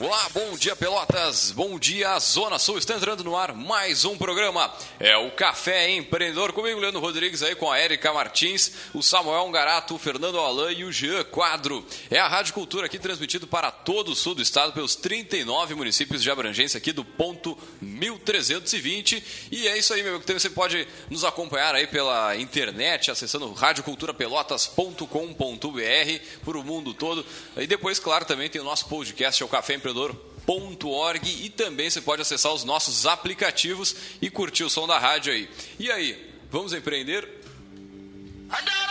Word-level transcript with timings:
Olá, 0.00 0.28
bom 0.32 0.56
dia 0.56 0.76
Pelotas, 0.76 1.50
bom 1.50 1.76
dia 1.76 2.16
Zona 2.20 2.56
Sul, 2.60 2.78
está 2.78 2.94
entrando 2.94 3.24
no 3.24 3.36
ar 3.36 3.52
mais 3.52 4.04
um 4.04 4.16
programa, 4.16 4.72
é 5.00 5.16
o 5.16 5.32
Café 5.32 5.90
Empreendedor, 5.90 6.52
comigo 6.52 6.78
Leandro 6.78 7.00
Rodrigues 7.00 7.42
aí 7.42 7.56
com 7.56 7.68
a 7.68 7.76
Érica 7.76 8.12
Martins, 8.12 8.70
o 8.94 9.02
Samuel 9.02 9.42
Ungarato, 9.42 9.96
o 9.96 9.98
Fernando 9.98 10.38
Alain 10.38 10.78
e 10.78 10.84
o 10.84 10.92
Jean 10.92 11.24
Quadro. 11.24 11.84
É 12.08 12.20
a 12.20 12.28
Rádio 12.28 12.54
Cultura 12.54 12.86
aqui 12.86 12.96
transmitido 12.96 13.48
para 13.48 13.72
todo 13.72 14.12
o 14.12 14.14
sul 14.14 14.36
do 14.36 14.42
estado, 14.42 14.72
pelos 14.72 14.94
39 14.94 15.74
municípios 15.74 16.22
de 16.22 16.30
abrangência 16.30 16.78
aqui 16.78 16.92
do 16.92 17.04
ponto 17.04 17.58
1320 17.82 19.48
e 19.50 19.66
é 19.66 19.76
isso 19.76 19.92
aí, 19.92 20.04
meu 20.04 20.14
amigo, 20.14 20.32
você 20.32 20.48
pode 20.48 20.86
nos 21.10 21.24
acompanhar 21.24 21.74
aí 21.74 21.88
pela 21.88 22.36
internet, 22.36 23.10
acessando 23.10 23.52
radioculturapelotas.com.br 23.52 26.24
por 26.44 26.56
o 26.56 26.62
mundo 26.62 26.94
todo. 26.94 27.26
E 27.56 27.66
depois, 27.66 27.98
claro, 27.98 28.24
também 28.24 28.48
tem 28.48 28.60
o 28.60 28.64
nosso 28.64 28.86
podcast, 28.86 29.42
é 29.42 29.46
o 29.46 29.48
Café 29.48 29.74
Empreendedor 29.74 29.87
empreendedor.org 29.88 31.44
e 31.44 31.50
também 31.50 31.90
você 31.90 32.00
pode 32.00 32.22
acessar 32.22 32.52
os 32.52 32.64
nossos 32.64 33.06
aplicativos 33.06 33.94
e 34.20 34.30
curtir 34.30 34.64
o 34.64 34.70
som 34.70 34.86
da 34.86 34.98
rádio 34.98 35.32
aí. 35.32 35.48
E 35.78 35.90
aí, 35.90 36.32
vamos 36.50 36.72
empreender? 36.72 37.28
É 38.50 38.87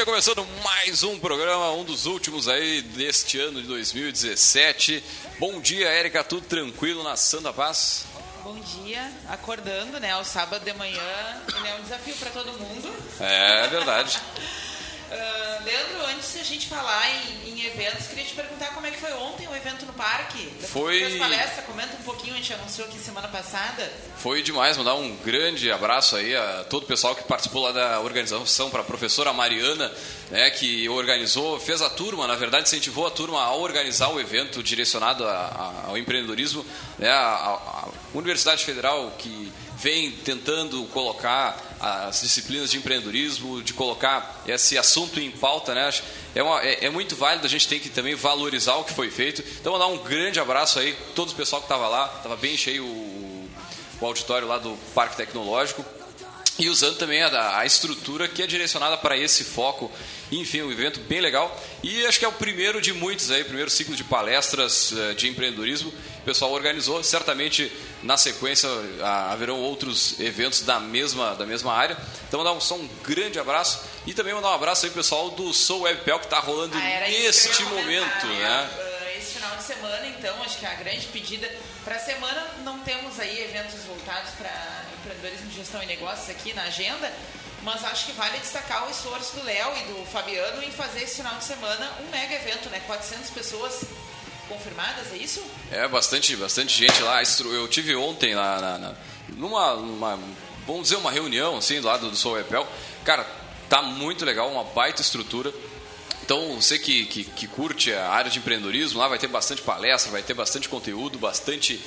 Bem, 0.00 0.06
começando 0.06 0.46
mais 0.64 1.02
um 1.02 1.18
programa, 1.18 1.72
um 1.72 1.84
dos 1.84 2.06
últimos 2.06 2.48
aí 2.48 2.80
deste 2.80 3.38
ano 3.38 3.60
de 3.60 3.68
2017. 3.68 5.04
Bom 5.38 5.60
dia, 5.60 5.90
Érica, 5.90 6.24
tudo 6.24 6.46
tranquilo 6.46 7.04
na 7.04 7.16
Santa 7.16 7.52
Paz? 7.52 8.06
Bom 8.42 8.58
dia, 8.60 9.12
acordando, 9.28 10.00
né? 10.00 10.16
O 10.16 10.24
sábado 10.24 10.64
de 10.64 10.72
manhã 10.72 11.02
é 11.66 11.74
um 11.74 11.82
desafio 11.82 12.14
para 12.14 12.30
todo 12.30 12.50
mundo. 12.50 12.90
É 13.20 13.68
verdade. 13.68 14.18
Uh, 15.10 15.64
Leandro, 15.64 16.06
antes 16.06 16.32
de 16.34 16.38
a 16.38 16.44
gente 16.44 16.68
falar 16.68 17.02
em, 17.10 17.50
em, 17.50 17.66
eventos, 17.66 18.06
queria 18.06 18.24
te 18.24 18.32
perguntar 18.32 18.68
como 18.68 18.86
é 18.86 18.92
que 18.92 18.98
foi 18.98 19.12
ontem 19.14 19.48
o 19.48 19.56
evento 19.56 19.84
no 19.84 19.92
parque. 19.92 20.48
Foi. 20.68 21.00
Fez 21.00 21.18
palestra, 21.18 21.62
comenta 21.62 21.96
um 21.96 22.02
pouquinho, 22.04 22.34
a 22.34 22.36
gente 22.36 22.52
anunciou 22.52 22.86
aqui 22.86 22.96
semana 22.96 23.26
passada. 23.26 23.92
Foi 24.18 24.40
demais, 24.40 24.76
mandar 24.76 24.94
um 24.94 25.16
grande 25.16 25.72
abraço 25.72 26.14
aí 26.14 26.36
a 26.36 26.64
todo 26.70 26.84
o 26.84 26.86
pessoal 26.86 27.16
que 27.16 27.24
participou 27.24 27.62
lá 27.62 27.72
da 27.72 28.00
organização, 28.00 28.70
para 28.70 28.82
a 28.82 28.84
professora 28.84 29.32
Mariana, 29.32 29.92
né, 30.30 30.48
que 30.50 30.88
organizou, 30.88 31.58
fez 31.58 31.82
a 31.82 31.90
turma, 31.90 32.28
na 32.28 32.36
verdade 32.36 32.68
incentivou 32.68 33.04
a 33.04 33.10
turma 33.10 33.42
a 33.42 33.52
organizar 33.54 34.10
o 34.10 34.20
evento 34.20 34.62
direcionado 34.62 35.26
a, 35.26 35.32
a, 35.32 35.88
ao 35.88 35.98
empreendedorismo, 35.98 36.64
né, 36.98 37.10
a, 37.10 37.16
a 37.16 37.88
Universidade 38.14 38.64
Federal 38.64 39.12
que 39.18 39.52
vem 39.80 40.10
tentando 40.10 40.84
colocar 40.86 41.56
as 41.80 42.20
disciplinas 42.20 42.70
de 42.70 42.76
empreendedorismo, 42.76 43.62
de 43.62 43.72
colocar 43.72 44.42
esse 44.46 44.76
assunto 44.76 45.18
em 45.18 45.30
pauta, 45.30 45.74
né? 45.74 45.90
É, 46.34 46.42
uma, 46.42 46.62
é, 46.62 46.84
é, 46.84 46.90
muito 46.90 47.16
válido, 47.16 47.46
a 47.46 47.48
gente 47.48 47.66
tem 47.66 47.80
que 47.80 47.88
também 47.88 48.14
valorizar 48.14 48.76
o 48.76 48.84
que 48.84 48.92
foi 48.92 49.10
feito. 49.10 49.42
Então, 49.58 49.72
mandar 49.72 49.86
um 49.86 49.98
grande 49.98 50.38
abraço 50.38 50.78
aí, 50.78 50.94
todo 51.14 51.30
o 51.30 51.34
pessoal 51.34 51.62
que 51.62 51.66
estava 51.66 51.88
lá, 51.88 52.12
estava 52.16 52.36
bem 52.36 52.56
cheio 52.56 52.84
o, 52.84 53.48
o, 54.00 54.06
auditório 54.06 54.46
lá 54.46 54.58
do 54.58 54.76
Parque 54.94 55.16
Tecnológico. 55.16 55.84
E 56.60 56.68
usando 56.68 56.98
também 56.98 57.22
a, 57.22 57.58
a 57.58 57.64
estrutura 57.64 58.28
que 58.28 58.42
é 58.42 58.46
direcionada 58.46 58.96
para 58.98 59.16
esse 59.16 59.44
foco. 59.44 59.90
Enfim, 60.30 60.60
um 60.60 60.70
evento 60.70 61.00
bem 61.00 61.18
legal. 61.18 61.58
E 61.82 62.06
acho 62.06 62.18
que 62.18 62.24
é 62.24 62.28
o 62.28 62.32
primeiro 62.32 62.82
de 62.82 62.92
muitos 62.92 63.30
aí, 63.30 63.42
primeiro 63.42 63.70
ciclo 63.70 63.96
de 63.96 64.04
palestras 64.04 64.92
de 65.16 65.26
empreendedorismo. 65.28 65.90
O 66.20 66.22
pessoal 66.22 66.52
organizou. 66.52 67.02
Certamente, 67.02 67.72
na 68.02 68.18
sequência, 68.18 68.68
haverão 69.30 69.58
outros 69.58 70.20
eventos 70.20 70.60
da 70.60 70.78
mesma, 70.78 71.34
da 71.34 71.46
mesma 71.46 71.72
área. 71.72 71.96
Então, 72.28 72.38
mandar 72.38 72.52
um, 72.52 72.60
só 72.60 72.76
um 72.76 72.86
grande 73.02 73.38
abraço. 73.38 73.80
E 74.06 74.12
também 74.12 74.34
mandar 74.34 74.50
um 74.50 74.54
abraço 74.54 74.84
aí, 74.84 74.92
pessoal 74.92 75.30
do 75.30 75.54
Soul 75.54 75.82
Webpel, 75.82 76.18
que 76.18 76.26
está 76.26 76.40
rolando 76.40 76.76
ah, 76.76 77.08
neste 77.08 77.62
momento. 77.64 78.26
Né? 78.26 78.89
Semana, 79.70 80.04
então, 80.08 80.42
acho 80.42 80.58
que 80.58 80.66
a 80.66 80.74
grande 80.74 81.06
pedida 81.06 81.48
para 81.84 81.94
a 81.94 81.98
semana, 82.00 82.44
não 82.64 82.80
temos 82.80 83.20
aí 83.20 83.44
eventos 83.44 83.84
voltados 83.84 84.32
para 84.32 84.50
empreendedorismo 84.98 85.48
de 85.48 85.56
gestão 85.58 85.80
e 85.80 85.86
negócios 85.86 86.28
aqui 86.28 86.52
na 86.52 86.64
agenda, 86.64 87.12
mas 87.62 87.84
acho 87.84 88.06
que 88.06 88.12
vale 88.12 88.36
destacar 88.38 88.88
o 88.88 88.90
esforço 88.90 89.36
do 89.36 89.44
Léo 89.44 89.72
e 89.76 89.92
do 89.92 90.06
Fabiano 90.06 90.60
em 90.64 90.72
fazer 90.72 91.04
esse 91.04 91.16
final 91.16 91.36
de 91.36 91.44
semana 91.44 91.88
um 92.00 92.10
mega 92.10 92.34
evento, 92.34 92.68
né? 92.68 92.82
400 92.84 93.30
pessoas 93.30 93.84
confirmadas, 94.48 95.12
é 95.12 95.16
isso? 95.18 95.40
É, 95.70 95.86
bastante, 95.86 96.34
bastante 96.34 96.76
gente 96.76 97.00
lá. 97.02 97.22
Eu 97.44 97.68
tive 97.68 97.94
ontem 97.94 98.34
lá 98.34 98.60
na, 98.60 98.78
na, 98.78 98.94
numa, 99.36 99.76
numa, 99.76 100.18
vamos 100.66 100.82
dizer, 100.82 100.96
uma 100.96 101.12
reunião 101.12 101.58
assim 101.58 101.80
do 101.80 101.86
lado 101.86 102.10
do 102.10 102.16
Soul 102.16 102.40
Epel. 102.40 102.66
Cara, 103.04 103.24
tá 103.68 103.80
muito 103.82 104.24
legal, 104.24 104.50
uma 104.50 104.64
baita 104.64 105.00
estrutura. 105.00 105.54
Então, 106.30 106.60
você 106.60 106.78
que, 106.78 107.06
que, 107.06 107.24
que, 107.24 107.48
curte 107.48 107.92
a 107.92 108.08
área 108.08 108.30
de 108.30 108.38
empreendedorismo, 108.38 109.00
lá 109.00 109.08
vai 109.08 109.18
ter 109.18 109.26
bastante 109.26 109.62
palestra, 109.62 110.12
vai 110.12 110.22
ter 110.22 110.32
bastante 110.32 110.68
conteúdo, 110.68 111.18
bastante 111.18 111.84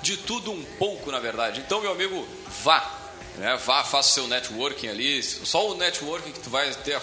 de 0.00 0.16
tudo 0.16 0.52
um 0.52 0.62
pouco, 0.78 1.10
na 1.10 1.18
verdade. 1.18 1.58
Então, 1.58 1.80
meu 1.80 1.90
amigo, 1.90 2.24
vá. 2.62 2.88
Né? 3.36 3.56
Vá, 3.66 3.82
faça 3.82 4.10
o 4.10 4.12
seu 4.12 4.28
networking 4.28 4.86
ali. 4.86 5.20
Só 5.24 5.72
o 5.72 5.74
networking 5.74 6.30
que 6.30 6.38
tu 6.38 6.50
vai 6.50 6.72
ter 6.72 6.94
a, 6.94 6.98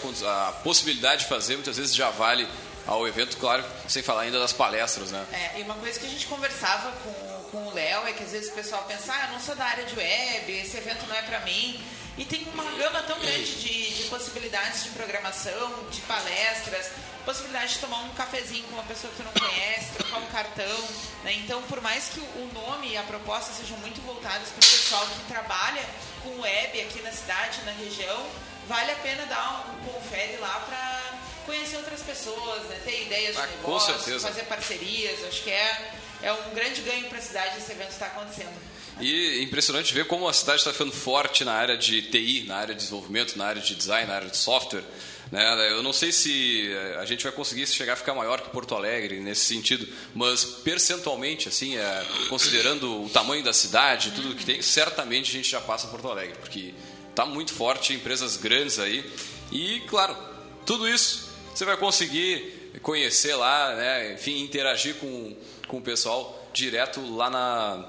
a 0.48 0.52
possibilidade 0.64 1.24
de 1.24 1.28
fazer, 1.28 1.56
muitas 1.56 1.76
vezes 1.76 1.94
já 1.94 2.10
vale 2.10 2.48
ao 2.88 3.06
evento, 3.06 3.36
claro, 3.36 3.66
sem 3.90 4.02
falar 4.02 4.22
ainda 4.22 4.40
das 4.40 4.54
palestras, 4.54 5.12
né? 5.12 5.26
É, 5.34 5.60
e 5.60 5.64
uma 5.64 5.76
coisa 5.76 6.00
que 6.00 6.06
a 6.06 6.10
gente 6.10 6.26
conversava 6.26 6.94
com, 7.04 7.31
com 7.52 7.68
o 7.68 7.74
Léo 7.74 8.08
é 8.08 8.14
que 8.14 8.24
às 8.24 8.32
vezes 8.32 8.50
o 8.50 8.54
pessoal 8.54 8.84
pensa, 8.88 9.14
ah, 9.14 9.26
eu 9.28 9.34
não 9.34 9.40
sou 9.40 9.56
da 9.56 9.66
área 9.66 9.84
de 9.84 9.96
web, 9.96 10.52
esse 10.52 10.78
evento 10.78 11.06
não 11.08 11.16
é 11.16 11.22
para 11.22 11.42
mim. 11.42 11.84
E 12.18 12.26
tem 12.26 12.46
uma 12.54 12.64
gama 12.72 13.02
tão 13.04 13.20
grande 13.20 13.56
de, 13.56 13.94
de, 13.96 14.04
possibilidades 14.10 14.84
de 14.84 14.90
programação, 14.90 15.90
de 15.90 16.02
palestras, 16.02 16.92
possibilidade 17.26 17.74
de 17.74 17.80
tomar 17.80 18.00
um 18.00 18.10
cafezinho 18.10 18.64
com 18.66 18.74
uma 18.74 18.84
pessoa 18.84 19.12
que 19.12 19.22
tu 19.22 19.24
não 19.24 19.32
conhece, 19.32 19.94
trocar 19.98 20.20
um 20.20 20.26
cartão. 20.28 20.80
Né? 21.24 21.34
Então, 21.36 21.62
por 21.64 21.82
mais 21.82 22.10
que 22.10 22.20
o 22.20 22.52
nome 22.54 22.90
e 22.90 22.98
a 22.98 23.04
proposta 23.04 23.54
sejam 23.54 23.78
muito 23.78 24.02
voltados 24.02 24.50
para 24.50 24.58
o 24.58 24.70
pessoal 24.70 25.08
que 25.08 25.34
trabalha 25.34 25.84
com 26.24 26.42
web 26.42 26.82
aqui 26.82 27.02
na 27.02 27.12
cidade, 27.12 27.62
na 27.66 27.72
região, 27.72 28.28
vale 28.68 28.92
a 28.92 28.96
pena 28.96 29.26
dar 29.26 29.66
um 29.74 29.92
confere 29.92 30.38
lá 30.38 30.60
para 30.68 31.22
conhecer 31.46 31.78
outras 31.78 32.02
pessoas, 32.02 32.64
né? 32.64 32.82
ter 32.84 33.04
ideias 33.04 33.36
de 33.36 33.42
Ah, 33.42 33.48
negócio, 33.48 34.20
fazer 34.20 34.44
parcerias. 34.44 35.24
Acho 35.26 35.44
que 35.44 35.50
é, 35.50 35.94
é 36.22 36.32
um 36.32 36.54
grande 36.54 36.82
ganho 36.82 37.08
para 37.08 37.18
a 37.18 37.22
cidade 37.22 37.58
esse 37.58 37.72
evento 37.72 37.92
estar 37.92 38.08
acontecendo. 38.08 38.54
E 39.00 39.40
é 39.40 39.44
impressionante 39.44 39.94
ver 39.94 40.06
como 40.06 40.28
a 40.28 40.34
cidade 40.34 40.60
está 40.60 40.72
ficando 40.72 40.92
forte 40.92 41.44
na 41.44 41.54
área 41.54 41.78
de 41.78 42.02
TI, 42.04 42.46
na 42.48 42.58
área 42.58 42.76
de 42.76 42.82
desenvolvimento, 42.82 43.36
na 43.38 43.46
área 43.46 43.62
de 43.62 43.74
design, 43.74 44.08
na 44.08 44.16
área 44.16 44.30
de 44.30 44.38
software. 44.38 44.84
Né? 45.32 45.72
Eu 45.72 45.82
não 45.82 45.94
sei 45.94 46.12
se 46.12 46.70
eh, 46.72 46.98
a 47.00 47.06
gente 47.06 47.24
vai 47.24 47.32
conseguir 47.32 47.66
chegar 47.66 47.94
a 47.94 47.96
ficar 47.96 48.14
maior 48.14 48.42
que 48.42 48.50
Porto 48.50 48.76
Alegre 48.76 49.20
nesse 49.22 49.46
sentido, 49.46 49.88
mas 50.14 50.44
percentualmente, 50.44 51.48
assim, 51.48 51.78
eh, 51.78 52.06
considerando 52.28 53.06
o 53.06 53.10
tamanho 53.10 53.42
da 53.42 53.54
cidade, 53.54 54.12
tudo 54.12 54.36
que 54.36 54.46
tem, 54.46 54.62
certamente 54.62 55.30
a 55.30 55.34
gente 55.34 55.50
já 55.50 55.62
passa 55.62 55.88
Porto 55.88 56.10
Alegre, 56.10 56.36
porque 56.38 56.74
está 57.10 57.26
muito 57.26 57.54
forte, 57.54 57.94
empresas 57.94 58.36
grandes 58.36 58.78
aí. 58.78 59.10
E, 59.52 59.80
claro, 59.88 60.18
tudo 60.66 60.88
isso 60.88 61.32
você 61.54 61.64
vai 61.64 61.78
conseguir 61.78 62.72
conhecer 62.82 63.36
lá, 63.36 63.76
né? 63.76 64.14
enfim, 64.14 64.42
interagir 64.42 64.96
com, 64.96 65.36
com 65.72 65.78
o 65.78 65.82
pessoal 65.82 66.38
direto 66.54 67.00
lá 67.16 67.30
na 67.30 67.86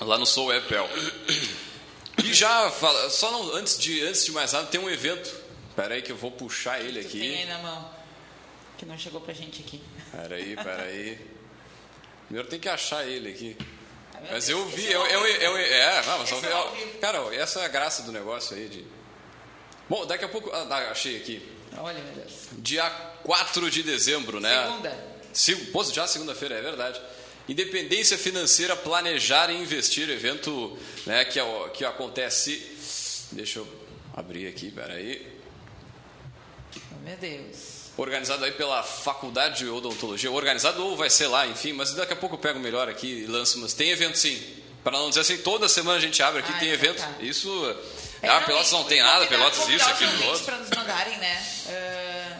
lá 0.00 0.16
no 0.16 0.24
Soul 0.24 0.46
Webpel. 0.46 0.88
E 2.22 2.32
já 2.32 2.70
fala, 2.70 3.10
só 3.10 3.30
não, 3.32 3.54
antes 3.56 3.76
de 3.78 4.00
antes 4.02 4.24
de 4.24 4.30
mais 4.32 4.52
nada 4.52 4.66
tem 4.68 4.80
um 4.80 4.88
evento. 4.88 5.28
Espera 5.68 5.94
aí 5.94 6.02
que 6.02 6.12
eu 6.12 6.16
vou 6.16 6.30
puxar 6.30 6.80
ele 6.80 7.02
Tu 7.02 7.10
tem 7.12 7.20
aí 7.22 7.34
aqui. 7.42 7.44
na 7.46 7.58
mão, 7.58 7.90
que 8.78 8.86
não 8.86 8.96
chegou 8.96 9.20
pra 9.20 9.34
gente 9.34 9.60
aqui. 9.60 9.82
Espera 10.06 10.36
aí, 10.36 10.52
espera 10.52 10.82
aí. 10.84 11.26
Primeiro 12.26 12.48
tem 12.48 12.60
que 12.60 12.68
achar 12.68 13.04
ele 13.06 13.30
aqui. 13.30 13.56
Ah, 14.14 14.20
Mas 14.32 14.48
eu 14.48 14.64
vi, 14.68 14.86
eu, 14.90 15.04
é 15.04 15.14
eu, 15.16 15.22
vivo. 15.24 15.42
eu, 15.42 15.56
é, 15.56 16.06
não, 16.06 16.18
mas 16.18 16.30
eu- 16.30 16.38
é 16.38 16.86
cara, 17.00 17.34
essa 17.34 17.60
é 17.60 17.64
a 17.64 17.68
graça 17.68 18.02
do 18.04 18.12
negócio 18.12 18.56
aí 18.56 18.68
de. 18.68 18.86
Bom, 19.88 20.06
daqui 20.06 20.24
a 20.24 20.28
pouco, 20.28 20.50
ah, 20.52 20.90
achei 20.90 21.16
aqui. 21.16 21.42
Olha, 21.76 21.98
meu 22.02 22.12
Deus. 22.14 22.32
Dia 22.52 22.88
4 23.24 23.68
de 23.70 23.82
dezembro, 23.82 24.38
né? 24.40 24.62
Segunda. 24.66 25.09
Pô, 25.72 25.84
já 25.84 26.06
segunda-feira, 26.06 26.56
é 26.56 26.62
verdade. 26.62 27.00
Independência 27.48 28.16
financeira, 28.16 28.76
planejar 28.76 29.50
e 29.50 29.56
investir, 29.56 30.08
evento 30.08 30.78
né, 31.06 31.24
que, 31.24 31.40
é 31.40 31.68
que 31.74 31.84
acontece. 31.84 32.76
Deixa 33.32 33.58
eu 33.60 33.68
abrir 34.14 34.46
aqui, 34.46 34.70
peraí. 34.70 35.26
Meu 37.02 37.16
Deus. 37.16 37.80
Organizado 37.96 38.44
aí 38.44 38.52
pela 38.52 38.82
Faculdade 38.82 39.58
de 39.58 39.68
Odontologia. 39.68 40.30
Organizado 40.30 40.84
ou 40.84 40.96
vai 40.96 41.10
ser 41.10 41.26
lá, 41.26 41.46
enfim, 41.46 41.72
mas 41.72 41.92
daqui 41.92 42.12
a 42.12 42.16
pouco 42.16 42.36
eu 42.36 42.38
pego 42.38 42.58
melhor 42.58 42.88
aqui 42.88 43.24
e 43.24 43.26
lanço. 43.26 43.58
Mas 43.58 43.74
tem 43.74 43.90
evento 43.90 44.16
sim. 44.16 44.40
Para 44.82 44.96
não 44.98 45.08
dizer 45.08 45.20
assim, 45.20 45.38
toda 45.38 45.68
semana 45.68 45.98
a 45.98 46.00
gente 46.00 46.22
abre 46.22 46.40
aqui, 46.40 46.52
Ah, 46.54 46.58
tem 46.58 46.72
então 46.72 46.90
evento. 46.90 47.06
Isso. 47.20 47.76
É, 48.22 48.28
ah, 48.28 48.40
Pelotas 48.42 48.72
não 48.72 48.84
tem 48.84 49.02
nada, 49.02 49.26
Pelotas 49.26 49.68
isso, 49.68 49.88
aquilo 49.88 50.24
outro. 50.26 50.44
para 50.44 50.58
nos 50.58 50.70
mandarem, 50.70 51.18
né? 51.18 51.46
ah, 51.68 52.39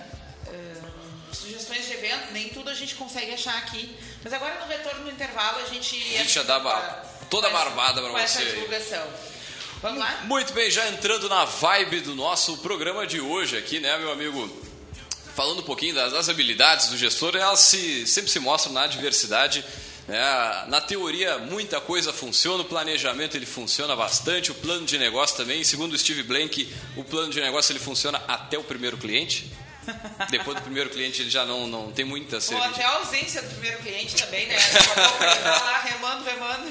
sugestões 1.71 1.87
de 1.87 1.93
evento, 1.95 2.33
nem 2.33 2.49
tudo 2.49 2.69
a 2.71 2.75
gente 2.75 2.95
consegue 2.95 3.33
achar 3.33 3.57
aqui. 3.59 3.95
Mas 4.23 4.33
agora 4.33 4.61
no 4.61 4.67
retorno 4.67 5.05
do 5.05 5.11
intervalo 5.11 5.59
a 5.61 5.69
gente. 5.69 5.97
A 5.97 6.19
gente 6.19 6.33
já 6.33 6.43
dá 6.43 6.59
ba- 6.59 7.05
toda 7.31 7.47
a 7.47 7.51
barbada 7.51 8.01
essa 8.19 8.39
você 8.41 8.49
aí. 8.49 8.55
divulgação. 8.55 9.07
Vamos 9.81 9.99
lá? 9.99 10.21
Muito 10.25 10.53
bem, 10.53 10.71
já 10.71 10.87
entrando 10.89 11.29
na 11.29 11.45
vibe 11.45 12.01
do 12.01 12.15
nosso 12.15 12.59
programa 12.59 13.07
de 13.07 13.21
hoje 13.21 13.57
aqui, 13.57 13.81
né, 13.81 13.97
meu 13.99 14.13
amigo? 14.13 14.69
Falando 15.35 15.61
um 15.61 15.65
pouquinho 15.65 15.95
das, 15.95 16.13
das 16.13 16.29
habilidades 16.29 16.89
do 16.89 16.99
gestor, 16.99 17.35
elas 17.37 17.61
se, 17.61 18.07
sempre 18.07 18.31
se 18.31 18.39
mostram 18.41 18.73
na 18.75 18.87
diversidade. 18.87 19.65
Né? 20.07 20.19
Na 20.67 20.81
teoria, 20.83 21.39
muita 21.39 21.81
coisa 21.81 22.13
funciona, 22.13 22.63
o 22.63 22.67
planejamento 22.67 23.37
ele 23.37 23.47
funciona 23.47 23.95
bastante, 23.97 24.51
o 24.51 24.55
plano 24.55 24.85
de 24.85 24.99
negócio 24.99 25.37
também. 25.37 25.65
Segundo 25.65 25.95
o 25.95 25.99
Steve 25.99 26.25
Blank, 26.25 26.71
o 26.97 27.05
plano 27.05 27.33
de 27.33 27.41
negócio 27.41 27.73
ele 27.73 27.79
funciona 27.79 28.21
até 28.29 28.59
o 28.59 28.65
primeiro 28.65 28.99
cliente. 28.99 29.51
Depois 30.31 30.57
do 30.57 30.63
primeiro 30.63 30.91
cliente 30.91 31.23
ele 31.23 31.31
já 31.31 31.45
não, 31.45 31.67
não 31.67 31.91
tem 31.93 32.05
muita 32.05 32.37
Ou 32.37 32.41
certeza. 32.41 32.69
até 32.71 32.85
a 32.85 32.91
ausência 32.97 33.43
do 33.43 33.49
primeiro 33.51 33.79
cliente 33.79 34.15
também, 34.17 34.47
né? 34.47 34.57
Tá 34.57 35.65
lá 35.65 35.79
remando, 35.79 36.25
remando. 36.25 36.71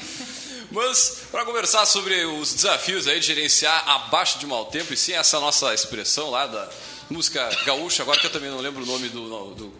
Mas 0.71 1.24
para 1.31 1.45
conversar 1.45 1.86
sobre 1.86 2.25
os 2.25 2.54
desafios 2.54 3.07
aí 3.07 3.19
de 3.19 3.25
gerenciar 3.25 3.88
abaixo 3.89 4.38
de 4.39 4.45
mau 4.45 4.66
tempo, 4.66 4.94
e 4.94 4.98
sim 4.98 5.13
essa 5.13 5.39
nossa 5.39 5.74
expressão 5.74 6.30
lá 6.30 6.45
da 6.45 6.69
música 7.10 7.50
gaúcha, 7.66 8.04
agora 8.04 8.19
que 8.19 8.27
eu 8.27 8.31
também 8.31 8.50
não 8.51 8.60
lembro 8.60 8.83
o 8.83 8.86
nome 8.86 9.10
do, 9.10 9.54
do, 9.56 9.74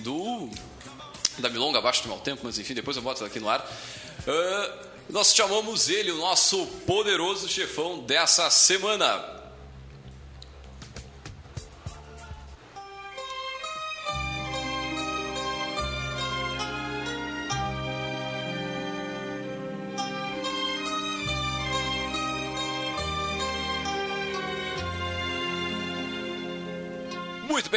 do- 0.00 0.50
da 1.38 1.48
milonga 1.48 1.78
abaixo 1.78 2.02
de 2.02 2.08
mau 2.08 2.18
tempo, 2.20 2.42
mas 2.44 2.58
enfim, 2.58 2.74
depois 2.74 2.96
eu 2.96 3.02
boto 3.02 3.24
aqui 3.24 3.40
no 3.40 3.48
ar. 3.48 3.66
Ah, 4.28 4.70
nós 5.10 5.34
chamamos 5.34 5.88
ele, 5.88 6.10
o 6.12 6.16
nosso 6.18 6.66
poderoso 6.86 7.48
chefão 7.48 8.00
dessa 8.00 8.48
semana. 8.50 9.42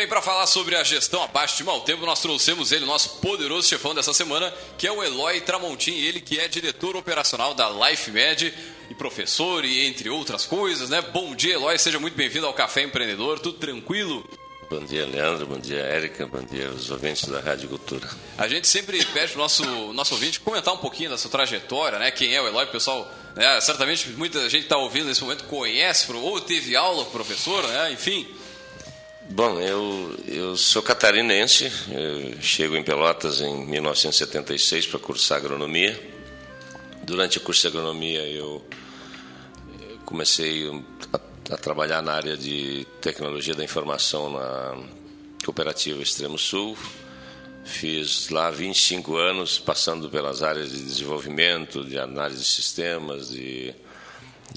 Bem, 0.08 0.14
para 0.14 0.22
falar 0.22 0.48
sobre 0.48 0.74
a 0.74 0.86
gestão 0.86 1.22
abaixo 1.22 1.58
de 1.58 1.66
mau 1.66 1.82
tempo, 1.82 2.06
nós 2.06 2.22
trouxemos 2.22 2.72
ele, 2.72 2.86
nosso 2.86 3.18
poderoso 3.18 3.68
chefão 3.68 3.94
dessa 3.94 4.14
semana, 4.14 4.54
que 4.78 4.88
é 4.88 4.92
o 4.92 5.04
Eloy 5.04 5.42
Tramontim, 5.42 5.92
ele 5.92 6.22
que 6.22 6.40
é 6.40 6.48
diretor 6.48 6.96
operacional 6.96 7.54
da 7.54 7.70
LifeMed 7.70 8.54
e 8.90 8.96
professor 8.96 9.66
e 9.66 9.86
entre 9.86 10.10
outras 10.10 10.46
coisas, 10.46 10.90
né? 10.90 11.02
Bom 11.02 11.36
dia, 11.36 11.56
Eloy, 11.56 11.78
seja 11.78 12.00
muito 12.00 12.16
bem-vindo 12.16 12.46
ao 12.46 12.54
Café 12.54 12.84
Empreendedor, 12.84 13.38
tudo 13.42 13.58
tranquilo? 13.58 14.26
Bom 14.70 14.80
dia, 14.80 15.06
Leandro. 15.06 15.46
Bom 15.46 15.60
dia, 15.60 15.80
Érica. 15.80 16.26
Bom 16.26 16.42
dia 16.42 16.70
aos 16.70 16.90
ouvintes 16.90 17.28
da 17.28 17.42
Rádio 17.42 17.68
Cultura. 17.68 18.10
A 18.38 18.48
gente 18.48 18.68
sempre 18.68 19.04
pede 19.04 19.34
pro 19.34 19.42
nosso, 19.42 19.64
nosso 19.92 20.14
ouvinte 20.14 20.40
comentar 20.40 20.74
um 20.74 20.78
pouquinho 20.78 21.10
da 21.10 21.18
sua 21.18 21.32
trajetória, 21.32 22.00
né? 22.00 22.12
Quem 22.12 22.34
é 22.34 22.42
o 22.42 22.48
Eloy, 22.48 22.66
pessoal, 22.68 23.10
né? 23.36 23.60
Certamente 23.60 24.10
muita 24.12 24.50
gente 24.50 24.64
está 24.64 24.78
ouvindo 24.78 25.08
nesse 25.08 25.22
momento 25.22 25.44
conhece, 25.46 26.10
ou 26.14 26.40
teve 26.40 26.78
aula 26.78 27.04
com 27.04 27.10
o 27.10 27.14
professor, 27.14 27.66
né? 27.68 27.92
Enfim, 27.92 28.26
Bom, 29.30 29.60
eu, 29.60 30.16
eu 30.26 30.56
sou 30.56 30.82
catarinense. 30.82 31.70
Eu 31.92 32.42
chego 32.42 32.78
em 32.78 32.84
Pelotas 32.84 33.42
em 33.42 33.66
1976 33.66 34.88
para 34.88 35.00
cursar 35.00 35.38
agronomia. 35.38 36.00
Durante 37.04 37.38
o 37.38 37.42
curso 37.42 37.62
de 37.62 37.68
agronomia, 37.68 38.22
eu 38.22 38.66
comecei 40.06 40.66
a, 41.12 41.20
a 41.54 41.58
trabalhar 41.58 42.02
na 42.02 42.14
área 42.14 42.38
de 42.38 42.88
tecnologia 43.02 43.54
da 43.54 43.64
informação 43.64 44.32
na 44.32 44.78
Cooperativa 45.44 46.02
Extremo 46.02 46.38
Sul. 46.38 46.78
Fiz 47.66 48.30
lá 48.30 48.50
25 48.50 49.18
anos, 49.18 49.60
passando 49.60 50.10
pelas 50.10 50.42
áreas 50.42 50.72
de 50.72 50.82
desenvolvimento, 50.82 51.84
de 51.84 52.00
análise 52.00 52.40
de 52.40 52.48
sistemas, 52.48 53.30
de, 53.30 53.76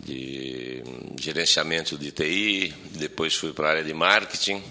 de 0.02 0.82
gerenciamento 1.18 1.96
de 1.96 2.10
TI. 2.10 2.74
Depois 2.92 3.34
fui 3.34 3.52
para 3.52 3.68
a 3.68 3.70
área 3.70 3.84
de 3.84 3.94
marketing. 3.94 4.62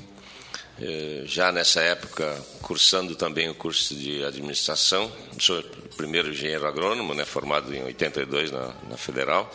Eh, 0.81 1.23
Já 1.25 1.51
nessa 1.51 1.81
época, 1.81 2.41
cursando 2.61 3.15
também 3.15 3.49
o 3.49 3.55
curso 3.55 3.95
de 3.95 4.23
administração. 4.23 5.11
Sou 5.39 5.59
o 5.59 5.95
primeiro 5.95 6.29
engenheiro 6.29 6.65
agrônomo, 6.65 7.13
né, 7.13 7.25
formado 7.25 7.73
em 7.73 7.83
82 7.83 8.51
na, 8.51 8.73
na 8.89 8.97
Federal. 8.97 9.53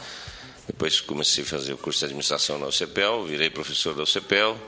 Depois 0.66 1.00
comecei 1.00 1.44
a 1.44 1.46
fazer 1.46 1.72
o 1.72 1.78
curso 1.78 2.00
de 2.00 2.06
administração 2.06 2.58
na 2.58 2.66
UCPEL, 2.66 3.24
virei 3.24 3.50
professor 3.50 3.94
da 3.94 4.02
UCPEL. 4.02 4.58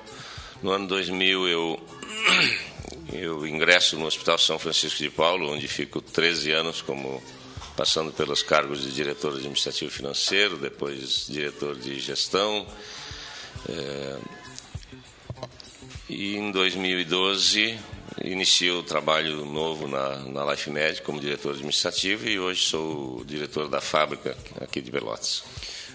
No 0.62 0.70
ano 0.70 0.86
2000 0.86 1.48
eu 1.48 1.80
eu 3.12 3.46
ingresso 3.46 3.96
no 3.98 4.06
Hospital 4.06 4.38
São 4.38 4.58
Francisco 4.58 4.98
de 4.98 5.10
Paulo, 5.10 5.52
onde 5.52 5.68
fico 5.68 6.00
13 6.00 6.52
anos 6.52 6.82
como 6.82 7.22
passando 7.76 8.12
pelos 8.12 8.42
cargos 8.42 8.80
de 8.82 8.90
diretor 8.92 9.34
administrativo 9.34 9.90
financeiro, 9.90 10.56
depois 10.56 11.26
diretor 11.28 11.76
de 11.76 11.98
gestão. 12.00 12.66
Eh, 13.68 14.18
E 16.08 16.36
em 16.36 16.52
2012 16.52 17.78
inicio 18.24 18.78
o 18.78 18.82
trabalho 18.82 19.44
novo 19.44 19.88
na, 19.88 20.16
na 20.20 20.44
LifeMed 20.52 21.02
como 21.02 21.20
diretor 21.20 21.52
administrativo 21.52 22.28
e 22.28 22.38
hoje 22.38 22.62
sou 22.62 23.24
diretor 23.24 23.68
da 23.68 23.80
fábrica 23.80 24.36
aqui 24.60 24.80
de 24.80 24.90
Pelotas. 24.90 25.42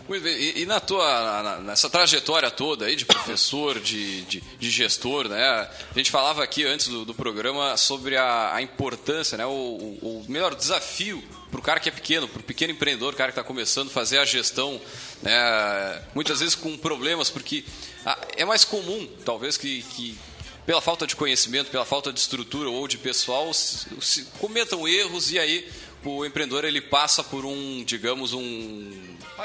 E, 0.09 0.61
e 0.61 0.65
na 0.65 0.81
tua, 0.81 1.41
na- 1.41 1.57
nessa 1.59 1.89
trajetória 1.89 2.51
toda 2.51 2.85
aí 2.87 2.95
de 2.97 3.05
professor, 3.05 3.79
de, 3.79 4.23
de, 4.23 4.41
de 4.59 4.69
gestor, 4.69 5.29
né? 5.29 5.41
A 5.41 5.69
gente 5.95 6.11
falava 6.11 6.43
aqui 6.43 6.65
antes 6.65 6.89
do, 6.89 7.05
do 7.05 7.13
programa 7.13 7.77
sobre 7.77 8.17
a, 8.17 8.53
a 8.53 8.61
importância, 8.61 9.37
né? 9.37 9.45
O, 9.45 9.49
o, 9.49 10.21
o 10.21 10.25
melhor 10.27 10.53
desafio 10.53 11.23
para 11.51 11.59
o 11.59 11.63
cara 11.63 11.79
que 11.79 11.89
é 11.89 11.91
pequeno, 11.91 12.27
para 12.27 12.39
o 12.39 12.43
pequeno 12.43 12.71
empreendedor, 12.71 13.13
o 13.13 13.17
cara 13.17 13.31
que 13.31 13.37
está 13.37 13.45
começando 13.45 13.87
a 13.89 13.91
fazer 13.91 14.17
a 14.17 14.25
gestão, 14.25 14.81
né? 15.21 16.01
Muitas 16.15 16.39
vezes 16.39 16.55
com 16.55 16.77
problemas, 16.77 17.29
porque 17.29 17.65
ah, 18.05 18.17
é 18.37 18.45
mais 18.45 18.63
comum, 18.63 19.07
talvez, 19.25 19.57
que, 19.57 19.83
que 19.83 20.17
pela 20.65 20.81
falta 20.81 21.05
de 21.05 21.15
conhecimento, 21.15 21.69
pela 21.69 21.85
falta 21.85 22.13
de 22.13 22.19
estrutura 22.19 22.69
ou 22.69 22.87
de 22.87 22.97
pessoal, 22.97 23.53
se, 23.53 23.87
se 23.99 24.23
cometam 24.39 24.87
erros 24.87 25.31
e 25.31 25.37
aí 25.37 25.69
o 26.03 26.25
empreendedor 26.25 26.65
ele 26.65 26.81
passa 26.81 27.23
por 27.23 27.45
um, 27.45 27.83
digamos, 27.83 28.33
um, 28.33 28.39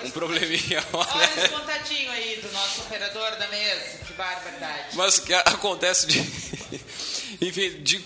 um 0.04 0.10
probleminha. 0.10 0.82
Olha 0.92 1.24
esse 1.36 1.48
contatinho 1.48 2.10
aí 2.10 2.40
do 2.40 2.50
nosso 2.52 2.82
operador 2.82 3.36
da 3.36 3.48
mesa, 3.48 3.98
que 4.06 4.12
barbaridade. 4.14 4.94
Mas 4.94 5.18
que 5.18 5.34
acontece 5.34 6.06
de, 6.06 6.20
enfim, 7.42 7.82
de 7.82 8.02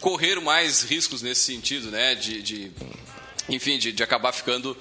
correr 0.00 0.40
mais 0.40 0.82
riscos 0.82 1.22
nesse 1.22 1.40
sentido, 1.40 1.90
né? 1.90 2.14
De, 2.14 2.42
de 2.42 2.72
enfim, 3.48 3.78
de, 3.78 3.92
de 3.92 4.02
acabar 4.02 4.32
ficando 4.32 4.76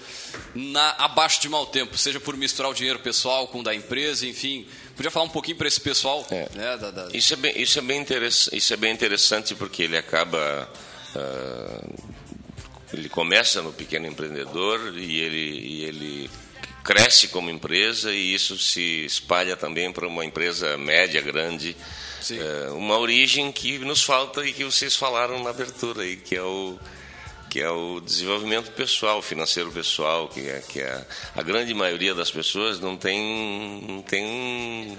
na, 0.54 0.92
abaixo 0.98 1.42
de 1.42 1.48
mau 1.48 1.66
tempo, 1.66 1.98
seja 1.98 2.20
por 2.20 2.36
misturar 2.36 2.72
o 2.72 2.74
dinheiro 2.74 3.00
pessoal 3.00 3.48
com 3.48 3.60
o 3.60 3.64
da 3.64 3.74
empresa, 3.74 4.26
enfim. 4.26 4.68
Podia 4.96 5.12
falar 5.12 5.26
um 5.26 5.30
pouquinho 5.30 5.58
para 5.58 5.68
esse 5.68 5.80
pessoal? 5.80 6.26
É. 6.30 6.50
Né, 6.54 6.78
da, 6.78 6.92
da... 6.92 7.08
Isso, 7.14 7.34
é 7.34 7.38
bem, 7.38 7.62
isso, 7.62 7.80
é 7.80 7.82
bem 7.82 8.06
isso 8.52 8.74
é 8.74 8.78
bem 8.78 8.94
interessante 8.94 9.56
porque 9.56 9.84
ele 9.84 9.98
acaba. 9.98 10.70
Uh, 11.16 12.18
ele 12.94 13.10
começa 13.10 13.62
no 13.62 13.74
pequeno 13.74 14.08
empreendedor 14.08 14.98
e 14.98 15.20
ele, 15.20 15.60
e 15.60 15.86
ele 15.86 16.30
cresce 16.84 17.28
como 17.28 17.50
empresa 17.50 18.14
e 18.14 18.34
isso 18.34 18.58
se 18.58 19.06
espalha 19.06 19.58
também 19.58 19.92
para 19.92 20.08
uma 20.08 20.24
empresa 20.24 20.78
média, 20.78 21.22
grande. 21.22 21.76
Uh, 22.32 22.76
uma 22.76 22.98
origem 22.98 23.52
que 23.52 23.78
nos 23.80 24.04
falta 24.04 24.46
e 24.46 24.52
que 24.52 24.64
vocês 24.64 24.96
falaram 24.96 25.44
na 25.44 25.50
abertura 25.50 26.04
aí, 26.04 26.18
que 26.18 26.36
é 26.36 26.42
o 26.42 26.78
que 27.50 27.62
é 27.62 27.70
o 27.70 28.00
desenvolvimento 28.00 28.72
pessoal, 28.72 29.22
financeiro 29.22 29.72
pessoal, 29.72 30.28
que 30.28 30.48
é 30.48 30.64
que 30.68 30.80
é, 30.80 31.06
a 31.36 31.42
grande 31.42 31.74
maioria 31.74 32.14
das 32.14 32.30
pessoas 32.30 32.80
não 32.80 32.98
tem 32.98 33.84
não 33.88 34.02
tem 34.02 34.24
um, 34.26 34.98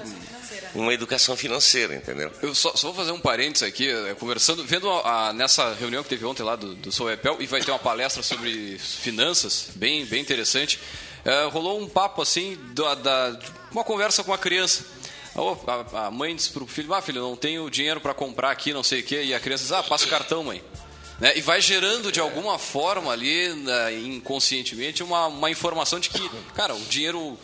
uma 0.74 0.92
educação 0.92 1.36
financeira, 1.36 1.94
entendeu? 1.94 2.32
Eu 2.42 2.54
só, 2.54 2.74
só, 2.74 2.88
vou 2.88 2.96
fazer 2.96 3.12
um 3.12 3.20
parênteses 3.20 3.66
aqui, 3.66 3.88
é, 3.88 4.14
conversando, 4.14 4.64
vendo 4.64 4.88
a, 4.90 5.28
a, 5.28 5.32
nessa 5.32 5.74
reunião 5.74 6.02
que 6.02 6.08
teve 6.08 6.24
ontem 6.24 6.42
lá 6.42 6.56
do, 6.56 6.74
do 6.74 6.90
Soepel 6.90 7.36
e 7.40 7.46
vai 7.46 7.60
ter 7.60 7.70
uma 7.70 7.78
palestra 7.78 8.22
sobre 8.22 8.78
finanças, 8.78 9.70
bem 9.74 10.04
bem 10.06 10.20
interessante. 10.20 10.80
É, 11.24 11.44
rolou 11.46 11.80
um 11.80 11.88
papo 11.88 12.22
assim 12.22 12.58
da, 12.72 12.94
da 12.94 13.38
uma 13.70 13.84
conversa 13.84 14.22
com 14.24 14.30
uma 14.30 14.38
criança. 14.38 14.84
A, 15.94 16.10
mãe 16.10 16.34
disse 16.34 16.50
para 16.50 16.64
o 16.64 16.66
filho: 16.66 16.92
Ah, 16.92 17.02
filho, 17.02 17.20
não 17.20 17.36
tenho 17.36 17.70
dinheiro 17.70 18.00
para 18.00 18.14
comprar 18.14 18.50
aqui, 18.50 18.72
não 18.72 18.82
sei 18.82 19.00
o 19.00 19.02
quê. 19.04 19.22
E 19.22 19.34
a 19.34 19.40
criança 19.40 19.62
diz: 19.64 19.72
Ah, 19.72 19.82
passa 19.82 20.06
o 20.06 20.08
cartão, 20.08 20.42
mãe. 20.42 20.62
Né? 21.20 21.32
E 21.36 21.40
vai 21.40 21.60
gerando 21.60 22.12
de 22.12 22.20
alguma 22.20 22.58
forma 22.58 23.12
ali, 23.12 23.48
né, 23.54 23.98
inconscientemente, 23.98 25.02
uma, 25.02 25.26
uma 25.26 25.50
informação 25.50 25.98
de 25.98 26.10
que, 26.10 26.30
cara, 26.54 26.74
o 26.74 26.80
dinheiro. 26.80 27.38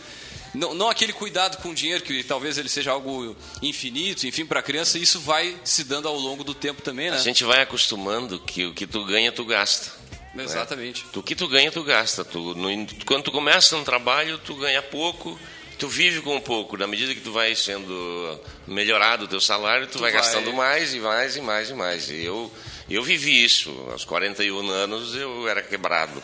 Não, 0.54 0.72
não 0.72 0.88
aquele 0.88 1.12
cuidado 1.12 1.60
com 1.60 1.70
o 1.70 1.74
dinheiro, 1.74 2.04
que 2.04 2.22
talvez 2.22 2.56
ele 2.56 2.68
seja 2.68 2.92
algo 2.92 3.36
infinito, 3.60 4.24
enfim, 4.24 4.46
para 4.46 4.60
a 4.60 4.62
criança, 4.62 4.96
isso 4.96 5.18
vai 5.18 5.56
se 5.64 5.82
dando 5.82 6.06
ao 6.06 6.16
longo 6.16 6.44
do 6.44 6.54
tempo 6.54 6.80
também, 6.80 7.10
né? 7.10 7.16
A 7.16 7.20
gente 7.20 7.42
vai 7.42 7.62
acostumando 7.62 8.38
que 8.38 8.64
o 8.64 8.72
que 8.72 8.86
tu 8.86 9.04
ganha, 9.04 9.32
tu 9.32 9.44
gasta. 9.44 9.90
Né? 10.32 10.44
Exatamente. 10.44 11.02
Né? 11.02 11.10
O 11.16 11.22
que 11.24 11.34
tu 11.34 11.48
ganha, 11.48 11.72
tu 11.72 11.82
gasta. 11.82 12.24
Tu, 12.24 12.38
no, 12.38 12.68
quando 13.04 13.24
tu 13.24 13.32
começa 13.32 13.76
um 13.76 13.82
trabalho, 13.82 14.38
tu 14.38 14.54
ganha 14.54 14.80
pouco, 14.80 15.36
tu 15.76 15.88
vive 15.88 16.20
com 16.20 16.40
pouco. 16.40 16.76
Na 16.76 16.86
medida 16.86 17.12
que 17.14 17.20
tu 17.20 17.32
vai 17.32 17.54
sendo 17.56 18.40
melhorado 18.64 19.24
o 19.24 19.28
teu 19.28 19.40
salário, 19.40 19.88
tu, 19.88 19.94
tu 19.94 19.98
vai, 19.98 20.12
vai, 20.12 20.20
gastando 20.20 20.52
mais 20.52 20.94
e 20.94 21.00
mais 21.00 21.36
e 21.36 21.40
mais 21.40 21.70
e 21.70 21.74
mais. 21.74 22.10
E 22.10 22.24
eu 22.24 22.52
eu 22.88 23.02
vivi 23.02 23.44
isso. 23.44 23.70
Aos 23.90 24.04
41 24.04 24.68
anos 24.70 25.14
eu 25.14 25.48
era 25.48 25.62
quebrado. 25.62 26.22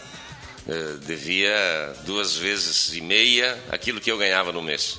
Eu 0.66 0.98
devia 0.98 1.94
duas 2.04 2.36
vezes 2.36 2.94
e 2.94 3.00
meia 3.00 3.58
aquilo 3.70 4.00
que 4.00 4.10
eu 4.10 4.18
ganhava 4.18 4.52
no 4.52 4.62
mês. 4.62 4.98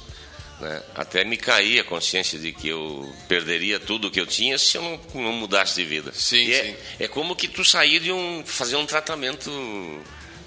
Né? 0.60 0.82
Até 0.94 1.24
me 1.24 1.38
cair 1.38 1.80
a 1.80 1.84
consciência 1.84 2.38
de 2.38 2.51
que 2.51 2.68
eu 2.68 3.12
perderia 3.27 3.80
tudo 3.80 4.08
o 4.08 4.12
que 4.12 4.20
eu 4.20 4.27
tinha 4.27 4.58
se 4.58 4.77
eu 4.77 4.82
não, 4.82 5.00
não 5.15 5.34
mudasse 5.34 5.75
de 5.75 5.86
vida. 5.86 6.12
Sim, 6.13 6.51
é, 6.51 6.63
sim. 6.63 6.75
é 7.00 7.08
como 7.08 7.36
que 7.36 7.48
tu 7.48 7.65
sair 7.65 8.00
de 8.00 8.12
um. 8.12 8.44
fazer 8.46 8.75
um 8.75 8.86
tratamento 8.86 9.51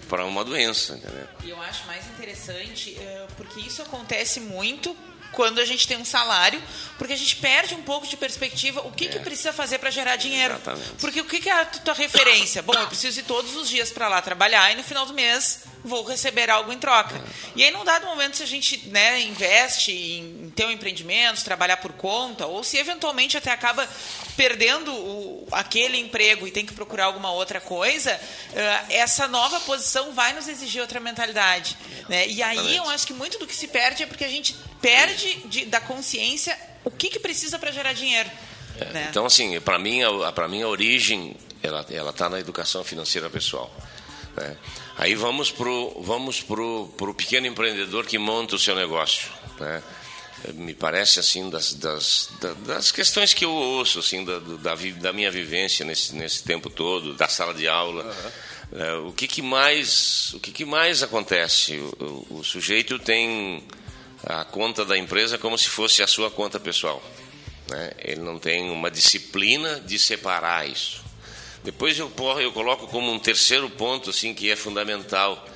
para 0.09 0.25
uma 0.25 0.45
doença, 0.45 0.95
entendeu? 0.95 1.27
E 1.43 1.51
eu 1.51 1.61
acho 1.63 1.85
mais 1.87 2.07
interessante, 2.07 2.97
eh, 2.97 3.27
porque 3.37 3.61
isso 3.61 3.83
acontece 3.83 4.39
muito 4.39 4.97
quando 5.35 5.59
a 5.59 5.65
gente 5.65 5.87
tem 5.87 5.97
um 5.97 6.05
salário, 6.05 6.63
porque 6.99 7.13
a 7.13 7.17
gente 7.17 7.37
perde 7.37 7.75
um 7.75 7.83
pouco 7.83 8.07
de 8.07 8.17
perspectiva 8.17 8.81
o 8.81 8.91
que, 8.91 9.07
é. 9.07 9.09
que 9.09 9.19
precisa 9.21 9.53
fazer 9.53 9.79
para 9.79 9.91
gerar 9.91 10.17
dinheiro. 10.17 10.55
Exatamente. 10.55 10.93
Porque 11.01 11.21
o 11.21 11.25
que, 11.25 11.41
que 11.41 11.51
é 11.51 11.61
a 11.61 11.65
tua 11.65 11.95
referência? 11.95 12.63
Bom, 12.63 12.75
eu 12.75 12.87
preciso 12.87 13.21
ir 13.21 13.25
todos 13.25 13.55
os 13.57 13.69
dias 13.69 13.91
para 13.91 14.09
lá 14.09 14.23
trabalhar 14.23 14.73
e 14.73 14.77
no 14.77 14.83
final 14.83 15.05
do 15.07 15.13
mês 15.13 15.65
vou 15.85 16.03
receber 16.05 16.51
algo 16.51 16.73
em 16.73 16.79
troca. 16.79 17.23
E 17.55 17.63
aí, 17.63 17.71
num 17.71 17.85
dado 17.85 18.07
momento, 18.07 18.39
se 18.39 18.43
a 18.43 18.47
gente 18.47 18.89
né, 18.89 19.21
investe 19.21 19.93
em, 19.93 20.51
ter 20.57 20.65
um 20.67 20.71
empreendimento, 20.71 21.45
trabalhar 21.45 21.77
por 21.77 21.93
conta, 21.93 22.47
ou 22.47 22.65
se 22.65 22.79
eventualmente 22.79 23.37
até 23.37 23.51
acaba 23.51 23.87
perdendo 24.37 24.93
o, 24.93 25.47
aquele 25.53 25.99
emprego 25.99 26.47
e 26.47 26.51
tem 26.51 26.65
que 26.65 26.73
procurar 26.73 27.05
alguma 27.05 27.31
outra 27.31 27.61
coisa, 27.61 28.15
uh, 28.15 28.93
essa 28.93 29.29
nova 29.29 29.61
posição 29.61 30.13
vai 30.13 30.33
nos 30.33 30.49
exigir 30.49 30.81
outra 30.81 30.99
mentalidade. 30.99 31.77
Né? 32.09 32.27
E 32.29 32.43
aí 32.43 32.77
eu 32.77 32.89
acho 32.89 33.07
que 33.07 33.13
muito 33.13 33.39
do 33.39 33.47
que 33.47 33.55
se 33.55 33.69
perde 33.69 34.03
é 34.03 34.07
porque 34.07 34.25
a 34.25 34.29
gente 34.29 34.57
perde 34.81 35.35
de, 35.47 35.67
da 35.67 35.81
consciência 35.81 36.59
o 36.83 36.91
que, 36.91 37.09
que 37.09 37.19
precisa 37.19 37.59
para 37.59 37.71
gerar 37.71 37.93
dinheiro. 37.93 38.31
É, 38.81 38.85
né? 38.87 39.07
Então, 39.11 39.27
assim, 39.27 39.61
para 39.61 39.79
mim, 39.79 40.01
a, 40.03 40.49
mim 40.49 40.63
a 40.63 40.69
origem 40.69 41.37
ela 41.63 42.11
está 42.11 42.29
na 42.29 42.39
educação 42.39 42.85
financeira 42.85 43.31
pessoal. 43.31 43.75
Né? 44.37 44.57
Aí 44.97 45.15
vamos 45.15 45.51
pro 45.51 46.03
vamos 46.03 46.41
pro, 46.41 46.89
pro 46.97 47.15
pequeno 47.15 47.47
empreendedor 47.47 48.07
que 48.07 48.19
monta 48.19 48.57
o 48.57 48.59
seu 48.59 48.75
negócio, 48.75 49.31
né? 49.61 49.83
Me 50.55 50.75
parece 50.75 51.19
assim 51.19 51.49
das, 51.49 51.73
das, 51.73 52.29
das 52.67 52.93
questões 52.93 53.33
que 53.33 53.47
eu 53.47 53.51
ouço 53.51 54.01
assim 54.01 54.23
da, 54.23 54.39
da, 54.39 54.75
da 54.75 55.13
minha 55.13 55.31
vivência 55.31 55.87
nesse, 55.87 56.15
nesse 56.15 56.45
tempo 56.45 56.69
todo, 56.69 57.15
da 57.15 57.29
sala 57.29 57.55
de 57.55 57.67
aula. 57.67 58.05
Uhum. 58.05 58.79
É, 58.79 58.95
o 58.97 59.13
que, 59.13 59.27
que 59.27 59.41
mais 59.41 60.35
o 60.35 60.41
que, 60.41 60.51
que 60.51 60.65
mais 60.65 61.03
acontece? 61.03 61.79
O, 61.79 62.27
o, 62.31 62.39
o 62.41 62.45
sujeito 62.45 62.99
tem 62.99 63.65
a 64.27 64.45
conta 64.45 64.85
da 64.85 64.99
empresa 64.99 65.39
como 65.39 65.57
se 65.57 65.69
fosse 65.69 66.03
a 66.03 66.07
sua 66.07 66.31
conta 66.31 66.59
pessoal. 66.59 67.03
Né? 67.69 67.93
Ele 67.99 68.21
não 68.21 68.39
tem 68.39 68.71
uma 68.71 68.91
disciplina 68.91 69.81
de 69.81 69.99
separar 69.99 70.69
isso. 70.69 71.04
Depois 71.65 71.99
eu, 71.99 72.13
eu 72.41 72.53
coloco 72.53 72.87
como 72.87 73.11
um 73.11 73.19
terceiro 73.19 73.69
ponto 73.71 74.11
assim 74.11 74.35
que 74.35 74.51
é 74.51 74.55
fundamental 74.55 75.49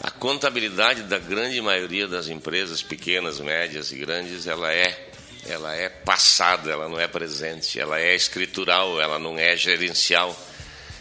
a 0.00 0.10
contabilidade 0.10 1.02
da 1.02 1.18
grande 1.18 1.60
maioria 1.60 2.08
das 2.08 2.28
empresas 2.28 2.82
pequenas, 2.82 3.38
médias 3.38 3.92
e 3.92 3.96
grandes, 3.96 4.46
ela 4.46 4.72
é 4.72 5.10
ela 5.44 5.74
é 5.74 5.88
passada, 5.88 6.70
ela 6.70 6.88
não 6.88 7.00
é 7.00 7.08
presente, 7.08 7.78
ela 7.78 7.98
é 7.98 8.14
escritural, 8.14 9.00
ela 9.00 9.18
não 9.18 9.36
é 9.36 9.56
gerencial. 9.56 10.36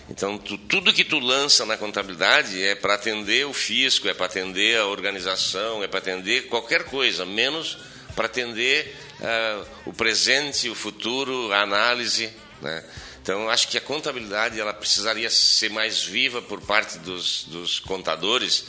Então, 0.09 0.37
tu, 0.37 0.57
tudo 0.57 0.91
que 0.91 1.03
tu 1.03 1.19
lança 1.19 1.63
na 1.63 1.77
contabilidade 1.77 2.61
é 2.61 2.73
para 2.73 2.95
atender 2.95 3.45
o 3.45 3.53
fisco, 3.53 4.07
é 4.07 4.13
para 4.15 4.25
atender 4.25 4.77
a 4.77 4.87
organização, 4.87 5.83
é 5.83 5.87
para 5.87 5.99
atender 5.99 6.47
qualquer 6.47 6.85
coisa, 6.85 7.23
menos 7.23 7.77
para 8.15 8.25
atender 8.25 8.95
uh, 9.19 9.65
o 9.85 9.93
presente, 9.93 10.69
o 10.69 10.75
futuro, 10.75 11.53
a 11.53 11.61
análise. 11.61 12.31
Né? 12.61 12.83
Então, 13.21 13.49
acho 13.49 13.67
que 13.67 13.77
a 13.77 13.81
contabilidade 13.81 14.59
ela 14.59 14.73
precisaria 14.73 15.29
ser 15.29 15.69
mais 15.69 16.03
viva 16.03 16.41
por 16.41 16.59
parte 16.59 16.97
dos, 16.99 17.43
dos 17.43 17.79
contadores, 17.79 18.65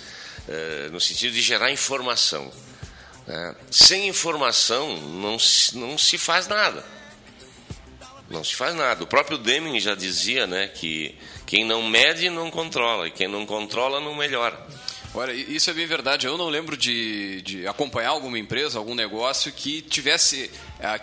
eh, 0.47 0.91
no 0.93 1.01
sentido 1.01 1.33
de 1.33 1.41
gerar 1.41 1.71
informação. 1.71 2.53
Né? 3.27 3.57
Sem 3.71 4.09
informação, 4.09 5.01
não 5.01 5.39
se, 5.39 5.77
não 5.77 5.97
se 5.97 6.19
faz 6.19 6.49
nada. 6.49 6.85
Não 8.29 8.45
se 8.45 8.55
faz 8.55 8.75
nada. 8.75 9.03
O 9.05 9.07
próprio 9.07 9.39
Deming 9.39 9.81
já 9.81 9.95
dizia 9.95 10.47
né, 10.47 10.69
que 10.69 11.15
quem 11.47 11.65
não 11.65 11.83
mede 11.83 12.29
não 12.29 12.51
controla, 12.51 13.09
e 13.09 13.11
quem 13.11 13.29
não 13.29 13.47
controla 13.47 14.01
não 14.01 14.15
melhora. 14.15 14.59
Olha, 15.15 15.33
isso 15.33 15.69
é 15.69 15.75
bem 15.75 15.87
verdade. 15.87 16.27
Eu 16.27 16.39
não 16.39 16.49
lembro 16.49 16.75
de, 16.75 17.43
de 17.43 17.67
acompanhar 17.67 18.11
alguma 18.11 18.39
empresa, 18.39 18.79
algum 18.79 18.95
negócio 18.95 19.53
que 19.53 19.83
tivesse, 19.83 20.51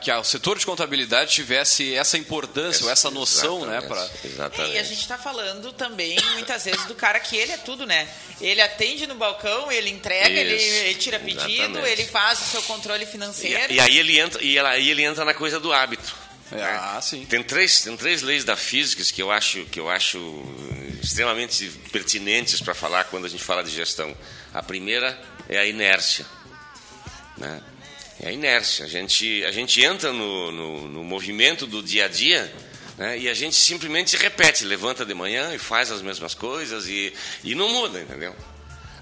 que 0.01 0.11
o 0.11 0.23
setor 0.23 0.59
de 0.59 0.65
contabilidade 0.65 1.31
tivesse 1.31 1.95
essa 1.95 2.17
importância, 2.17 2.85
ou 2.85 2.91
essa 2.91 3.09
noção, 3.09 3.65
né? 3.65 3.79
Pra... 3.81 4.09
Exatamente. 4.23 4.71
É, 4.71 4.75
e 4.75 4.79
a 4.79 4.83
gente 4.83 5.01
está 5.01 5.17
falando 5.17 5.71
também, 5.71 6.17
muitas 6.33 6.65
vezes, 6.65 6.85
do 6.85 6.95
cara 6.95 7.19
que 7.19 7.37
ele 7.37 7.53
é 7.53 7.57
tudo, 7.57 7.85
né? 7.85 8.07
Ele 8.41 8.61
atende 8.61 9.07
no 9.07 9.15
balcão, 9.15 9.71
ele 9.71 9.89
entrega, 9.89 10.29
ele, 10.29 10.53
ele, 10.53 10.95
tira 10.95 11.19
pedido, 11.19 11.49
exatamente. 11.49 11.87
ele 11.87 12.05
faz 12.05 12.41
o 12.41 12.43
seu 12.43 12.61
controle 12.63 13.05
financeiro. 13.05 13.71
E, 13.71 13.75
e, 13.75 13.79
aí 13.79 13.97
ele 13.97 14.19
entra, 14.19 14.43
e 14.43 14.59
aí 14.59 14.89
ele 14.89 15.03
entra 15.03 15.23
na 15.23 15.33
coisa 15.33 15.59
do 15.59 15.71
hábito. 15.71 16.15
É, 16.51 16.63
ah, 16.63 16.99
sim. 17.01 17.25
Tem 17.25 17.43
três, 17.43 17.81
tem 17.81 17.95
três 17.95 18.21
leis 18.21 18.43
da 18.43 18.55
física 18.55 19.03
que 19.03 19.21
eu 19.21 19.31
acho, 19.31 19.65
que 19.65 19.79
eu 19.79 19.89
acho 19.89 20.19
extremamente 21.01 21.69
pertinentes 21.91 22.59
para 22.59 22.73
falar 22.73 23.05
quando 23.05 23.25
a 23.25 23.29
gente 23.29 23.43
fala 23.43 23.63
de 23.63 23.69
gestão. 23.69 24.15
A 24.53 24.63
primeira 24.63 25.19
é 25.47 25.57
a 25.57 25.65
inércia. 25.65 26.25
Né? 27.37 27.61
É 28.21 28.29
a 28.29 28.31
inércia. 28.31 28.85
A 28.85 28.87
gente, 28.87 29.43
a 29.45 29.51
gente 29.51 29.81
entra 29.83 30.11
no, 30.11 30.51
no, 30.51 30.87
no 30.87 31.03
movimento 31.03 31.65
do 31.65 31.81
dia 31.81 32.05
a 32.05 32.07
dia 32.07 32.51
né? 32.97 33.17
e 33.17 33.29
a 33.29 33.33
gente 33.33 33.55
simplesmente 33.55 34.17
repete, 34.17 34.65
levanta 34.65 35.05
de 35.05 35.13
manhã 35.13 35.53
e 35.53 35.57
faz 35.57 35.89
as 35.89 36.01
mesmas 36.01 36.33
coisas 36.33 36.87
e, 36.87 37.13
e 37.43 37.55
não 37.55 37.69
muda, 37.69 38.01
entendeu? 38.01 38.35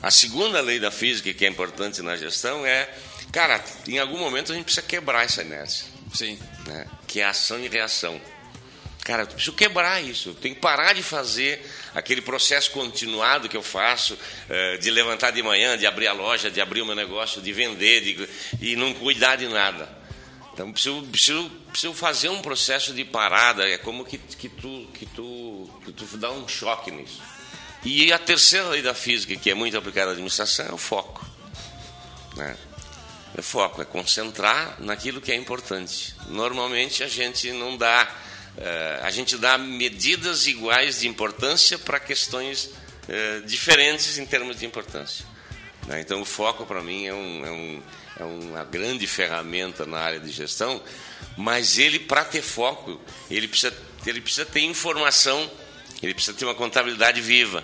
A 0.02 0.12
segunda 0.12 0.62
lei 0.62 0.80
da 0.80 0.92
física 0.92 1.34
que 1.34 1.46
é 1.46 1.50
importante 1.50 2.02
na 2.04 2.16
gestão 2.16 2.66
é, 2.66 2.88
cara, 3.32 3.64
em 3.88 3.98
algum 3.98 4.20
momento 4.20 4.52
a 4.52 4.56
gente 4.56 4.66
precisa 4.66 4.86
quebrar 4.86 5.26
essa 5.26 5.42
inércia. 5.42 5.88
Sim. 6.14 6.40
Né? 6.68 6.88
Que 7.08 7.22
é 7.22 7.26
ação 7.26 7.60
e 7.60 7.68
reação. 7.68 8.22
Cara, 9.08 9.24
eu 9.24 9.28
preciso 9.28 9.54
quebrar 9.54 10.04
isso. 10.04 10.32
Eu 10.32 10.34
tenho 10.34 10.54
que 10.54 10.60
parar 10.60 10.92
de 10.92 11.02
fazer 11.02 11.66
aquele 11.96 12.22
processo 12.22 12.70
continuado 12.72 13.48
que 13.48 13.56
eu 13.56 13.64
faço, 13.64 14.20
eh, 14.50 14.76
de 14.80 14.92
levantar 14.92 15.32
de 15.32 15.42
manhã, 15.42 15.78
de 15.78 15.88
abrir 15.88 16.08
a 16.08 16.12
loja, 16.12 16.52
de 16.52 16.60
abrir 16.60 16.82
o 16.82 16.86
meu 16.86 16.94
negócio, 16.94 17.42
de 17.42 17.54
vender 17.54 18.02
de, 18.02 18.30
e 18.60 18.76
não 18.76 18.94
cuidar 18.94 19.38
de 19.38 19.48
nada. 19.48 19.88
Então, 20.54 20.74
preciso, 20.74 21.04
preciso, 21.04 21.50
preciso 21.72 21.94
fazer 21.94 22.28
um 22.28 22.42
processo 22.42 22.94
de 22.94 23.06
parada. 23.06 23.66
É 23.66 23.78
como 23.78 24.04
que, 24.04 24.18
que, 24.18 24.50
tu, 24.50 24.90
que, 24.94 25.06
tu, 25.06 25.70
que 25.86 25.94
tu 25.94 26.18
dá 26.18 26.30
um 26.30 26.46
choque 26.46 26.92
nisso. 26.92 27.22
E 27.86 28.12
a 28.12 28.20
terceira 28.20 28.68
lei 28.68 28.82
da 28.82 28.94
física, 28.94 29.38
que 29.38 29.50
é 29.50 29.54
muito 29.54 29.78
aplicada 29.78 30.10
à 30.10 30.12
administração, 30.12 30.66
é 30.66 30.74
o 30.74 30.78
foco. 30.78 31.26
Né? 32.36 32.58
É 33.38 33.42
foco, 33.42 33.82
é 33.82 33.86
concentrar 33.86 34.76
naquilo 34.80 35.22
que 35.22 35.32
é 35.32 35.36
importante. 35.36 36.14
Normalmente 36.28 37.06
a 37.06 37.08
gente 37.08 37.54
não 37.54 37.78
dá 37.78 38.27
a 39.04 39.12
gente 39.12 39.38
dá 39.38 39.58
medidas 39.58 40.48
iguais 40.48 41.02
de 41.02 41.08
importância 41.08 41.78
para 41.78 42.00
questões 42.00 42.72
eh, 43.10 43.42
diferentes 43.46 44.18
em 44.18 44.26
termos 44.26 44.60
de 44.60 44.66
importância. 44.66 45.26
Né? 45.88 46.02
Então, 46.02 46.22
o 46.22 46.26
foco, 46.26 46.66
para 46.66 46.84
mim, 46.84 47.06
é, 47.06 47.14
um, 47.14 47.46
é, 47.46 47.52
um, 47.52 47.84
é, 48.20 48.24
uma 48.26 48.64
grande 48.66 49.08
ferramenta 49.08 49.86
na 49.86 49.98
área 49.98 50.20
de 50.20 50.30
gestão, 50.30 50.84
mas 51.38 51.78
ele, 51.78 52.00
para 52.00 52.26
ter 52.26 52.42
foco, 52.42 53.00
ele 53.32 53.48
precisa, 53.48 53.74
ele 54.06 54.20
precisa 54.20 54.46
ter 54.46 54.60
informação, 54.60 55.50
ele 56.04 56.14
precisa 56.14 56.36
ter 56.36 56.44
uma 56.44 56.54
contabilidade 56.54 57.22
viva. 57.22 57.64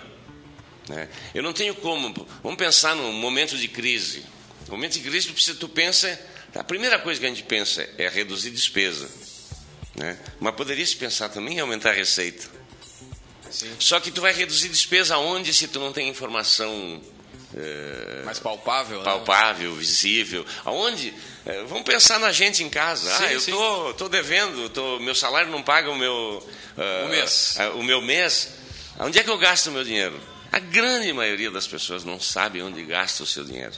Né? 0.88 1.10
Eu 1.34 1.42
não 1.42 1.52
tenho 1.52 1.74
como. 1.74 2.26
Vamos 2.42 2.58
pensar 2.58 2.96
num 2.96 3.12
momento 3.12 3.56
de 3.58 3.68
crise. 3.68 4.24
No 4.66 4.72
momento 4.72 4.94
de 4.94 5.00
crise, 5.00 5.28
precisa, 5.28 5.58
tu 5.58 5.68
pensa. 5.68 6.18
A 6.54 6.64
primeira 6.64 6.98
coisa 6.98 7.20
que 7.20 7.26
a 7.26 7.28
gente 7.28 7.42
pensa 7.42 7.86
é 7.98 8.08
reduzir 8.08 8.50
despesa. 8.50 9.10
Né? 9.96 10.18
Mas 10.40 10.54
poderia 10.54 10.84
se 10.84 10.96
pensar 10.96 11.28
também 11.28 11.56
em 11.56 11.60
aumentar 11.60 11.90
a 11.90 11.94
receita. 11.94 12.48
Sim. 13.50 13.72
Só 13.78 14.00
que 14.00 14.10
tu 14.10 14.20
vai 14.20 14.32
reduzir 14.32 14.68
despesa 14.68 15.14
aonde 15.14 15.54
se 15.54 15.68
tu 15.68 15.78
não 15.78 15.92
tem 15.92 16.08
informação 16.08 17.00
é, 17.56 18.22
mais 18.24 18.40
palpável, 18.40 18.98
né? 18.98 19.04
palpável, 19.04 19.70
né? 19.70 19.78
visível. 19.78 20.44
Aonde? 20.64 21.14
É, 21.46 21.62
vamos 21.64 21.84
pensar 21.84 22.18
na 22.18 22.32
gente 22.32 22.64
em 22.64 22.68
casa. 22.68 23.08
Sim, 23.16 23.24
ah, 23.24 23.32
eu 23.32 23.44
tô, 23.44 23.94
tô 23.94 24.08
devendo, 24.08 24.68
tô, 24.70 24.98
meu 24.98 25.14
salário 25.14 25.50
não 25.50 25.62
paga 25.62 25.88
o 25.90 25.96
meu 25.96 26.12
uh, 26.76 27.06
o 27.06 27.08
mês. 27.08 27.56
Uh, 27.56 27.78
o 27.78 27.84
meu 27.84 28.02
mês. 28.02 28.54
Onde 28.98 29.18
é 29.18 29.22
que 29.22 29.30
eu 29.30 29.38
gasto 29.38 29.68
o 29.68 29.72
meu 29.72 29.84
dinheiro? 29.84 30.18
A 30.50 30.58
grande 30.58 31.12
maioria 31.12 31.50
das 31.50 31.66
pessoas 31.66 32.04
não 32.04 32.20
sabe 32.20 32.60
onde 32.60 32.82
gasta 32.82 33.22
o 33.22 33.26
seu 33.26 33.44
dinheiro. 33.44 33.74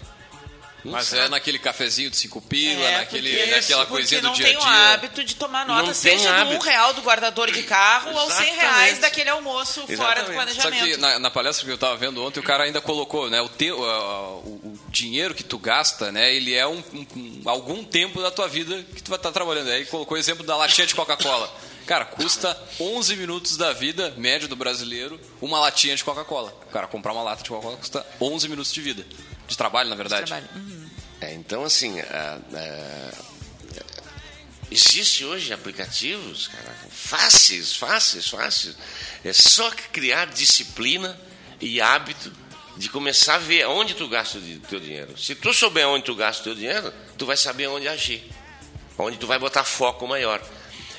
Mas 0.90 1.12
é 1.12 1.28
naquele 1.28 1.58
cafezinho 1.58 2.10
de 2.10 2.16
cinco 2.16 2.40
pila, 2.40 2.84
é, 2.84 2.98
naquele, 2.98 3.46
naquela 3.46 3.86
coisinha 3.86 4.20
do 4.20 4.32
dia 4.32 4.46
a 4.46 4.48
dia. 4.48 4.58
não 4.58 4.64
tem 4.64 4.72
o 4.72 4.74
hábito 4.74 5.24
de 5.24 5.36
tomar 5.36 5.66
nota, 5.66 5.86
não 5.86 5.94
seja 5.94 6.44
do 6.44 6.50
um 6.50 6.58
real 6.58 6.92
do 6.94 7.02
guardador 7.02 7.50
de 7.50 7.62
carro 7.62 8.10
Exatamente. 8.10 8.32
ou 8.32 8.44
cem 8.44 8.54
reais 8.54 8.98
daquele 8.98 9.30
almoço 9.30 9.84
Exatamente. 9.88 9.96
fora 9.96 10.22
do 10.22 10.32
planejamento. 10.32 10.78
Só 10.78 10.84
que 10.84 10.96
na, 10.96 11.18
na, 11.18 11.30
palestra 11.30 11.64
que 11.64 11.70
eu 11.70 11.74
estava 11.74 11.96
vendo 11.96 12.24
ontem, 12.24 12.40
o 12.40 12.42
cara 12.42 12.64
ainda 12.64 12.80
colocou, 12.80 13.28
né, 13.30 13.40
o, 13.40 13.48
teu, 13.48 13.80
uh, 13.80 14.38
o, 14.44 14.60
o, 14.64 14.78
dinheiro 14.88 15.34
que 15.34 15.44
tu 15.44 15.58
gasta, 15.58 16.10
né, 16.10 16.34
ele 16.34 16.54
é 16.54 16.66
um, 16.66 16.82
um, 16.92 17.06
um, 17.16 17.42
algum 17.46 17.84
tempo 17.84 18.22
da 18.22 18.30
tua 18.30 18.48
vida 18.48 18.82
que 18.94 19.02
tu 19.02 19.08
vai 19.08 19.18
estar 19.18 19.30
tá 19.30 19.32
trabalhando. 19.32 19.70
Aí 19.70 19.84
colocou 19.86 20.16
o 20.16 20.20
exemplo 20.20 20.44
da 20.44 20.56
latinha 20.56 20.86
de 20.86 20.94
Coca-Cola. 20.94 21.52
Cara, 21.86 22.04
custa 22.04 22.58
11 22.80 23.14
minutos 23.14 23.56
da 23.56 23.72
vida 23.72 24.12
média 24.16 24.48
do 24.48 24.56
brasileiro 24.56 25.20
uma 25.40 25.60
latinha 25.60 25.94
de 25.94 26.02
Coca-Cola. 26.02 26.52
O 26.68 26.72
cara 26.72 26.88
comprar 26.88 27.12
uma 27.12 27.22
lata 27.22 27.44
de 27.44 27.48
Coca-Cola 27.48 27.76
custa 27.76 28.04
11 28.20 28.48
minutos 28.48 28.72
de 28.72 28.80
vida. 28.80 29.06
De 29.46 29.56
trabalho, 29.56 29.88
na 29.88 29.94
verdade. 29.94 30.24
De 30.24 30.32
trabalho. 30.32 30.48
Uhum. 30.56 30.75
É, 31.20 31.32
então, 31.34 31.64
assim, 31.64 31.96
existe 34.70 35.24
hoje 35.24 35.52
aplicativos, 35.52 36.48
cara, 36.48 36.74
fáceis, 36.90 37.74
fáceis, 37.74 38.28
fáceis. 38.28 38.76
É 39.24 39.32
só 39.32 39.70
criar 39.92 40.26
disciplina 40.26 41.18
e 41.60 41.80
hábito 41.80 42.32
de 42.76 42.88
começar 42.90 43.36
a 43.36 43.38
ver 43.38 43.66
onde 43.66 43.94
tu 43.94 44.08
gasta 44.08 44.38
o 44.38 44.60
teu 44.68 44.78
dinheiro. 44.78 45.18
Se 45.18 45.34
tu 45.34 45.52
souber 45.54 45.86
onde 45.86 46.04
tu 46.04 46.14
gasta 46.14 46.42
o 46.42 46.44
teu 46.44 46.54
dinheiro, 46.54 46.92
tu 47.16 47.24
vai 47.24 47.36
saber 47.36 47.68
onde 47.68 47.88
agir, 47.88 48.22
onde 48.98 49.16
tu 49.16 49.26
vai 49.26 49.38
botar 49.38 49.64
foco 49.64 50.06
maior. 50.06 50.42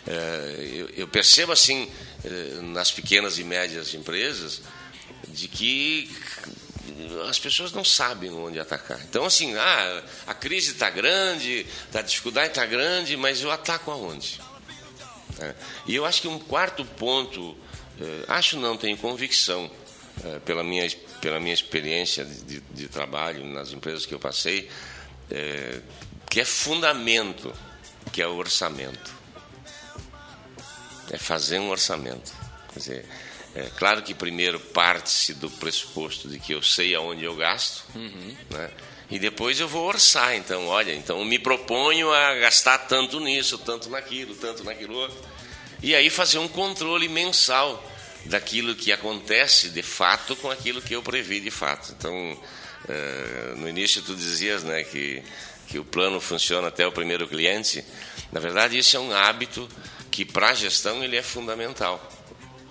É, 0.08 0.86
eu, 0.96 1.08
percebo 1.08 1.52
assim 1.52 1.92
é, 2.24 2.62
nas 2.62 2.92
pequenas 2.92 3.38
e 3.38 3.44
médias 3.44 3.94
empresas 3.94 4.62
de 5.28 5.48
que 5.48 6.10
as 7.30 7.40
pessoas 7.40 7.72
não 7.72 7.84
sabem 7.84 8.32
onde 8.32 8.60
atacar. 8.60 9.00
Então, 9.04 9.26
assim, 9.26 9.56
ah, 9.56 10.04
a 10.26 10.34
crise 10.34 10.72
está 10.72 10.90
grande, 10.90 11.66
a 11.94 12.02
dificuldade 12.02 12.50
está 12.50 12.66
grande, 12.66 13.16
mas 13.16 13.42
eu 13.42 13.52
ataco 13.52 13.92
aonde? 13.92 14.40
É. 15.40 15.54
E 15.86 15.96
eu 15.96 16.06
acho 16.06 16.22
que 16.22 16.28
um 16.28 16.40
quarto 16.40 16.84
ponto, 16.84 17.56
é, 18.00 18.26
acho 18.28 18.58
não, 18.58 18.76
tenho 18.76 18.98
convicção, 18.98 19.70
é, 20.24 20.40
pela, 20.40 20.64
minha, 20.64 20.90
pela 21.22 21.40
minha 21.40 21.54
experiência 21.54 22.26
de, 22.26 22.42
de, 22.42 22.60
de 22.60 22.88
trabalho 22.88 23.46
nas 23.46 23.72
empresas 23.72 24.06
que 24.06 24.14
eu 24.14 24.20
passei, 24.20 24.70
é, 25.30 25.80
que 26.30 26.40
é 26.42 26.46
fundamento, 26.46 27.54
que 28.12 28.22
é 28.22 28.28
o 28.28 28.36
orçamento. 28.36 29.16
É 31.12 31.18
fazer 31.18 31.60
um 31.60 31.70
orçamento. 31.70 32.34
Quer 32.74 32.80
dizer, 32.80 33.06
é, 33.58 33.72
claro 33.76 34.04
que 34.04 34.14
primeiro 34.14 34.60
parte-se 34.60 35.34
do 35.34 35.50
pressuposto 35.50 36.30
de 36.30 36.38
que 36.40 36.54
eu 36.54 36.62
sei 36.62 36.94
aonde 36.94 37.24
eu 37.24 37.36
gasto, 37.36 37.84
uhum. 37.96 38.36
né? 38.52 38.70
e 39.10 39.18
depois 39.18 39.60
eu 39.60 39.68
vou 39.68 39.88
orçar. 39.88 40.36
Então, 40.36 40.68
olha, 40.68 40.94
então 40.94 41.26
me 41.26 41.40
proponho 41.40 42.14
a 42.14 42.36
gastar 42.36 42.78
tanto 42.78 43.20
nisso, 43.20 43.58
tanto 43.58 43.90
naquilo, 43.90 44.36
tanto 44.36 44.64
naquilo 44.64 44.94
outro. 44.94 45.18
E 45.82 45.96
aí 45.96 46.08
fazer 46.12 46.38
um 46.38 46.48
controle 46.48 47.10
mensal 47.10 47.84
daquilo 48.26 48.76
que 48.76 48.92
acontece 48.92 49.70
de 49.70 49.82
fato 49.82 50.36
com 50.36 50.52
aquilo 50.52 50.80
que 50.80 50.96
eu 50.96 51.02
previ 51.02 51.40
de 51.40 51.50
fato. 51.50 51.96
Então, 51.98 52.40
é, 52.88 53.56
no 53.56 53.68
início 53.68 54.04
tu 54.04 54.16
dizias 54.16 54.64
né, 54.64 54.84
que, 54.84 55.24
que 55.68 55.80
o 55.80 55.84
plano 55.84 56.22
funciona 56.22 56.68
até 56.68 56.86
o 56.86 56.92
primeiro 56.92 57.28
cliente. 57.28 57.84
Na 58.32 58.40
verdade, 58.40 58.78
isso 58.78 58.96
é 58.96 59.00
um 59.00 59.12
hábito 59.12 59.68
que 60.12 60.24
para 60.24 60.50
a 60.50 60.54
gestão 60.54 61.04
ele 61.04 61.16
é 61.16 61.24
fundamental 61.24 62.17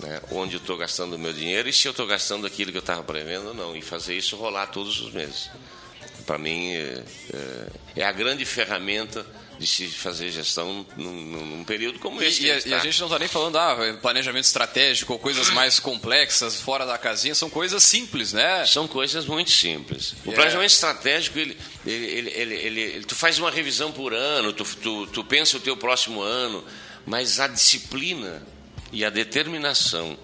né, 0.00 0.20
onde 0.30 0.54
eu 0.54 0.60
estou 0.60 0.76
gastando 0.76 1.14
o 1.14 1.18
meu 1.18 1.32
dinheiro 1.32 1.68
e 1.68 1.72
se 1.72 1.88
eu 1.88 1.90
estou 1.90 2.06
gastando 2.06 2.46
aquilo 2.46 2.70
que 2.70 2.76
eu 2.76 2.80
estava 2.80 3.02
prevendo 3.02 3.48
ou 3.48 3.54
não, 3.54 3.76
e 3.76 3.82
fazer 3.82 4.16
isso 4.16 4.36
rolar 4.36 4.66
todos 4.68 5.00
os 5.00 5.12
meses. 5.12 5.50
Para 6.26 6.38
mim, 6.38 6.74
é, 6.74 7.04
é, 7.32 7.66
é, 7.96 8.04
a 8.04 8.10
grande 8.10 8.44
ferramenta 8.44 9.24
de 9.58 9.66
se 9.66 9.88
fazer 9.88 10.30
gestão 10.30 10.84
num, 10.96 11.12
num 11.12 11.64
período 11.64 11.98
como 11.98 12.22
esse. 12.22 12.44
E, 12.44 12.50
a, 12.50 12.58
e 12.66 12.74
a, 12.74 12.78
gente 12.78 12.98
não 13.00 13.06
está 13.06 13.18
nem 13.18 13.28
falando 13.28 13.56
ah, 13.56 13.96
planejamento 14.02 14.44
estratégico 14.44 15.14
ou 15.14 15.18
coisas 15.18 15.48
mais 15.50 15.78
complexas, 15.78 16.60
fora 16.60 16.84
da 16.84 16.98
casinha, 16.98 17.34
são 17.34 17.48
coisas 17.48 17.82
simples, 17.82 18.32
né? 18.32 18.66
São 18.66 18.86
coisas 18.86 19.24
muito 19.24 19.50
simples. 19.50 20.14
O 20.26 20.32
planejamento 20.32 20.70
estratégico, 20.70 21.38
ele, 21.38 21.56
ele, 21.86 22.30
ele, 22.30 22.54
ele, 22.54 23.04
tu 23.06 23.14
faz 23.14 23.38
uma 23.38 23.50
revisão 23.50 23.92
por 23.92 24.12
ano, 24.12 24.52
tu, 24.52 24.64
tu, 24.64 25.06
tu 25.06 25.24
pensa 25.24 25.56
o 25.56 25.60
teu 25.60 25.76
próximo 25.76 26.20
ano, 26.20 26.62
mas 27.06 27.40
a 27.40 27.46
disciplina 27.46 28.42
e 28.96 29.04
a 29.04 29.10
determinação 29.10 30.16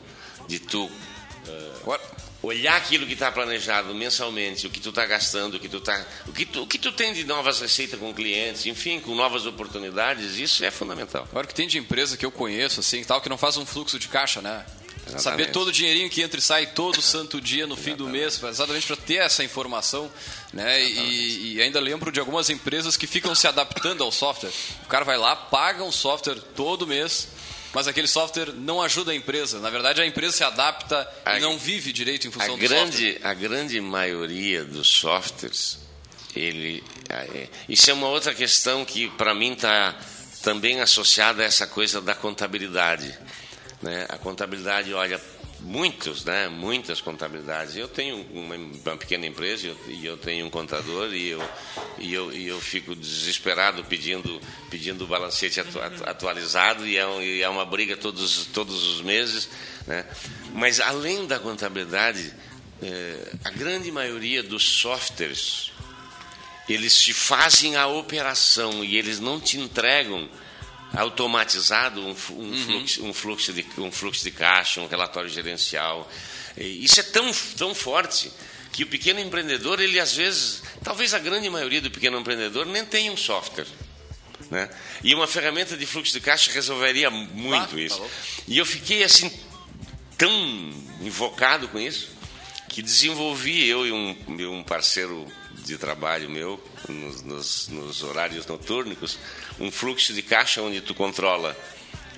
de 0.48 0.58
tu 0.58 0.86
uh, 0.86 1.98
olhar 2.42 2.74
aquilo 2.74 3.06
que 3.06 3.12
está 3.12 3.30
planejado 3.30 3.94
mensalmente, 3.94 4.66
o 4.66 4.70
que 4.70 4.80
tu 4.80 4.88
está 4.88 5.04
gastando, 5.04 5.58
o 5.58 5.60
que 5.60 5.68
tu 5.68 5.78
tá, 5.78 6.06
o 6.26 6.32
que 6.32 6.46
tu, 6.46 6.62
o 6.62 6.66
que 6.66 6.78
tu 6.78 6.90
tem 6.90 7.12
de 7.12 7.22
novas 7.24 7.60
receitas 7.60 8.00
com 8.00 8.14
clientes, 8.14 8.64
enfim, 8.64 8.98
com 8.98 9.14
novas 9.14 9.44
oportunidades, 9.44 10.38
isso 10.38 10.64
é 10.64 10.70
fundamental. 10.70 11.28
Agora 11.30 11.46
que 11.46 11.54
tem 11.54 11.68
de 11.68 11.76
empresa 11.76 12.16
que 12.16 12.24
eu 12.24 12.32
conheço 12.32 12.80
assim, 12.80 13.04
tal 13.04 13.20
que 13.20 13.28
não 13.28 13.36
faz 13.36 13.58
um 13.58 13.66
fluxo 13.66 13.98
de 13.98 14.08
caixa, 14.08 14.40
né? 14.40 14.64
Exatamente. 15.06 15.22
Saber 15.22 15.46
todo 15.50 15.68
o 15.68 15.72
dinheirinho 15.72 16.08
que 16.08 16.22
entra 16.22 16.38
e 16.38 16.42
sai 16.42 16.66
todo 16.66 17.02
santo 17.02 17.40
dia 17.40 17.66
no 17.66 17.76
fim 17.76 17.94
do 17.94 18.08
mês, 18.08 18.42
exatamente 18.42 18.86
para 18.86 18.96
ter 18.96 19.16
essa 19.16 19.44
informação. 19.44 20.10
Né? 20.52 20.82
E, 20.82 21.56
e, 21.56 21.62
ainda 21.62 21.80
lembro 21.80 22.12
de 22.12 22.20
algumas 22.20 22.48
empresas 22.48 22.96
que 22.96 23.06
ficam 23.06 23.34
se 23.34 23.46
adaptando 23.46 24.02
ao 24.02 24.12
software. 24.12 24.52
O 24.84 24.86
cara 24.86 25.04
vai 25.04 25.18
lá, 25.18 25.34
paga 25.34 25.82
um 25.82 25.90
software 25.90 26.36
todo 26.54 26.86
mês, 26.86 27.28
mas 27.72 27.88
aquele 27.88 28.06
software 28.06 28.52
não 28.52 28.82
ajuda 28.82 29.12
a 29.12 29.14
empresa. 29.14 29.58
Na 29.58 29.70
verdade, 29.70 30.00
a 30.00 30.06
empresa 30.06 30.36
se 30.36 30.44
adapta 30.44 31.08
a, 31.24 31.38
e 31.38 31.40
não 31.40 31.58
vive 31.58 31.92
direito 31.92 32.26
em 32.26 32.30
função 32.30 32.54
a 32.54 32.56
do 32.56 32.60
grande, 32.60 33.12
software. 33.12 33.30
A 33.30 33.34
grande 33.34 33.80
maioria 33.80 34.64
dos 34.64 34.88
softwares, 34.88 35.78
ele, 36.36 36.84
é, 37.08 37.48
isso 37.68 37.90
é 37.90 37.94
uma 37.94 38.08
outra 38.08 38.34
questão 38.34 38.84
que 38.84 39.08
para 39.10 39.34
mim 39.34 39.52
está 39.52 39.96
também 40.42 40.80
associada 40.80 41.42
a 41.42 41.46
essa 41.46 41.66
coisa 41.66 42.00
da 42.00 42.14
contabilidade. 42.14 43.16
Né? 43.80 44.06
A 44.08 44.18
contabilidade 44.18 44.92
olha 44.92 45.20
muitos, 45.62 46.24
né? 46.24 46.48
Muitas 46.48 47.00
contabilidades. 47.00 47.76
Eu 47.76 47.88
tenho 47.88 48.26
uma, 48.32 48.54
uma 48.54 48.96
pequena 48.96 49.26
empresa 49.26 49.66
e 49.66 49.70
eu, 49.70 49.76
e 49.88 50.06
eu, 50.06 50.16
tenho 50.16 50.46
um 50.46 50.50
contador 50.50 51.12
e 51.14 51.30
eu, 51.30 51.42
e 51.98 52.12
eu, 52.12 52.32
e 52.32 52.48
eu 52.48 52.60
fico 52.60 52.94
desesperado 52.94 53.84
pedindo 53.84 54.40
pedindo 54.70 55.04
o 55.04 55.06
balancete 55.06 55.60
atu, 55.60 55.78
atualizado 56.04 56.86
e 56.86 56.96
é, 56.96 57.06
um, 57.06 57.22
e 57.22 57.42
é, 57.42 57.48
uma 57.48 57.64
briga 57.64 57.96
todos 57.96 58.46
todos 58.46 58.84
os 58.84 59.00
meses, 59.00 59.48
né? 59.86 60.04
Mas 60.52 60.80
além 60.80 61.26
da 61.26 61.38
contabilidade, 61.38 62.32
é, 62.82 63.32
a 63.44 63.50
grande 63.50 63.90
maioria 63.90 64.42
dos 64.42 64.64
softwares 64.64 65.72
eles 66.68 66.96
te 66.96 67.12
fazem 67.12 67.76
a 67.76 67.86
operação 67.86 68.84
e 68.84 68.96
eles 68.96 69.18
não 69.18 69.40
te 69.40 69.58
entregam 69.58 70.28
automatizado 70.94 72.00
um, 72.00 72.10
um, 72.10 72.34
uhum. 72.34 72.64
fluxo, 72.64 73.04
um, 73.04 73.12
fluxo 73.12 73.52
de, 73.52 73.66
um 73.78 73.90
fluxo 73.90 74.24
de 74.24 74.30
caixa, 74.30 74.80
um 74.80 74.86
relatório 74.86 75.28
gerencial. 75.28 76.10
Isso 76.56 77.00
é 77.00 77.02
tão, 77.02 77.30
tão 77.56 77.74
forte 77.74 78.30
que 78.72 78.84
o 78.84 78.86
pequeno 78.86 79.20
empreendedor, 79.20 79.80
ele 79.80 80.00
às 80.00 80.14
vezes, 80.14 80.62
talvez 80.82 81.14
a 81.14 81.18
grande 81.18 81.48
maioria 81.48 81.80
do 81.80 81.90
pequeno 81.90 82.18
empreendedor 82.18 82.66
nem 82.66 82.84
tenha 82.84 83.12
um 83.12 83.16
software. 83.16 83.66
Né? 84.50 84.68
E 85.02 85.14
uma 85.14 85.26
ferramenta 85.26 85.76
de 85.76 85.86
fluxo 85.86 86.12
de 86.12 86.20
caixa 86.20 86.50
resolveria 86.52 87.10
muito 87.10 87.76
ah, 87.76 87.80
isso. 87.80 87.98
Tá 87.98 88.08
e 88.46 88.58
eu 88.58 88.66
fiquei 88.66 89.02
assim 89.02 89.32
tão 90.18 90.30
invocado 91.00 91.68
com 91.68 91.78
isso 91.78 92.10
que 92.68 92.82
desenvolvi 92.82 93.68
eu 93.68 93.86
e 93.86 93.92
um, 93.92 94.16
um 94.28 94.62
parceiro 94.62 95.26
de 95.64 95.78
trabalho 95.78 96.28
meu 96.28 96.62
nos, 96.88 97.22
nos, 97.22 97.68
nos 97.68 98.02
horários 98.02 98.46
noturnos 98.46 99.18
um 99.60 99.70
fluxo 99.70 100.12
de 100.12 100.22
caixa 100.22 100.60
onde 100.60 100.80
tu 100.80 100.94
controla 100.94 101.56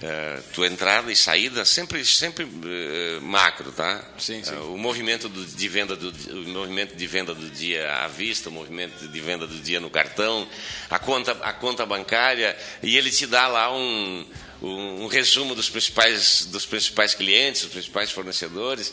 uh, 0.03 0.43
tua 0.53 0.67
entrada 0.67 1.13
e 1.13 1.17
saída 1.17 1.65
sempre 1.65 2.05
sempre 2.05 2.45
uh, 2.45 3.23
macro 3.23 3.71
tá 3.73 4.05
sim, 4.19 4.43
sim. 4.43 4.55
Uh, 4.55 4.75
o 4.75 4.79
movimento 4.79 5.29
do, 5.29 5.45
de 5.45 5.69
venda 5.69 5.95
do 5.95 6.11
o 6.11 6.49
movimento 6.49 6.97
de 6.97 7.07
venda 7.07 7.35
do 7.35 7.51
dia 7.51 8.05
à 8.05 8.09
vista 8.09 8.49
o 8.49 8.53
movimento 8.53 9.07
de 9.07 9.21
venda 9.21 9.47
do 9.47 9.59
dia 9.59 9.81
no 9.81 9.91
cartão 9.91 10.49
a 10.91 10.99
conta 10.99 11.33
a 11.43 11.53
conta 11.53 11.85
bancária 11.85 12.57
e 12.83 12.97
ele 12.97 13.11
te 13.11 13.27
dá 13.27 13.47
lá 13.47 13.75
um 13.75 14.27
um, 14.63 15.05
um 15.05 15.07
resumo 15.07 15.55
dos 15.55 15.69
principais 15.69 16.47
dos 16.47 16.65
principais 16.65 17.15
clientes 17.15 17.63
dos 17.63 17.73
principais 17.73 18.11
fornecedores 18.11 18.93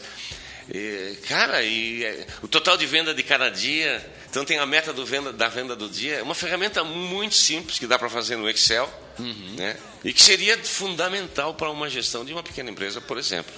e, 0.74 1.18
cara, 1.28 1.64
e 1.64 2.26
o 2.42 2.48
total 2.48 2.78
de 2.78 2.86
venda 2.86 3.14
de 3.14 3.24
cada 3.24 3.50
dia, 3.50 4.04
então 4.32 4.46
tem 4.46 4.58
a 4.60 4.66
meta 4.66 4.94
venda, 4.94 5.34
da 5.34 5.50
venda 5.50 5.76
do 5.76 5.90
dia, 5.90 6.16
é 6.16 6.24
uma 6.24 6.34
ferramenta 6.34 6.86
muito 6.86 7.36
simples 7.36 7.78
que 7.78 7.86
dá 7.86 8.00
para 8.00 8.10
fazer 8.10 8.38
no 8.38 8.50
Excel, 8.50 8.90
uhum. 9.20 9.56
né? 9.58 9.78
E 10.06 10.14
que 10.14 10.24
seria 10.24 10.58
fundamental 10.64 11.54
para 11.54 11.70
uma 11.70 11.90
gestão 11.90 12.24
de 12.24 12.32
uma 12.32 12.42
pequena 12.42 12.72
empresa, 12.72 13.02
por 13.02 13.18
exemplo. 13.18 13.54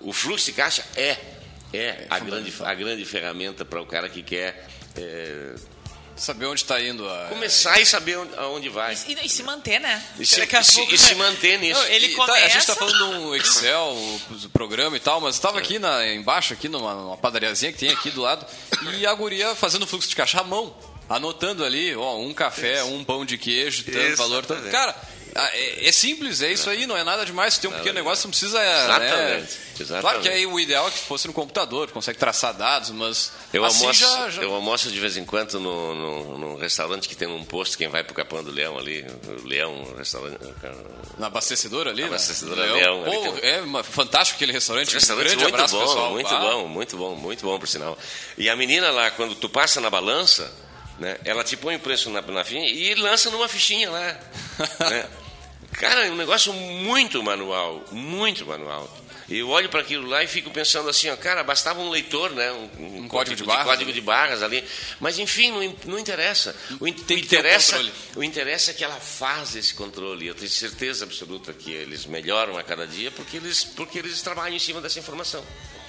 O 0.00 0.12
fluxo 0.12 0.46
de 0.46 0.52
caixa 0.52 0.86
é, 0.94 1.18
é, 1.72 1.78
é 1.78 2.06
a, 2.08 2.20
grande, 2.20 2.54
a 2.60 2.72
grande 2.72 3.04
ferramenta 3.04 3.64
para 3.64 3.82
o 3.82 3.86
cara 3.86 4.08
que 4.08 4.22
quer 4.22 4.68
é, 4.96 5.56
Saber 6.18 6.46
onde 6.46 6.62
está 6.62 6.80
indo. 6.80 7.08
A... 7.08 7.26
Começar 7.28 7.80
e 7.80 7.86
saber 7.86 8.18
onde, 8.18 8.34
aonde 8.36 8.68
vai. 8.68 8.96
E, 9.06 9.26
e, 9.26 9.28
se 9.28 9.42
manter, 9.42 9.80
né? 9.80 10.02
E 10.18 10.26
se, 10.26 10.40
e 10.42 10.64
se, 10.64 10.94
e 10.94 10.98
se 10.98 11.14
manter 11.14 11.58
nisso. 11.60 11.80
Não, 11.80 11.88
ele 11.88 12.08
começa... 12.08 12.32
Tá, 12.32 12.38
a 12.38 12.48
gente 12.48 12.58
está 12.58 12.74
falando 12.74 13.20
no 13.20 13.36
Excel, 13.36 13.96
o, 14.30 14.48
programa 14.50 14.96
e 14.96 15.00
tal, 15.00 15.20
mas 15.20 15.36
estava 15.36 15.58
aqui 15.58 15.78
na, 15.78 16.06
embaixo, 16.12 16.52
aqui 16.52 16.68
numa, 16.68 16.94
numa 16.94 17.16
padariazinha 17.16 17.72
que 17.72 17.78
tem 17.78 17.90
aqui 17.90 18.10
do 18.10 18.20
lado, 18.20 18.44
e 18.96 19.06
a 19.06 19.14
guria 19.14 19.54
fazendo 19.54 19.86
fluxo 19.86 20.08
de 20.08 20.16
caixa 20.16 20.40
à 20.40 20.44
mão. 20.44 20.74
Anotando 21.08 21.64
ali, 21.64 21.96
ó, 21.96 22.18
um 22.18 22.34
café, 22.34 22.80
Isso. 22.80 22.88
um 22.88 23.02
pão 23.02 23.24
de 23.24 23.38
queijo, 23.38 23.82
tanto 23.84 24.16
valor, 24.16 24.44
tanto. 24.44 24.68
Cara, 24.70 24.94
ah, 25.34 25.50
é, 25.52 25.88
é, 25.88 25.92
simples, 25.92 26.42
é 26.42 26.52
isso 26.52 26.68
aí, 26.68 26.86
não 26.86 26.96
é 26.96 27.04
nada 27.04 27.24
demais. 27.24 27.54
Se 27.54 27.60
tem 27.60 27.70
um 27.70 27.74
pequeno 27.74 27.94
negócio, 27.94 28.26
não 28.26 28.30
precisa. 28.30 28.60
É, 28.60 28.84
Exatamente. 28.84 29.16
Né? 29.16 29.48
Exatamente. 29.80 30.00
Claro 30.00 30.20
que 30.20 30.28
aí 30.28 30.46
o 30.46 30.58
ideal 30.58 30.88
é 30.88 30.90
que 30.90 30.98
fosse 30.98 31.26
no 31.26 31.32
computador, 31.32 31.90
consegue 31.90 32.18
traçar 32.18 32.54
dados, 32.54 32.90
mas. 32.90 33.32
Eu, 33.52 33.64
assim 33.64 33.82
almoço, 33.82 34.00
já, 34.00 34.30
já... 34.30 34.42
eu 34.42 34.54
almoço 34.54 34.90
de 34.90 35.00
vez 35.00 35.16
em 35.16 35.24
quando 35.24 35.60
no, 35.60 35.94
no, 35.94 36.38
no, 36.38 36.56
restaurante 36.56 37.08
que 37.08 37.16
tem 37.16 37.28
um 37.28 37.44
posto, 37.44 37.78
quem 37.78 37.88
vai 37.88 38.02
pro 38.02 38.14
Capão 38.14 38.42
do 38.42 38.50
Leão 38.50 38.78
ali, 38.78 39.06
o 39.26 39.46
Leão, 39.46 39.94
restaurante. 39.96 40.38
Na 41.18 41.28
abastecedora 41.28 41.90
ali? 41.90 42.02
Na 42.02 42.08
né? 42.08 42.14
abastecedora 42.14 42.60
Leão. 42.60 43.02
Leão 43.02 43.04
Pô, 43.04 43.38
é 43.42 43.60
uma, 43.60 43.84
fantástico 43.84 44.36
aquele 44.36 44.52
restaurante. 44.52 44.90
Um 44.90 44.94
restaurante 44.94 45.26
grande 45.26 45.42
muito 45.42 45.54
abraço, 45.54 45.76
bom, 45.76 45.86
pessoal. 45.86 46.12
Muito 46.12 46.34
ah. 46.34 46.40
bom, 46.40 46.68
muito 46.68 46.96
bom, 46.96 47.14
muito 47.14 47.42
bom, 47.44 47.58
por 47.58 47.68
sinal. 47.68 47.98
E 48.36 48.48
a 48.48 48.56
menina 48.56 48.90
lá, 48.90 49.10
quando 49.10 49.34
tu 49.34 49.48
passa 49.48 49.80
na 49.80 49.90
balança, 49.90 50.52
né, 50.98 51.18
ela 51.24 51.44
te 51.44 51.56
põe 51.56 51.76
o 51.76 51.80
preço 51.80 52.10
na, 52.10 52.20
na 52.20 52.44
fichinha 52.44 52.68
e 52.68 52.94
lança 52.94 53.30
numa 53.30 53.48
fichinha 53.48 53.90
lá. 53.90 54.20
né? 54.90 55.08
Cara, 55.72 56.06
é 56.06 56.10
um 56.10 56.16
negócio 56.16 56.52
muito 56.52 57.22
manual, 57.22 57.84
muito 57.92 58.44
manual. 58.44 58.92
Eu 59.28 59.50
olho 59.50 59.68
para 59.68 59.80
aquilo 59.80 60.08
lá 60.08 60.24
e 60.24 60.26
fico 60.26 60.50
pensando 60.50 60.88
assim, 60.88 61.10
ó, 61.10 61.16
cara, 61.16 61.44
bastava 61.44 61.80
um 61.80 61.90
leitor, 61.90 62.30
né? 62.30 62.50
Um, 62.50 62.70
um, 62.78 62.98
um 63.00 63.08
código, 63.08 63.36
de, 63.36 63.44
barras, 63.44 63.64
de 63.64 63.70
código 63.70 63.92
de 63.92 64.00
barras 64.00 64.42
ali. 64.42 64.64
Mas 64.98 65.18
enfim, 65.18 65.50
não, 65.50 65.76
não 65.84 65.98
interessa. 65.98 66.56
O, 66.80 66.88
in, 66.88 66.94
Tem 66.94 67.18
o 67.18 67.20
interessa, 67.20 67.92
o 68.16 68.24
interessa 68.24 68.70
é 68.70 68.74
que 68.74 68.82
ela 68.82 68.98
faz 68.98 69.54
esse 69.54 69.74
controle. 69.74 70.26
Eu 70.26 70.34
tenho 70.34 70.50
certeza 70.50 71.04
absoluta 71.04 71.52
que 71.52 71.70
eles 71.70 72.06
melhoram 72.06 72.56
a 72.56 72.62
cada 72.62 72.86
dia 72.86 73.10
porque 73.10 73.36
eles, 73.36 73.64
porque 73.64 73.98
eles 73.98 74.22
trabalham 74.22 74.56
em 74.56 74.58
cima 74.58 74.80
dessa 74.80 74.98
informação. 74.98 75.44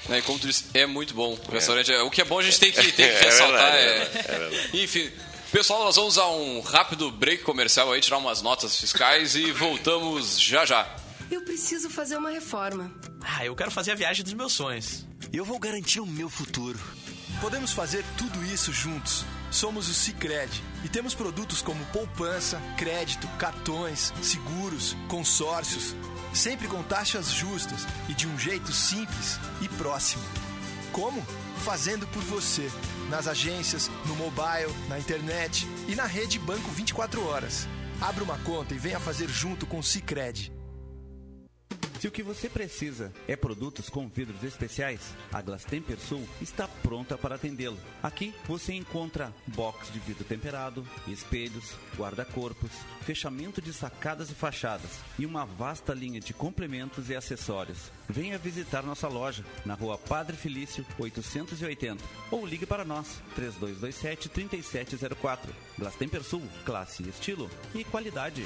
É, 0.10 0.22
como 0.22 0.40
tu 0.40 0.48
disse, 0.48 0.66
é 0.74 0.86
muito 0.86 1.14
bom 1.14 1.38
o 1.48 1.52
restaurante. 1.52 1.92
É. 1.92 2.02
O 2.02 2.10
que 2.10 2.22
é 2.22 2.26
bom 2.26 2.40
a 2.40 2.44
gente 2.44 2.60
tem 2.60 2.72
que, 2.72 2.82
tem 2.82 2.92
que 2.92 3.02
é 3.04 3.22
ressaltar. 3.22 3.76
É 3.76 4.06
verdade, 4.06 4.74
é, 4.74 4.80
é 4.80 4.84
Enfim, 4.84 5.10
Pessoal, 5.52 5.84
nós 5.84 5.96
vamos 5.96 6.20
a 6.20 6.30
um 6.30 6.62
rápido 6.62 7.10
break 7.10 7.44
comercial 7.44 7.92
aí, 7.92 8.00
tirar 8.00 8.20
umas 8.20 8.40
notas 8.40 8.80
fiscais 8.80 9.36
e 9.36 9.52
voltamos 9.52 10.40
já 10.40 10.64
já. 10.64 10.88
Eu 11.32 11.42
preciso 11.42 11.90
fazer 11.90 12.18
uma 12.18 12.30
reforma. 12.30 12.92
Ah, 13.22 13.44
eu 13.44 13.56
quero 13.56 13.72
fazer 13.72 13.94
a 13.94 13.96
viagem 13.96 14.24
dos 14.24 14.34
meus 14.34 14.54
sonhos. 14.54 15.06
Eu 15.34 15.44
vou 15.44 15.58
garantir 15.58 16.02
o 16.02 16.06
meu 16.06 16.30
futuro. 16.30 16.80
Podemos 17.42 17.72
fazer 17.72 18.06
tudo 18.16 18.46
isso 18.46 18.72
juntos. 18.72 19.26
Somos 19.50 19.90
o 19.90 19.94
Cicred 19.94 20.52
e 20.84 20.90
temos 20.90 21.16
produtos 21.16 21.64
como 21.64 21.84
poupança, 21.88 22.62
crédito, 22.78 23.28
cartões, 23.40 24.14
seguros, 24.22 24.96
consórcios, 25.08 25.96
sempre 26.34 26.68
com 26.68 26.84
taxas 26.84 27.32
justas 27.32 27.86
e 28.08 28.14
de 28.14 28.28
um 28.28 28.38
jeito 28.38 28.72
simples 28.72 29.40
e 29.62 29.68
próximo. 29.70 30.24
Como? 30.92 31.26
Fazendo 31.64 32.08
por 32.08 32.24
você 32.24 32.72
nas 33.10 33.28
agências, 33.28 33.90
no 34.06 34.16
mobile, 34.16 34.74
na 34.88 35.00
internet 35.00 35.68
e 35.88 35.96
na 35.96 36.06
rede 36.06 36.40
Banco 36.40 36.70
24 36.72 37.26
horas. 37.26 37.68
Abra 38.00 38.24
uma 38.24 38.38
conta 38.40 38.74
e 38.74 38.78
venha 38.78 39.00
fazer 39.00 39.28
junto 39.28 39.66
com 39.66 39.80
o 39.80 39.84
Cicred. 39.84 40.59
Se 42.00 42.08
o 42.08 42.12
que 42.12 42.24
você 42.24 42.48
precisa 42.48 43.12
é 43.28 43.36
produtos 43.36 43.90
com 43.90 44.08
vidros 44.08 44.42
especiais, 44.46 45.02
a 45.34 45.42
Glastemper 45.42 46.00
Sul 46.00 46.26
está 46.42 46.66
pronta 46.66 47.18
para 47.18 47.36
atendê-lo. 47.36 47.78
Aqui 48.02 48.34
você 48.48 48.74
encontra 48.74 49.34
box 49.48 49.92
de 49.92 50.00
vidro 50.00 50.24
temperado, 50.24 50.88
espelhos, 51.10 51.74
guarda-corpos, 51.98 52.72
fechamento 53.02 53.62
de 53.62 53.74
sacadas 53.74 54.32
e 54.32 54.34
fachadas 54.34 54.92
e 55.20 55.26
uma 55.26 55.46
vasta 55.46 55.94
linha 55.94 56.22
de 56.22 56.34
complementos 56.34 57.10
e 57.10 57.16
acessórios. 57.18 57.92
Venha 58.08 58.38
visitar 58.38 58.82
nossa 58.82 59.10
loja 59.10 59.44
na 59.66 59.74
rua 59.74 59.98
Padre 59.98 60.38
Felício 60.38 60.86
880 60.98 62.02
ou 62.32 62.46
ligue 62.46 62.66
para 62.66 62.86
nós 62.86 63.22
3227 63.36 64.30
3704. 64.30 65.54
Glastemper 65.78 66.24
Sul, 66.24 66.44
classe, 66.64 67.04
estilo 67.10 67.52
e 67.76 67.84
qualidade. 67.84 68.46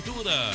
Cultura. 0.00 0.54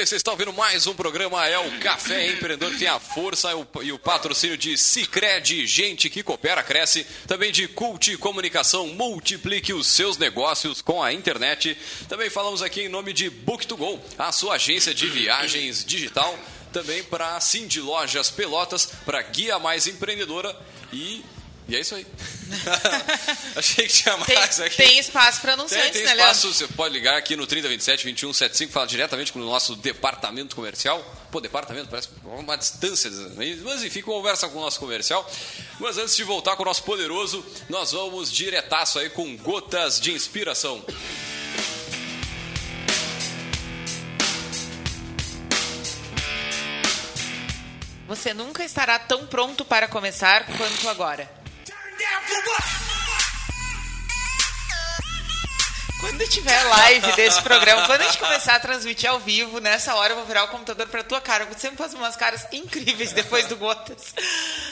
Bem, 0.00 0.06
vocês 0.06 0.20
estão 0.20 0.32
ouvindo 0.32 0.52
mais 0.54 0.86
um 0.86 0.94
programa, 0.94 1.46
é 1.46 1.58
o 1.58 1.78
Café 1.78 2.28
Empreendedor, 2.28 2.74
tem 2.78 2.88
a 2.88 2.98
força 2.98 3.50
e 3.82 3.92
o 3.92 3.98
patrocínio 3.98 4.56
de 4.56 4.78
Cicred, 4.78 5.66
gente 5.66 6.08
que 6.08 6.22
coopera, 6.22 6.62
cresce, 6.62 7.06
também 7.26 7.52
de 7.52 7.68
Cult 7.68 8.16
Comunicação, 8.16 8.86
multiplique 8.86 9.74
os 9.74 9.86
seus 9.86 10.16
negócios 10.16 10.80
com 10.80 11.02
a 11.02 11.12
internet. 11.12 11.76
Também 12.08 12.30
falamos 12.30 12.62
aqui 12.62 12.82
em 12.82 12.88
nome 12.88 13.12
de 13.12 13.30
Book2Go, 13.30 14.00
a 14.16 14.32
sua 14.32 14.54
agência 14.54 14.94
de 14.94 15.06
viagens 15.06 15.84
digital, 15.84 16.34
também 16.72 17.02
para 17.04 17.38
Cindy 17.38 17.82
Lojas 17.82 18.30
Pelotas, 18.30 18.86
para 19.04 19.20
Guia 19.20 19.58
Mais 19.58 19.86
Empreendedora 19.86 20.56
e 20.90 21.22
e 21.68 21.76
é 21.76 21.80
isso 21.80 21.94
aí. 21.94 22.04
Achei 23.56 23.86
que 23.86 23.92
tinha 23.92 24.16
mais 24.16 24.56
tem, 24.56 24.66
aqui. 24.66 24.76
Tem 24.76 24.98
espaço 24.98 25.40
para 25.40 25.54
anunciantes, 25.54 25.90
tem, 25.90 26.04
tem 26.04 26.04
né, 26.04 26.20
espaço, 26.20 26.46
Leandro? 26.46 26.66
Você 26.66 26.74
pode 26.74 26.94
ligar 26.94 27.16
aqui 27.16 27.36
no 27.36 27.46
3027 27.46 28.04
2175, 28.04 28.72
fala 28.72 28.86
diretamente 28.86 29.32
com 29.32 29.38
o 29.38 29.44
nosso 29.44 29.76
departamento 29.76 30.56
comercial. 30.56 31.00
Pô, 31.30 31.40
departamento 31.40 31.88
parece 31.88 32.08
uma 32.24 32.56
distância, 32.56 33.10
mas 33.62 33.82
enfim, 33.82 34.02
conversa 34.02 34.48
com 34.48 34.58
o 34.58 34.60
nosso 34.60 34.80
comercial. 34.80 35.28
Mas 35.78 35.96
antes 35.96 36.16
de 36.16 36.24
voltar 36.24 36.56
com 36.56 36.62
o 36.62 36.66
nosso 36.66 36.82
poderoso, 36.82 37.44
nós 37.68 37.92
vamos 37.92 38.32
diretaço 38.32 38.98
aí 38.98 39.10
com 39.10 39.36
gotas 39.36 40.00
de 40.00 40.12
inspiração. 40.12 40.84
Você 48.10 48.34
nunca 48.34 48.64
estará 48.64 48.98
tão 48.98 49.24
pronto 49.24 49.64
para 49.64 49.86
começar 49.86 50.44
quanto 50.56 50.88
agora. 50.88 51.39
What? 52.32 52.89
Quando 56.00 56.26
tiver 56.28 56.62
live 56.62 57.12
desse 57.12 57.42
programa, 57.42 57.86
quando 57.86 58.00
a 58.00 58.04
gente 58.04 58.18
começar 58.18 58.54
a 58.54 58.60
transmitir 58.60 59.08
ao 59.08 59.20
vivo, 59.20 59.60
nessa 59.60 59.94
hora 59.94 60.12
eu 60.12 60.16
vou 60.16 60.24
virar 60.24 60.44
o 60.44 60.48
computador 60.48 60.86
pra 60.88 61.02
tua 61.02 61.20
cara. 61.20 61.44
Você 61.44 61.60
sempre 61.60 61.76
faz 61.76 61.92
umas 61.92 62.16
caras 62.16 62.46
incríveis 62.52 63.12
depois 63.12 63.46
do 63.46 63.56
Gotas. 63.56 64.14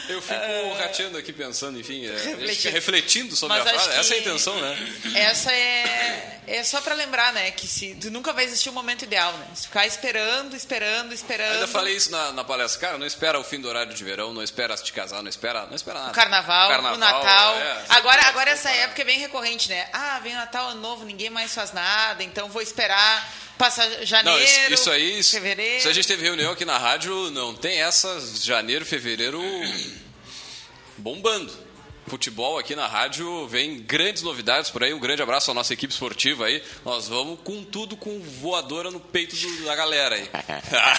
Eu 0.09 0.23
fico 0.23 0.35
uh, 0.35 0.79
rateando 0.79 1.19
aqui 1.19 1.33
pensando, 1.33 1.79
enfim, 1.79 2.07
é, 2.07 2.13
refletindo, 2.13 2.75
refletindo 2.75 3.37
sobre 3.37 3.59
Mas 3.59 3.67
a 3.67 3.71
frase. 3.71 3.99
Essa 3.99 4.15
é 4.15 4.17
a 4.17 4.21
intenção, 4.21 4.61
né? 4.61 4.95
Essa 5.15 5.53
é, 5.53 6.41
é 6.47 6.65
só 6.65 6.81
pra 6.81 6.95
lembrar, 6.95 7.33
né? 7.35 7.51
Que 7.51 7.67
se, 7.67 7.95
tu 7.97 8.11
nunca 8.11 8.33
vai 8.33 8.45
existir 8.45 8.71
um 8.71 8.75
momento 8.75 9.03
ideal, 9.03 9.33
né? 9.35 9.47
Se 9.55 9.67
ficar 9.67 9.87
esperando, 9.87 10.57
esperando, 10.57 11.13
esperando. 11.13 11.49
Eu 11.49 11.55
ainda 11.55 11.67
falei 11.67 11.95
isso 11.95 12.11
na, 12.11 12.33
na 12.33 12.43
palestra. 12.43 12.81
Cara, 12.81 12.99
não 12.99 13.07
espera 13.07 13.39
o 13.39 13.45
fim 13.45 13.61
do 13.61 13.69
horário 13.69 13.93
de 13.93 14.03
verão, 14.03 14.33
não 14.33 14.43
espera 14.43 14.75
te 14.77 14.93
casar, 14.93 15.23
não 15.23 15.29
espera, 15.29 15.67
não 15.67 15.75
espera 15.75 15.99
nada. 15.99 16.13
O 16.13 16.15
carnaval, 16.15 16.69
carnaval 16.71 16.97
o 16.97 16.99
Natal. 16.99 17.55
É, 17.57 17.85
agora, 17.91 18.23
agora 18.29 18.51
essa 18.51 18.71
época 18.71 19.03
é 19.03 19.05
bem 19.05 19.19
recorrente, 19.19 19.69
né? 19.69 19.89
Ah, 19.93 20.19
vem 20.23 20.33
o 20.33 20.37
Natal, 20.37 20.69
ano 20.69 20.81
novo, 20.81 21.05
ninguém 21.05 21.18
mais 21.29 21.55
faz 21.55 21.73
nada, 21.73 22.23
então 22.23 22.49
vou 22.49 22.63
esperar 22.63 23.33
passar 23.59 23.91
janeiro, 24.07 24.39
não, 24.39 24.45
isso, 24.45 24.73
isso 24.73 24.91
aí, 24.91 25.19
isso, 25.19 25.33
fevereiro. 25.33 25.83
Se 25.83 25.89
a 25.89 25.93
gente 25.93 26.07
teve 26.07 26.23
reunião 26.23 26.53
aqui 26.53 26.65
na 26.65 26.79
rádio, 26.79 27.31
não 27.31 27.53
tem 27.55 27.81
essa 27.83 28.21
janeiro, 28.41 28.87
fevereiro 28.87 29.43
bombando. 30.97 31.53
Futebol 32.07 32.59
aqui 32.59 32.75
na 32.75 32.87
rádio 32.87 33.47
vem 33.49 33.81
grandes 33.81 34.23
novidades 34.23 34.71
por 34.71 34.83
aí. 34.83 34.95
Um 34.95 34.99
grande 34.99 35.21
abraço 35.21 35.51
à 35.51 35.55
nossa 35.55 35.75
equipe 35.75 35.93
esportiva 35.93 36.47
aí. 36.47 36.63
Nós 36.83 37.07
vamos 37.07 37.39
com 37.45 37.63
tudo 37.63 37.99
com 37.99 38.19
voadora 38.21 38.91
no 38.91 38.99
peito 38.99 39.37
do, 39.37 39.65
da 39.65 39.75
galera 39.77 40.15
aí. 40.15 40.29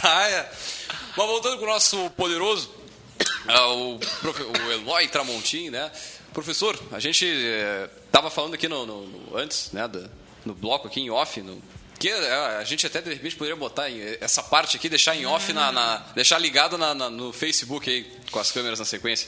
Ah, 0.03 0.29
é. 0.29 0.51
Mas 1.17 1.27
voltando 1.27 1.57
com 1.57 1.63
o 1.63 1.67
nosso 1.67 2.09
poderoso, 2.11 2.69
o, 3.47 3.95
o 3.95 4.71
Eloy 4.71 5.07
Tramontim, 5.07 5.69
né? 5.71 5.91
Professor, 6.31 6.79
a 6.91 6.99
gente 6.99 7.25
estava 7.25 7.98
eh, 8.13 8.29
falando 8.29 8.53
aqui 8.53 8.67
no, 8.67 8.85
no, 8.85 9.05
no 9.07 9.37
antes, 9.37 9.71
né, 9.71 9.87
do, 9.87 10.09
no 10.45 10.53
bloco 10.53 10.87
aqui 10.87 11.01
em 11.01 11.09
off, 11.09 11.41
no, 11.41 11.61
que 11.99 12.07
é, 12.07 12.57
a 12.57 12.63
gente 12.63 12.87
até 12.87 13.01
de 13.01 13.13
repente 13.13 13.35
poderia 13.35 13.57
botar 13.57 13.91
essa 14.21 14.41
parte 14.41 14.77
aqui, 14.77 14.87
deixar 14.87 15.15
em 15.17 15.25
off, 15.25 15.51
na, 15.51 15.69
na 15.69 15.97
deixar 16.15 16.39
ligado 16.39 16.77
na, 16.77 16.95
na, 16.95 17.09
no 17.09 17.33
Facebook 17.33 17.89
aí, 17.89 18.09
com 18.31 18.39
as 18.39 18.51
câmeras 18.51 18.79
na 18.79 18.85
sequência. 18.85 19.27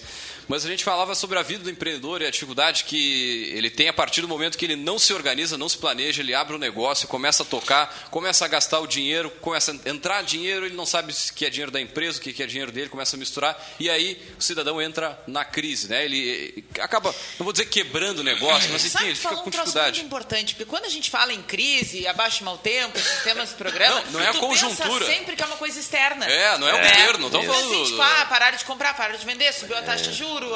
Mas 0.52 0.66
a 0.66 0.68
gente 0.68 0.84
falava 0.84 1.16
sobre 1.16 1.40
a 1.40 1.42
vida 1.42 1.64
do 1.64 1.70
empreendedor 1.70 2.22
e 2.22 2.26
a 2.26 2.30
dificuldade 2.30 2.84
que 2.84 3.54
ele 3.56 3.70
tem 3.70 3.88
a 3.88 3.94
partir 3.94 4.20
do 4.20 4.28
momento 4.28 4.58
que 4.58 4.66
ele 4.66 4.76
não 4.76 5.00
se 5.00 5.14
organiza, 5.14 5.58
não 5.58 5.70
se 5.70 5.78
planeja, 5.78 6.22
ele 6.22 6.36
abre 6.36 6.52
o 6.52 6.58
um 6.58 6.60
negócio, 6.60 7.08
começa 7.08 7.44
a 7.44 7.46
tocar, 7.46 8.10
começa 8.12 8.44
a 8.44 8.50
gastar 8.50 8.82
o 8.82 8.86
dinheiro, 8.86 9.30
começa 9.40 9.72
a 9.72 9.90
entrar 9.90 10.22
dinheiro, 10.24 10.66
ele 10.66 10.76
não 10.76 10.86
sabe 10.86 11.14
o 11.14 11.34
que 11.34 11.46
é 11.46 11.50
dinheiro 11.50 11.72
da 11.72 11.80
empresa, 11.80 12.18
o 12.18 12.22
que 12.22 12.44
é 12.44 12.46
dinheiro 12.46 12.70
dele, 12.70 12.90
começa 12.90 13.16
a 13.16 13.20
misturar, 13.20 13.66
e 13.80 13.90
aí 13.90 14.22
o 14.38 14.44
cidadão 14.44 14.82
entra 14.82 15.18
na 15.26 15.46
crise, 15.46 15.88
né? 15.88 16.04
Ele 16.04 16.66
acaba, 16.82 17.16
não 17.40 17.46
vou 17.46 17.54
dizer 17.54 17.68
quebrando 17.68 18.20
o 18.20 18.24
negócio, 18.24 18.70
mas 18.74 18.84
enfim, 18.84 19.06
ele 19.06 19.16
fica 19.16 19.36
um 19.36 19.44
com 19.44 19.50
dificuldade. 19.50 20.00
muito 20.00 20.08
importante, 20.08 20.56
porque 20.56 20.70
quando 20.70 20.84
a 20.84 20.90
gente 20.90 21.10
fala 21.10 21.32
em 21.32 21.42
crise, 21.42 22.06
abaixo 22.06 22.44
mau 22.44 22.58
tempo, 22.58 23.00
sistemas 23.00 23.52
de 23.52 23.56
programa, 23.56 24.02
não, 24.08 24.12
não 24.12 24.20
é 24.20 24.28
a 24.28 24.34
conjuntura. 24.34 25.06
sempre 25.06 25.38
que 25.38 25.44
é 25.44 25.46
uma 25.46 25.56
coisa 25.56 25.80
externa. 25.80 26.26
É, 26.26 26.58
não 26.58 26.68
é, 26.68 26.74
o 26.74 26.78
governo, 26.78 27.30
não 27.30 27.42
estamos 27.42 27.48
falando... 27.48 27.72
Assim, 27.72 27.86
tipo, 27.86 28.02
ah, 28.02 28.26
pararam 28.26 28.58
de 28.58 28.66
comprar, 28.66 28.94
pararam 28.98 29.18
de 29.18 29.26
vender, 29.26 29.54
subiu 29.54 29.78
a 29.78 29.82
taxa 29.82 30.12
de 30.12 30.18
juro, 30.42 30.56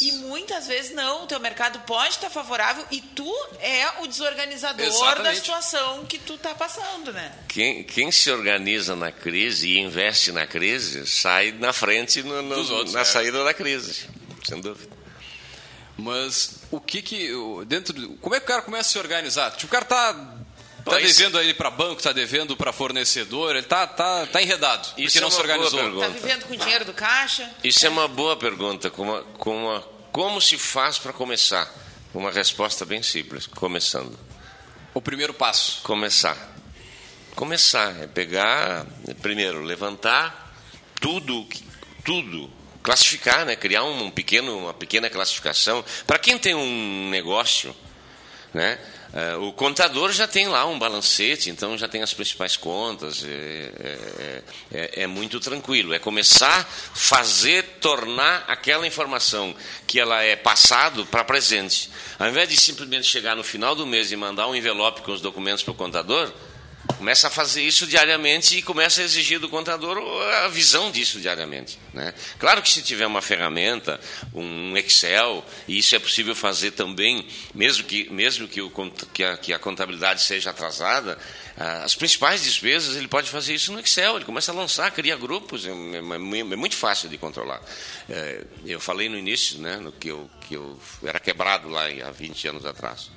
e 0.00 0.12
muitas 0.12 0.66
vezes 0.66 0.94
não, 0.94 1.24
o 1.24 1.26
teu 1.26 1.40
mercado 1.40 1.78
pode 1.80 2.14
estar 2.14 2.30
favorável 2.30 2.84
e 2.90 3.00
tu 3.00 3.32
é 3.60 4.02
o 4.02 4.06
desorganizador 4.06 4.86
Exatamente. 4.86 5.22
da 5.22 5.34
situação 5.34 6.04
que 6.04 6.18
tu 6.18 6.34
está 6.34 6.54
passando, 6.54 7.12
né? 7.12 7.32
Quem, 7.48 7.84
quem 7.84 8.10
se 8.10 8.30
organiza 8.30 8.94
na 8.94 9.10
crise 9.10 9.68
e 9.68 9.78
investe 9.78 10.32
na 10.32 10.46
crise 10.46 11.06
sai 11.06 11.52
na 11.52 11.72
frente 11.72 12.22
no, 12.22 12.42
no, 12.42 12.56
outros, 12.72 12.92
na 12.92 13.00
é. 13.00 13.04
saída 13.04 13.44
da 13.44 13.54
crise, 13.54 14.06
sem 14.44 14.60
dúvida. 14.60 14.94
Mas 15.98 16.56
o 16.70 16.78
que 16.78 17.00
que 17.00 17.30
dentro 17.66 17.94
como 18.18 18.34
é 18.34 18.38
que 18.38 18.44
o 18.44 18.48
cara 18.48 18.62
começa 18.62 18.90
a 18.90 18.92
se 18.92 18.98
organizar? 18.98 19.50
Tipo, 19.52 19.66
o 19.66 19.70
cara 19.70 19.84
tá 19.84 20.36
Tá 20.90 20.98
devendo 20.98 21.36
aí 21.36 21.52
para 21.52 21.68
banco, 21.68 22.00
tá 22.00 22.12
devendo 22.12 22.56
para 22.56 22.72
fornecedor, 22.72 23.56
ele 23.56 23.66
tá, 23.66 23.88
tá, 23.88 24.24
tá 24.26 24.40
enredado, 24.40 24.88
Isso 24.96 25.02
porque 25.02 25.18
é 25.18 25.20
não 25.20 25.30
se 25.30 25.40
organizou. 25.40 26.00
Tá 26.00 26.08
vivendo 26.08 26.44
com 26.44 26.54
dinheiro 26.54 26.84
do 26.84 26.92
caixa? 26.92 27.50
Isso 27.64 27.84
é 27.84 27.88
uma 27.88 28.06
boa 28.06 28.36
pergunta. 28.36 28.88
Como, 28.88 29.20
como, 29.36 29.80
como 30.12 30.40
se 30.40 30.56
faz 30.56 30.96
para 30.96 31.12
começar? 31.12 31.68
Uma 32.14 32.30
resposta 32.30 32.86
bem 32.86 33.02
simples, 33.02 33.46
começando. 33.48 34.16
O 34.94 35.02
primeiro 35.02 35.34
passo. 35.34 35.82
Começar. 35.82 36.54
Começar 37.34 38.02
é 38.02 38.06
pegar, 38.06 38.86
primeiro, 39.20 39.62
levantar 39.62 40.54
tudo, 41.00 41.46
tudo, 42.04 42.50
classificar, 42.82 43.44
né? 43.44 43.56
criar 43.56 43.82
um 43.82 44.10
pequeno, 44.10 44.56
uma 44.56 44.72
pequena 44.72 45.10
classificação. 45.10 45.84
Para 46.06 46.18
quem 46.18 46.38
tem 46.38 46.54
um 46.54 47.10
negócio, 47.10 47.74
né? 48.54 48.78
Uh, 49.12 49.48
o 49.48 49.52
contador 49.52 50.12
já 50.12 50.26
tem 50.26 50.48
lá 50.48 50.66
um 50.66 50.78
balancete, 50.78 51.48
então 51.48 51.78
já 51.78 51.88
tem 51.88 52.02
as 52.02 52.12
principais 52.12 52.56
contas, 52.56 53.24
é, 53.24 53.72
é, 53.78 54.42
é, 54.72 55.02
é 55.02 55.06
muito 55.06 55.40
tranquilo. 55.40 55.94
É 55.94 55.98
começar 55.98 56.68
fazer, 56.94 57.62
tornar 57.80 58.44
aquela 58.48 58.86
informação 58.86 59.54
que 59.86 60.00
ela 60.00 60.22
é 60.22 60.36
passado 60.36 61.06
para 61.06 61.24
presente. 61.24 61.90
Ao 62.18 62.28
invés 62.28 62.48
de 62.48 62.56
simplesmente 62.56 63.06
chegar 63.06 63.36
no 63.36 63.44
final 63.44 63.74
do 63.74 63.86
mês 63.86 64.10
e 64.12 64.16
mandar 64.16 64.48
um 64.48 64.54
envelope 64.54 65.02
com 65.02 65.12
os 65.12 65.20
documentos 65.20 65.62
para 65.62 65.72
o 65.72 65.74
contador, 65.74 66.32
Começa 66.98 67.28
a 67.28 67.30
fazer 67.30 67.62
isso 67.62 67.86
diariamente 67.86 68.56
e 68.56 68.62
começa 68.62 69.00
a 69.00 69.04
exigir 69.04 69.38
do 69.38 69.48
contador 69.48 69.98
a 70.44 70.48
visão 70.48 70.90
disso 70.90 71.20
diariamente. 71.20 71.78
Né? 71.92 72.14
Claro 72.38 72.62
que 72.62 72.68
se 72.68 72.82
tiver 72.82 73.06
uma 73.06 73.20
ferramenta, 73.20 74.00
um 74.32 74.76
Excel, 74.76 75.44
e 75.68 75.78
isso 75.78 75.94
é 75.94 75.98
possível 75.98 76.34
fazer 76.34 76.72
também, 76.72 77.26
mesmo 77.54 77.84
que, 77.84 78.10
mesmo 78.10 78.48
que, 78.48 78.60
o, 78.60 78.70
que, 79.12 79.24
a, 79.24 79.36
que 79.36 79.52
a 79.52 79.58
contabilidade 79.58 80.22
seja 80.22 80.50
atrasada, 80.50 81.18
as 81.56 81.94
principais 81.94 82.42
despesas 82.44 82.96
ele 82.96 83.08
pode 83.08 83.30
fazer 83.30 83.54
isso 83.54 83.72
no 83.72 83.80
Excel, 83.80 84.16
ele 84.16 84.24
começa 84.24 84.52
a 84.52 84.54
lançar, 84.54 84.90
cria 84.90 85.16
grupos, 85.16 85.66
é, 85.66 85.70
é, 85.70 85.72
é 85.72 86.56
muito 86.56 86.76
fácil 86.76 87.08
de 87.08 87.18
controlar. 87.18 87.60
É, 88.08 88.44
eu 88.64 88.80
falei 88.80 89.08
no 89.08 89.18
início 89.18 89.58
né, 89.58 89.76
no 89.76 89.92
que, 89.92 90.08
eu, 90.08 90.30
que 90.48 90.54
eu 90.54 90.78
era 91.02 91.18
quebrado 91.18 91.68
lá 91.68 91.84
há 92.06 92.10
20 92.10 92.48
anos 92.48 92.66
atrás. 92.66 93.10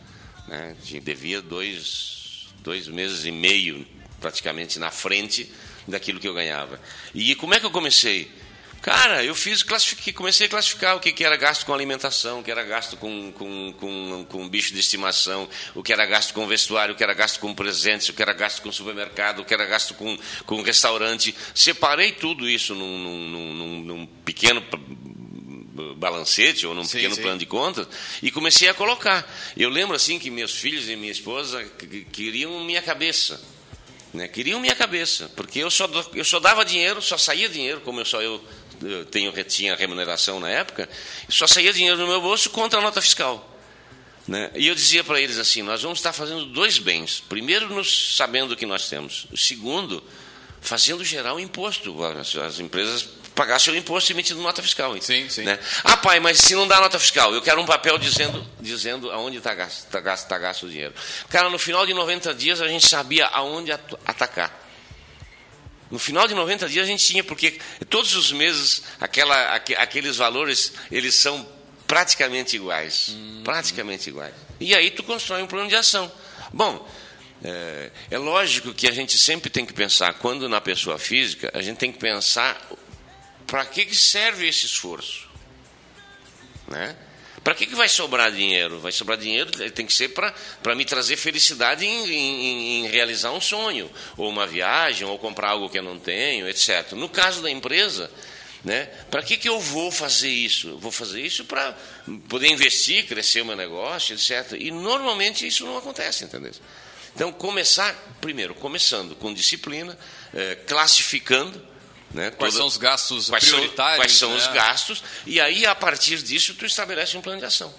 Né, 0.47 0.75
devia 1.01 1.41
dois 1.41 2.18
dois 2.61 2.87
meses 2.87 3.25
e 3.25 3.31
meio 3.31 3.85
praticamente 4.19 4.79
na 4.79 4.91
frente 4.91 5.51
daquilo 5.87 6.19
que 6.19 6.27
eu 6.27 6.33
ganhava. 6.33 6.79
E 7.13 7.35
como 7.35 7.53
é 7.53 7.59
que 7.59 7.65
eu 7.65 7.71
comecei? 7.71 8.29
Cara, 8.81 9.25
eu 9.25 9.35
fiz, 9.35 9.61
classifiquei, 9.61 10.13
comecei 10.13 10.47
a 10.47 10.49
classificar 10.49 10.95
o 10.95 11.01
que, 11.01 11.11
que 11.11 11.25
era 11.25 11.35
gasto 11.35 11.65
com 11.65 11.73
alimentação, 11.73 12.39
o 12.39 12.43
que 12.43 12.49
era 12.49 12.63
gasto 12.63 12.95
com, 12.95 13.29
com, 13.33 13.73
com, 13.73 14.25
com 14.29 14.47
bicho 14.47 14.73
de 14.73 14.79
estimação, 14.79 15.49
o 15.75 15.83
que 15.83 15.91
era 15.91 16.05
gasto 16.05 16.33
com 16.33 16.47
vestuário, 16.47 16.93
o 16.93 16.97
que 16.97 17.03
era 17.03 17.13
gasto 17.13 17.41
com 17.41 17.53
presentes, 17.53 18.07
o 18.07 18.13
que 18.13 18.21
era 18.21 18.31
gasto 18.31 18.61
com 18.61 18.71
supermercado, 18.71 19.39
o 19.39 19.45
que 19.45 19.53
era 19.53 19.65
gasto 19.65 19.93
com, 19.95 20.17
com 20.45 20.61
restaurante. 20.61 21.35
Separei 21.53 22.13
tudo 22.13 22.49
isso 22.49 22.73
num, 22.73 22.97
num, 22.97 23.53
num, 23.53 23.79
num 23.81 24.05
pequeno 24.23 24.63
balancete 25.95 26.65
ou 26.65 26.73
num 26.73 26.83
sim, 26.83 26.97
pequeno 26.97 27.15
sim. 27.15 27.21
plano 27.21 27.39
de 27.39 27.45
contas 27.45 27.87
e 28.21 28.31
comecei 28.31 28.69
a 28.69 28.73
colocar. 28.73 29.29
Eu 29.55 29.69
lembro 29.69 29.95
assim 29.95 30.19
que 30.19 30.29
meus 30.29 30.53
filhos 30.53 30.89
e 30.89 30.95
minha 30.95 31.11
esposa 31.11 31.63
queriam 32.11 32.63
minha 32.63 32.81
cabeça. 32.81 33.41
Né? 34.13 34.27
Queriam 34.27 34.59
minha 34.59 34.75
cabeça, 34.75 35.29
porque 35.35 35.59
eu 35.59 35.69
só, 35.69 35.87
eu 36.13 36.25
só 36.25 36.39
dava 36.39 36.65
dinheiro, 36.65 37.01
só 37.01 37.17
saía 37.17 37.47
dinheiro, 37.47 37.81
como 37.81 37.99
eu 38.01 38.05
só 38.05 38.21
eu, 38.21 38.43
eu 38.81 39.05
tenho, 39.05 39.31
tinha 39.43 39.75
remuneração 39.75 40.39
na 40.39 40.49
época, 40.49 40.89
só 41.29 41.45
saía 41.45 41.71
dinheiro 41.71 41.97
no 41.97 42.07
meu 42.07 42.21
bolso 42.21 42.49
contra 42.49 42.79
a 42.79 42.81
nota 42.81 43.01
fiscal. 43.01 43.45
Né? 44.27 44.51
E 44.55 44.67
eu 44.67 44.75
dizia 44.75 45.03
para 45.03 45.19
eles 45.19 45.39
assim: 45.39 45.63
nós 45.63 45.81
vamos 45.81 45.99
estar 45.99 46.13
fazendo 46.13 46.45
dois 46.45 46.77
bens. 46.77 47.23
Primeiro, 47.27 47.67
nos 47.73 48.15
sabendo 48.15 48.53
o 48.53 48.55
que 48.55 48.65
nós 48.65 48.87
temos. 48.87 49.27
Segundo, 49.35 50.03
fazendo 50.61 51.03
gerar 51.03 51.33
o 51.33 51.39
imposto. 51.39 52.03
As, 52.03 52.35
as 52.35 52.59
empresas 52.59 53.09
pagar 53.39 53.57
seu 53.57 53.73
imposto 53.73 54.11
emitindo 54.11 54.41
nota 54.41 54.61
fiscal. 54.61 55.01
Sim, 55.01 55.29
sim. 55.29 55.43
Né? 55.43 55.57
Ah, 55.81 55.95
pai, 55.95 56.19
mas 56.19 56.39
se 56.39 56.53
não 56.55 56.67
dá 56.67 56.81
nota 56.81 56.99
fiscal, 56.99 57.33
eu 57.33 57.41
quero 57.41 57.61
um 57.61 57.65
papel 57.65 57.97
dizendo, 57.97 58.45
dizendo 58.59 59.09
aonde 59.11 59.37
está 59.37 59.55
gasto, 59.55 59.87
tá 59.87 60.01
gasto, 60.01 60.27
tá 60.27 60.37
gasto 60.37 60.65
o 60.65 60.69
dinheiro. 60.69 60.93
Cara, 61.29 61.49
no 61.49 61.57
final 61.57 61.85
de 61.85 61.93
90 61.93 62.33
dias 62.33 62.59
a 62.59 62.67
gente 62.67 62.85
sabia 62.85 63.27
aonde 63.27 63.71
atacar. 63.71 64.67
No 65.89 65.97
final 65.97 66.27
de 66.27 66.35
90 66.35 66.67
dias 66.67 66.83
a 66.83 66.89
gente 66.89 67.05
tinha, 67.05 67.23
porque 67.23 67.57
todos 67.89 68.13
os 68.13 68.29
meses 68.33 68.83
aquela, 68.99 69.55
aqueles 69.55 70.17
valores, 70.17 70.73
eles 70.91 71.15
são 71.15 71.47
praticamente 71.87 72.57
iguais. 72.57 73.07
Hum. 73.11 73.41
Praticamente 73.45 74.09
iguais. 74.09 74.33
E 74.59 74.75
aí 74.75 74.91
tu 74.91 75.01
constrói 75.01 75.41
um 75.41 75.47
plano 75.47 75.69
de 75.69 75.75
ação. 75.77 76.11
Bom, 76.51 76.85
é, 77.41 77.89
é, 78.11 78.17
lógico 78.17 78.73
que 78.73 78.85
a 78.85 78.91
gente 78.91 79.17
sempre 79.17 79.49
tem 79.49 79.65
que 79.65 79.71
pensar, 79.71 80.15
quando 80.15 80.49
na 80.49 80.59
pessoa 80.59 80.99
física, 80.99 81.49
a 81.53 81.61
gente 81.61 81.77
tem 81.77 81.89
que 81.89 81.99
pensar 81.99 82.69
para 83.49 83.65
que, 83.65 83.85
que 83.85 83.95
serve 83.95 84.47
esse 84.47 84.65
esforço? 84.65 85.27
Né? 86.67 86.95
Para 87.43 87.55
que, 87.55 87.65
que 87.65 87.75
vai 87.75 87.89
sobrar 87.89 88.31
dinheiro? 88.31 88.79
Vai 88.79 88.91
sobrar 88.91 89.17
dinheiro, 89.17 89.49
tem 89.71 89.85
que 89.85 89.93
ser 89.93 90.09
para 90.09 90.75
me 90.75 90.85
trazer 90.85 91.17
felicidade 91.17 91.85
em, 91.85 92.05
em, 92.11 92.85
em, 92.85 92.87
realizar 92.87 93.31
um 93.31 93.41
sonho, 93.41 93.89
ou 94.17 94.29
uma 94.29 94.45
viagem, 94.45 95.07
ou 95.07 95.17
comprar 95.17 95.49
algo 95.49 95.69
que 95.69 95.79
eu 95.79 95.83
não 95.83 95.97
tenho, 95.97 96.47
etc. 96.47 96.91
No 96.91 97.09
caso 97.09 97.41
da 97.41 97.49
empresa, 97.49 98.11
né, 98.63 98.85
para 99.09 99.23
que, 99.23 99.37
que 99.37 99.47
eu 99.47 99.59
vou 99.59 99.91
fazer 99.91 100.29
isso? 100.29 100.77
Vou 100.77 100.91
fazer 100.91 101.21
isso 101.21 101.45
para 101.45 101.75
poder 102.27 102.49
investir, 102.49 103.07
crescer 103.07 103.41
o 103.41 103.45
meu 103.45 103.55
negócio, 103.55 104.13
etc. 104.13 104.57
E 104.59 104.69
normalmente 104.69 105.47
isso 105.47 105.65
não 105.65 105.77
acontece, 105.77 106.25
entendeu? 106.25 106.51
Então, 107.15 107.31
começar, 107.31 107.95
primeiro, 108.21 108.53
começando 108.53 109.15
com 109.15 109.33
disciplina, 109.33 109.97
eh, 110.33 110.55
classificando, 110.67 111.68
né? 112.13 112.31
Quais 112.31 112.53
são 112.53 112.65
os 112.65 112.77
gastos 112.77 113.29
quais 113.29 113.45
prioritários? 113.45 113.95
São, 113.95 113.97
quais 113.97 114.11
são 114.13 114.29
né? 114.31 114.37
os 114.37 114.47
gastos? 114.47 115.03
E 115.25 115.39
aí, 115.39 115.65
a 115.65 115.75
partir 115.75 116.21
disso, 116.21 116.53
tu 116.55 116.65
estabelece 116.65 117.17
um 117.17 117.21
plano 117.21 117.39
de 117.39 117.45
ação. 117.45 117.73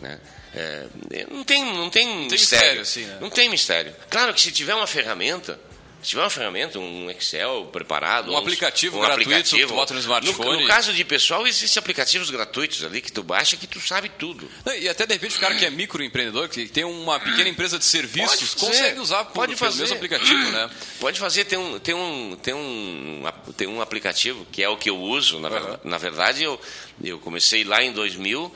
Né? 0.00 0.20
É, 0.54 0.86
não 1.30 1.44
tem, 1.44 1.64
não 1.64 1.90
tem, 1.90 2.06
tem 2.06 2.28
mistério. 2.28 2.80
mistério 2.80 2.82
assim, 2.82 3.04
né? 3.04 3.18
Não 3.20 3.30
tem 3.30 3.48
mistério. 3.48 3.94
Claro 4.08 4.34
que 4.34 4.40
se 4.40 4.50
tiver 4.50 4.74
uma 4.74 4.86
ferramenta, 4.86 5.60
se 6.02 6.10
tiver 6.10 6.22
uma 6.22 6.30
ferramenta, 6.30 6.78
um 6.78 7.10
Excel 7.10 7.68
preparado, 7.72 8.32
um 8.32 8.36
aplicativo 8.36 8.98
um 8.98 9.00
gratuito 9.00 9.30
aplicativo, 9.30 9.68
tu 9.68 9.74
bota 9.74 9.94
no 9.94 10.00
smartphone. 10.00 10.52
No, 10.52 10.60
no, 10.62 10.66
caso 10.66 10.92
de 10.92 11.04
pessoal, 11.04 11.46
existem 11.46 11.78
aplicativos 11.78 12.30
gratuitos 12.30 12.84
ali 12.84 13.00
que 13.00 13.12
tu 13.12 13.22
baixa 13.22 13.56
que 13.56 13.66
tu 13.66 13.80
sabe 13.80 14.08
tudo. 14.08 14.48
E 14.78 14.88
até 14.88 15.06
de 15.06 15.12
repente 15.12 15.36
o 15.36 15.40
cara 15.40 15.54
que 15.54 15.64
é 15.64 15.70
microempreendedor, 15.70 16.48
que 16.48 16.66
tem 16.68 16.84
uma 16.84 17.20
pequena 17.20 17.48
empresa 17.48 17.78
de 17.78 17.84
serviços, 17.84 18.54
consegue 18.54 18.98
usar 18.98 19.24
por, 19.24 19.34
pode 19.34 19.56
fazer. 19.56 19.82
mesmo 19.82 19.96
aplicativo, 19.96 20.50
né? 20.50 20.70
Pode 21.00 21.18
fazer, 21.18 21.44
tem 21.44 21.58
um, 21.58 21.78
tem 21.78 21.94
um, 21.94 22.36
tem 22.42 22.54
um, 22.54 23.24
tem 23.56 23.66
um 23.66 23.80
aplicativo 23.80 24.46
que 24.52 24.62
é 24.62 24.68
o 24.68 24.76
que 24.76 24.90
eu 24.90 24.98
uso, 24.98 25.38
na, 25.38 25.48
uhum. 25.48 25.76
na 25.84 25.98
verdade 25.98 26.42
eu, 26.42 26.60
eu 27.02 27.18
comecei 27.18 27.64
lá 27.64 27.82
em 27.82 27.92
2000 27.92 28.44
uh, 28.44 28.52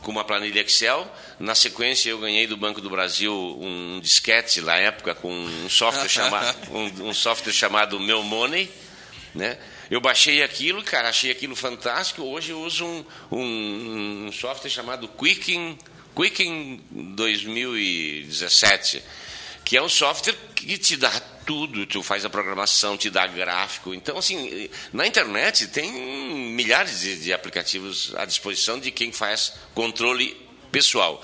com 0.00 0.12
uma 0.12 0.24
planilha 0.24 0.60
Excel 0.60 1.10
na 1.40 1.54
sequência, 1.54 2.10
eu 2.10 2.18
ganhei 2.18 2.46
do 2.46 2.56
Banco 2.56 2.80
do 2.80 2.88
Brasil 2.88 3.34
um 3.34 3.98
disquete 4.00 4.60
na 4.60 4.76
época 4.76 5.14
com 5.14 5.32
um 5.32 5.68
software, 5.68 6.06
chama, 6.08 6.40
um, 6.70 7.08
um, 7.08 7.14
software 7.14 7.52
chamado 7.52 7.98
Meu 7.98 8.22
Money. 8.22 8.70
Né? 9.34 9.58
Eu 9.90 10.00
baixei 10.00 10.42
aquilo, 10.42 10.82
cara, 10.84 11.08
achei 11.08 11.30
aquilo 11.30 11.56
fantástico. 11.56 12.22
Hoje 12.22 12.50
eu 12.50 12.60
uso 12.60 12.84
um, 12.84 13.04
um, 13.32 14.26
um 14.26 14.32
software 14.32 14.70
chamado 14.70 15.08
Quicken, 15.08 15.78
Quicken 16.14 16.80
2017, 16.90 19.02
que 19.64 19.76
é 19.76 19.82
um 19.82 19.88
software 19.88 20.36
que 20.54 20.78
te 20.78 20.96
dá 20.96 21.10
tudo, 21.44 21.86
tu 21.86 22.02
faz 22.02 22.24
a 22.24 22.30
programação, 22.30 22.96
te 22.96 23.10
dá 23.10 23.26
gráfico. 23.26 23.94
Então, 23.94 24.18
assim, 24.18 24.68
na 24.92 25.06
internet 25.06 25.68
tem 25.68 25.90
milhares 25.90 27.00
de, 27.00 27.20
de 27.20 27.32
aplicativos 27.32 28.14
à 28.16 28.24
disposição 28.24 28.78
de 28.78 28.90
quem 28.90 29.12
faz 29.12 29.54
controle 29.74 30.36
pessoal. 30.70 31.22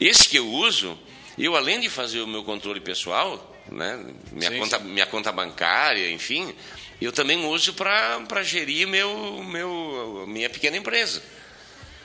Esse 0.00 0.28
que 0.28 0.38
eu 0.38 0.48
uso, 0.48 0.98
eu 1.36 1.56
além 1.56 1.80
de 1.80 1.88
fazer 1.88 2.20
o 2.20 2.26
meu 2.26 2.44
controle 2.44 2.80
pessoal, 2.80 3.56
né, 3.70 4.04
minha, 4.32 4.50
sim, 4.50 4.58
conta, 4.58 4.78
sim. 4.78 4.84
minha 4.84 5.06
conta 5.06 5.32
bancária, 5.32 6.10
enfim, 6.10 6.54
eu 7.00 7.12
também 7.12 7.44
uso 7.46 7.74
para 7.74 8.42
gerir 8.42 8.86
meu, 8.88 9.42
meu, 9.44 10.24
minha 10.26 10.48
pequena 10.50 10.76
empresa. 10.76 11.22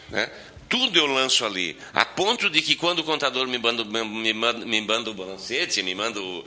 Né? 0.10 0.30
Tudo 0.74 0.98
eu 0.98 1.06
lanço 1.06 1.46
ali, 1.46 1.78
a 1.94 2.04
ponto 2.04 2.50
de 2.50 2.60
que 2.60 2.76
quando 2.76 2.98
o 2.98 3.04
contador 3.04 3.48
me 3.48 3.60
manda, 3.60 3.86
me 3.86 4.34
manda, 4.34 4.66
me 4.66 4.82
manda 4.82 5.12
o 5.12 5.14
balancete, 5.14 5.84
me 5.84 5.94
manda 5.94 6.20
o, 6.20 6.40
uh, 6.40 6.46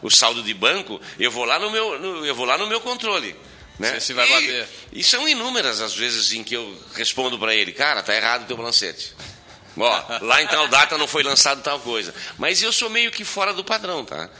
o 0.00 0.08
saldo 0.08 0.44
de 0.44 0.54
banco, 0.54 1.00
eu 1.18 1.28
vou 1.28 1.44
lá 1.44 1.58
no 1.58 1.68
meu, 1.68 1.98
no, 1.98 2.24
eu 2.24 2.36
vou 2.36 2.46
lá 2.46 2.56
no 2.56 2.68
meu 2.68 2.80
controle. 2.80 3.34
Né? 3.76 3.98
Se 3.98 4.12
vai 4.12 4.28
e, 4.28 4.30
bater. 4.30 4.68
e 4.92 5.02
são 5.02 5.28
inúmeras 5.28 5.80
as 5.80 5.92
vezes 5.92 6.32
em 6.32 6.44
que 6.44 6.54
eu 6.54 6.72
respondo 6.94 7.36
para 7.36 7.52
ele, 7.52 7.72
cara, 7.72 8.00
tá 8.00 8.14
errado 8.14 8.44
o 8.44 8.46
teu 8.46 8.56
balancete. 8.56 9.12
Ó, 9.76 10.04
lá 10.22 10.40
em 10.40 10.46
tal 10.46 10.68
data 10.68 10.96
não 10.96 11.08
foi 11.08 11.24
lançado 11.24 11.60
tal 11.60 11.80
coisa. 11.80 12.14
Mas 12.38 12.62
eu 12.62 12.72
sou 12.72 12.88
meio 12.88 13.10
que 13.10 13.24
fora 13.24 13.52
do 13.52 13.64
padrão, 13.64 14.04
tá? 14.04 14.30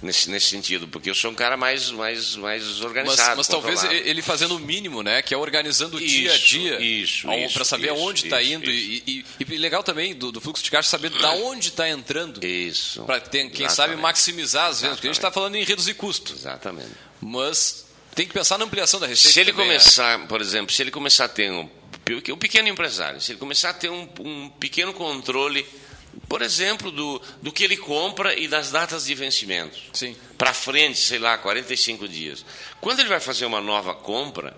Nesse, 0.00 0.30
nesse 0.30 0.46
sentido, 0.46 0.86
porque 0.86 1.10
eu 1.10 1.14
sou 1.14 1.32
um 1.32 1.34
cara 1.34 1.56
mais, 1.56 1.90
mais, 1.90 2.36
mais 2.36 2.80
organizado. 2.82 3.36
Mas, 3.36 3.36
mas 3.38 3.48
talvez 3.48 3.82
ele 3.82 4.22
fazendo 4.22 4.54
o 4.54 4.58
mínimo, 4.60 5.02
né? 5.02 5.22
Que 5.22 5.34
é 5.34 5.36
organizando 5.36 6.00
isso, 6.00 6.06
dia 6.06 6.32
a 6.32 6.38
dia. 6.38 6.80
Isso. 6.80 7.26
Para 7.52 7.64
saber 7.64 7.92
isso, 7.92 8.00
aonde 8.00 8.24
está 8.24 8.40
indo. 8.40 8.70
E, 8.70 9.02
e, 9.04 9.24
e, 9.40 9.56
legal 9.56 9.82
também 9.82 10.14
do, 10.14 10.30
do, 10.30 10.40
fluxo 10.40 10.62
de 10.62 10.70
caixa 10.70 10.88
saber 10.88 11.10
da 11.10 11.32
onde 11.32 11.68
está 11.68 11.88
entrando. 11.88 12.44
Isso. 12.44 13.02
Para 13.02 13.20
quem 13.20 13.46
Exatamente. 13.46 13.72
sabe 13.72 13.96
maximizar 13.96 14.66
as 14.66 14.80
vendas. 14.80 14.96
Porque 14.98 15.08
a 15.08 15.10
gente 15.10 15.18
está 15.18 15.32
falando 15.32 15.56
em 15.56 15.64
reduzir 15.64 15.94
custo. 15.94 16.32
Exatamente. 16.32 16.92
Mas 17.20 17.86
tem 18.14 18.26
que 18.26 18.32
pensar 18.32 18.56
na 18.56 18.66
ampliação 18.66 19.00
da 19.00 19.06
receita. 19.06 19.32
Se 19.32 19.40
ele 19.40 19.50
também, 19.50 19.66
começar, 19.66 20.20
é. 20.20 20.26
por 20.26 20.40
exemplo, 20.40 20.72
se 20.72 20.80
ele 20.80 20.92
começar 20.92 21.24
a 21.24 21.28
ter 21.28 21.50
um 21.50 21.68
o 22.32 22.36
pequeno 22.36 22.68
empresário, 22.68 23.20
se 23.20 23.32
ele 23.32 23.38
começar 23.38 23.70
a 23.70 23.74
ter 23.74 23.90
um, 23.90 24.08
um 24.20 24.48
pequeno 24.48 24.94
controle, 24.94 25.66
por 26.28 26.42
exemplo, 26.42 26.90
do, 26.90 27.20
do 27.42 27.52
que 27.52 27.64
ele 27.64 27.76
compra 27.76 28.38
e 28.38 28.48
das 28.48 28.70
datas 28.70 29.04
de 29.04 29.14
vencimento. 29.14 29.78
Sim. 29.92 30.16
Para 30.36 30.52
frente, 30.54 30.98
sei 30.98 31.18
lá, 31.18 31.36
45 31.38 32.08
dias. 32.08 32.44
Quando 32.80 33.00
ele 33.00 33.08
vai 33.08 33.20
fazer 33.20 33.44
uma 33.46 33.60
nova 33.60 33.94
compra, 33.94 34.56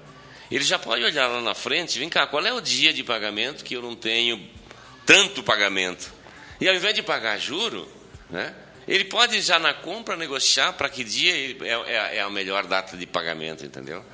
ele 0.50 0.64
já 0.64 0.78
pode 0.78 1.02
olhar 1.04 1.26
lá 1.28 1.40
na 1.40 1.54
frente, 1.54 1.98
vem 1.98 2.08
cá, 2.08 2.26
qual 2.26 2.44
é 2.44 2.52
o 2.52 2.60
dia 2.60 2.92
de 2.92 3.02
pagamento 3.04 3.64
que 3.64 3.74
eu 3.76 3.82
não 3.82 3.94
tenho 3.94 4.40
tanto 5.06 5.42
pagamento? 5.42 6.12
E 6.60 6.68
ao 6.68 6.74
invés 6.74 6.94
de 6.94 7.02
pagar 7.02 7.38
juro, 7.38 7.88
né, 8.28 8.54
ele 8.88 9.04
pode 9.04 9.40
já 9.40 9.58
na 9.58 9.72
compra 9.72 10.16
negociar 10.16 10.72
para 10.72 10.88
que 10.88 11.04
dia 11.04 11.56
é, 11.64 11.68
é- 11.68 12.16
é 12.16 12.20
a 12.20 12.28
melhor 12.30 12.66
data 12.66 12.96
de 12.96 13.06
pagamento, 13.06 13.64
entendeu? 13.64 14.04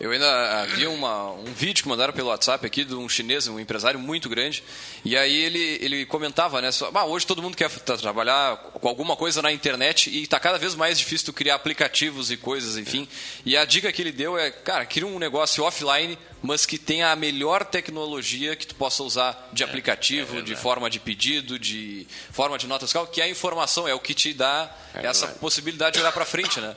Eu 0.00 0.12
ainda 0.12 0.64
vi 0.76 0.86
uma, 0.86 1.32
um 1.32 1.52
vídeo 1.52 1.82
que 1.82 1.88
mandaram 1.88 2.12
pelo 2.12 2.28
WhatsApp 2.28 2.64
aqui 2.64 2.84
de 2.84 2.94
um 2.94 3.08
chinês, 3.08 3.48
um 3.48 3.58
empresário 3.58 3.98
muito 3.98 4.28
grande, 4.28 4.62
e 5.04 5.16
aí 5.16 5.34
ele, 5.34 5.78
ele 5.80 6.06
comentava, 6.06 6.62
né? 6.62 6.70
só, 6.70 6.88
"Ah, 6.94 7.04
hoje 7.04 7.26
todo 7.26 7.42
mundo 7.42 7.56
quer 7.56 7.68
tra- 7.68 7.96
trabalhar 7.96 8.56
com 8.58 8.86
alguma 8.88 9.16
coisa 9.16 9.42
na 9.42 9.50
internet 9.50 10.08
e 10.08 10.22
está 10.22 10.38
cada 10.38 10.56
vez 10.56 10.76
mais 10.76 10.96
difícil 10.98 11.26
tu 11.26 11.32
criar 11.32 11.56
aplicativos 11.56 12.30
e 12.30 12.36
coisas, 12.36 12.76
enfim. 12.76 13.08
E 13.44 13.56
a 13.56 13.64
dica 13.64 13.92
que 13.92 14.00
ele 14.00 14.12
deu 14.12 14.38
é, 14.38 14.52
cara, 14.52 14.86
cria 14.86 15.04
um 15.04 15.18
negócio 15.18 15.64
offline, 15.64 16.16
mas 16.40 16.64
que 16.64 16.78
tenha 16.78 17.10
a 17.10 17.16
melhor 17.16 17.64
tecnologia 17.64 18.54
que 18.54 18.68
tu 18.68 18.76
possa 18.76 19.02
usar 19.02 19.48
de 19.52 19.64
aplicativo, 19.64 20.40
de 20.42 20.54
forma 20.54 20.88
de 20.88 21.00
pedido, 21.00 21.58
de 21.58 22.06
forma 22.30 22.56
de 22.56 22.68
nota 22.68 22.86
fiscal, 22.86 23.04
que 23.08 23.20
a 23.20 23.28
informação 23.28 23.88
é 23.88 23.94
o 23.94 23.98
que 23.98 24.14
te 24.14 24.32
dá 24.32 24.70
É 24.94 25.04
essa 25.06 25.26
possibilidade 25.26 25.94
de 25.94 26.00
olhar 26.00 26.12
para 26.12 26.24
frente, 26.24 26.60
né? 26.60 26.76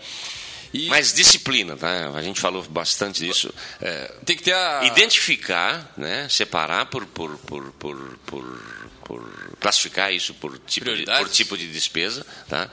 E 0.73 0.87
Mas 0.87 1.11
disciplina, 1.13 1.75
tá? 1.75 2.11
A 2.15 2.21
gente 2.21 2.39
falou 2.39 2.63
bastante 2.63 3.25
disso. 3.25 3.53
É, 3.81 4.13
tem 4.25 4.37
que 4.37 4.43
ter 4.43 4.53
a... 4.53 4.83
identificar, 4.85 5.93
né? 5.97 6.27
separar 6.29 6.85
por, 6.85 7.05
por, 7.05 7.37
por, 7.39 7.71
por, 7.73 8.17
por, 8.25 8.61
por 9.03 9.57
classificar 9.59 10.13
isso 10.13 10.33
por 10.35 10.57
tipo, 10.59 10.95
de, 10.95 11.03
por 11.05 11.27
tipo 11.29 11.57
de 11.57 11.67
despesa, 11.67 12.25
tá? 12.47 12.69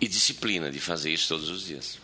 E 0.00 0.08
disciplina 0.08 0.70
de 0.70 0.80
fazer 0.80 1.12
isso 1.12 1.28
todos 1.28 1.50
os 1.50 1.66
dias. 1.66 1.98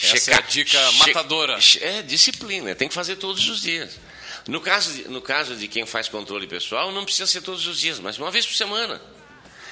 Essa 0.00 0.30
é 0.30 0.34
a 0.36 0.40
dica 0.40 0.92
matadora. 0.92 1.60
che- 1.60 1.82
É 1.82 2.02
disciplina, 2.02 2.74
tem 2.74 2.88
que 2.88 2.94
fazer 2.94 3.16
todos 3.16 3.48
os 3.48 3.60
dias. 3.60 3.98
No 4.46 4.60
caso, 4.60 4.92
de, 4.94 5.08
no 5.08 5.20
caso 5.20 5.56
de 5.56 5.68
quem 5.68 5.84
faz 5.84 6.08
controle 6.08 6.46
pessoal, 6.46 6.90
não 6.92 7.04
precisa 7.04 7.26
ser 7.26 7.42
todos 7.42 7.66
os 7.66 7.78
dias, 7.80 7.98
mas 7.98 8.16
uma 8.16 8.30
vez 8.30 8.46
por 8.46 8.54
semana. 8.54 9.00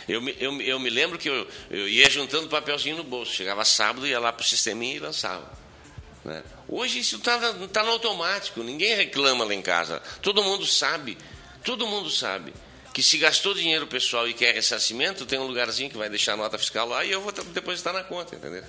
Eu 0.08 0.20
me, 0.22 0.36
eu, 0.38 0.60
eu 0.62 0.78
me 0.78 0.88
lembro 0.90 1.18
que 1.18 1.28
eu, 1.28 1.46
eu 1.70 1.88
ia 1.88 2.08
juntando 2.08 2.48
papelzinho 2.48 2.96
no 2.96 3.04
bolso. 3.04 3.32
Chegava 3.32 3.64
sábado, 3.64 4.06
ia 4.06 4.18
lá 4.20 4.32
para 4.32 4.42
o 4.42 4.46
sisteminha 4.46 4.96
e 4.96 4.98
lançava. 5.00 5.50
né? 6.24 6.42
Hoje 6.68 6.98
isso 7.00 7.16
está 7.16 7.38
tá 7.72 7.82
no 7.82 7.90
automático, 7.90 8.62
ninguém 8.62 8.94
reclama 8.96 9.44
lá 9.44 9.54
em 9.54 9.62
casa. 9.62 10.00
Todo 10.22 10.42
mundo 10.42 10.64
sabe, 10.66 11.16
todo 11.64 11.86
mundo 11.86 12.10
sabe 12.10 12.52
que 12.92 13.02
se 13.02 13.18
gastou 13.18 13.52
dinheiro 13.52 13.86
pessoal 13.86 14.26
e 14.28 14.32
quer 14.32 14.54
ressarcimento, 14.54 15.26
tem 15.26 15.38
um 15.38 15.46
lugarzinho 15.46 15.90
que 15.90 15.98
vai 15.98 16.08
deixar 16.08 16.32
a 16.32 16.36
nota 16.36 16.56
fiscal 16.56 16.88
lá 16.88 17.04
e 17.04 17.10
eu 17.10 17.20
vou 17.20 17.30
t- 17.30 17.42
depositar 17.42 17.92
na 17.92 18.02
conta, 18.02 18.34
entendeu? 18.36 18.64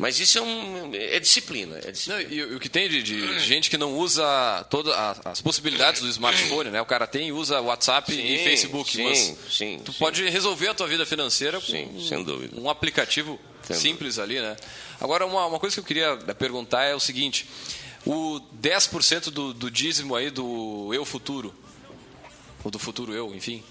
Mas 0.00 0.18
isso 0.18 0.38
é, 0.38 0.40
um, 0.40 0.94
é 0.94 1.20
disciplina. 1.20 1.78
É 1.84 1.92
disciplina. 1.92 2.22
Não, 2.22 2.32
e 2.32 2.54
o 2.56 2.58
que 2.58 2.70
tem 2.70 2.88
de, 2.88 3.02
de 3.02 3.38
gente 3.40 3.68
que 3.68 3.76
não 3.76 3.98
usa 3.98 4.66
todas 4.70 4.94
as 5.26 5.42
possibilidades 5.42 6.00
do 6.00 6.08
smartphone, 6.08 6.70
né? 6.70 6.80
O 6.80 6.86
cara 6.86 7.06
tem 7.06 7.28
e 7.28 7.32
usa 7.32 7.60
WhatsApp 7.60 8.10
e 8.10 8.38
Sim, 8.38 8.44
Facebook, 8.44 8.90
sim, 8.90 9.04
mas 9.04 9.36
sim, 9.50 9.80
tu 9.84 9.92
sim. 9.92 9.98
pode 9.98 10.26
resolver 10.30 10.68
a 10.68 10.74
tua 10.74 10.88
vida 10.88 11.04
financeira 11.04 11.60
com 11.60 11.66
Sim, 11.66 12.06
sem 12.08 12.24
dúvida. 12.24 12.58
um 12.58 12.70
aplicativo 12.70 13.38
Sem 13.62 13.76
simples 13.76 14.18
ali, 14.18 14.40
né? 14.40 14.56
Agora, 14.98 15.26
uma, 15.26 15.44
uma 15.44 15.60
coisa 15.60 15.74
que 15.74 15.80
eu 15.80 15.84
queria 15.84 16.16
perguntar 16.34 16.84
é 16.84 16.94
o 16.94 17.00
seguinte, 17.00 17.46
o 18.06 18.40
10% 18.58 19.24
do, 19.30 19.52
do 19.52 19.70
dízimo 19.70 20.16
aí 20.16 20.30
do 20.30 20.94
Eu 20.94 21.04
Futuro, 21.04 21.54
ou 22.64 22.70
do 22.70 22.78
Futuro 22.78 23.12
Eu, 23.12 23.34
enfim, 23.34 23.62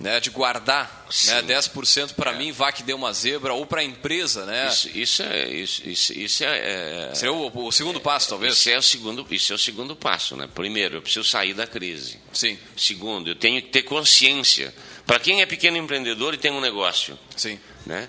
né? 0.00 0.20
De 0.20 0.30
guardar, 0.30 1.06
né? 1.26 1.42
10% 1.42 2.14
para 2.14 2.32
mim, 2.32 2.52
vá 2.52 2.70
que 2.70 2.82
dê 2.82 2.92
uma 2.92 3.12
zebra, 3.12 3.52
ou 3.52 3.66
para 3.66 3.80
a 3.80 3.84
empresa, 3.84 4.44
né? 4.46 4.66
É. 4.66 4.68
Isso, 4.68 4.88
isso 4.94 5.22
é 5.22 5.48
isso, 5.48 6.12
isso, 6.12 6.44
é, 6.44 7.10
é- 7.10 7.14
Seria 7.14 7.32
o, 7.32 7.66
o 7.66 7.72
segundo 7.72 8.00
passo, 8.00 8.28
talvez? 8.28 8.54
Isso 8.54 8.70
é 8.70 8.78
o 8.78 8.82
segundo, 8.82 9.26
isso 9.30 9.52
é 9.52 9.56
o 9.56 9.58
segundo 9.58 9.96
passo, 9.96 10.36
né? 10.36 10.48
Primeiro, 10.54 10.96
eu 10.96 11.02
preciso 11.02 11.28
sair 11.28 11.54
da 11.54 11.66
crise. 11.66 12.18
Sim. 12.32 12.58
Segundo, 12.76 13.30
eu 13.30 13.34
tenho 13.34 13.60
que 13.60 13.68
ter 13.68 13.82
consciência. 13.82 14.72
Para 15.06 15.18
quem 15.18 15.40
é 15.40 15.46
pequeno 15.46 15.76
empreendedor 15.76 16.34
e 16.34 16.36
tem 16.36 16.50
um 16.50 16.60
negócio, 16.60 17.18
Sim. 17.36 17.58
né? 17.86 18.08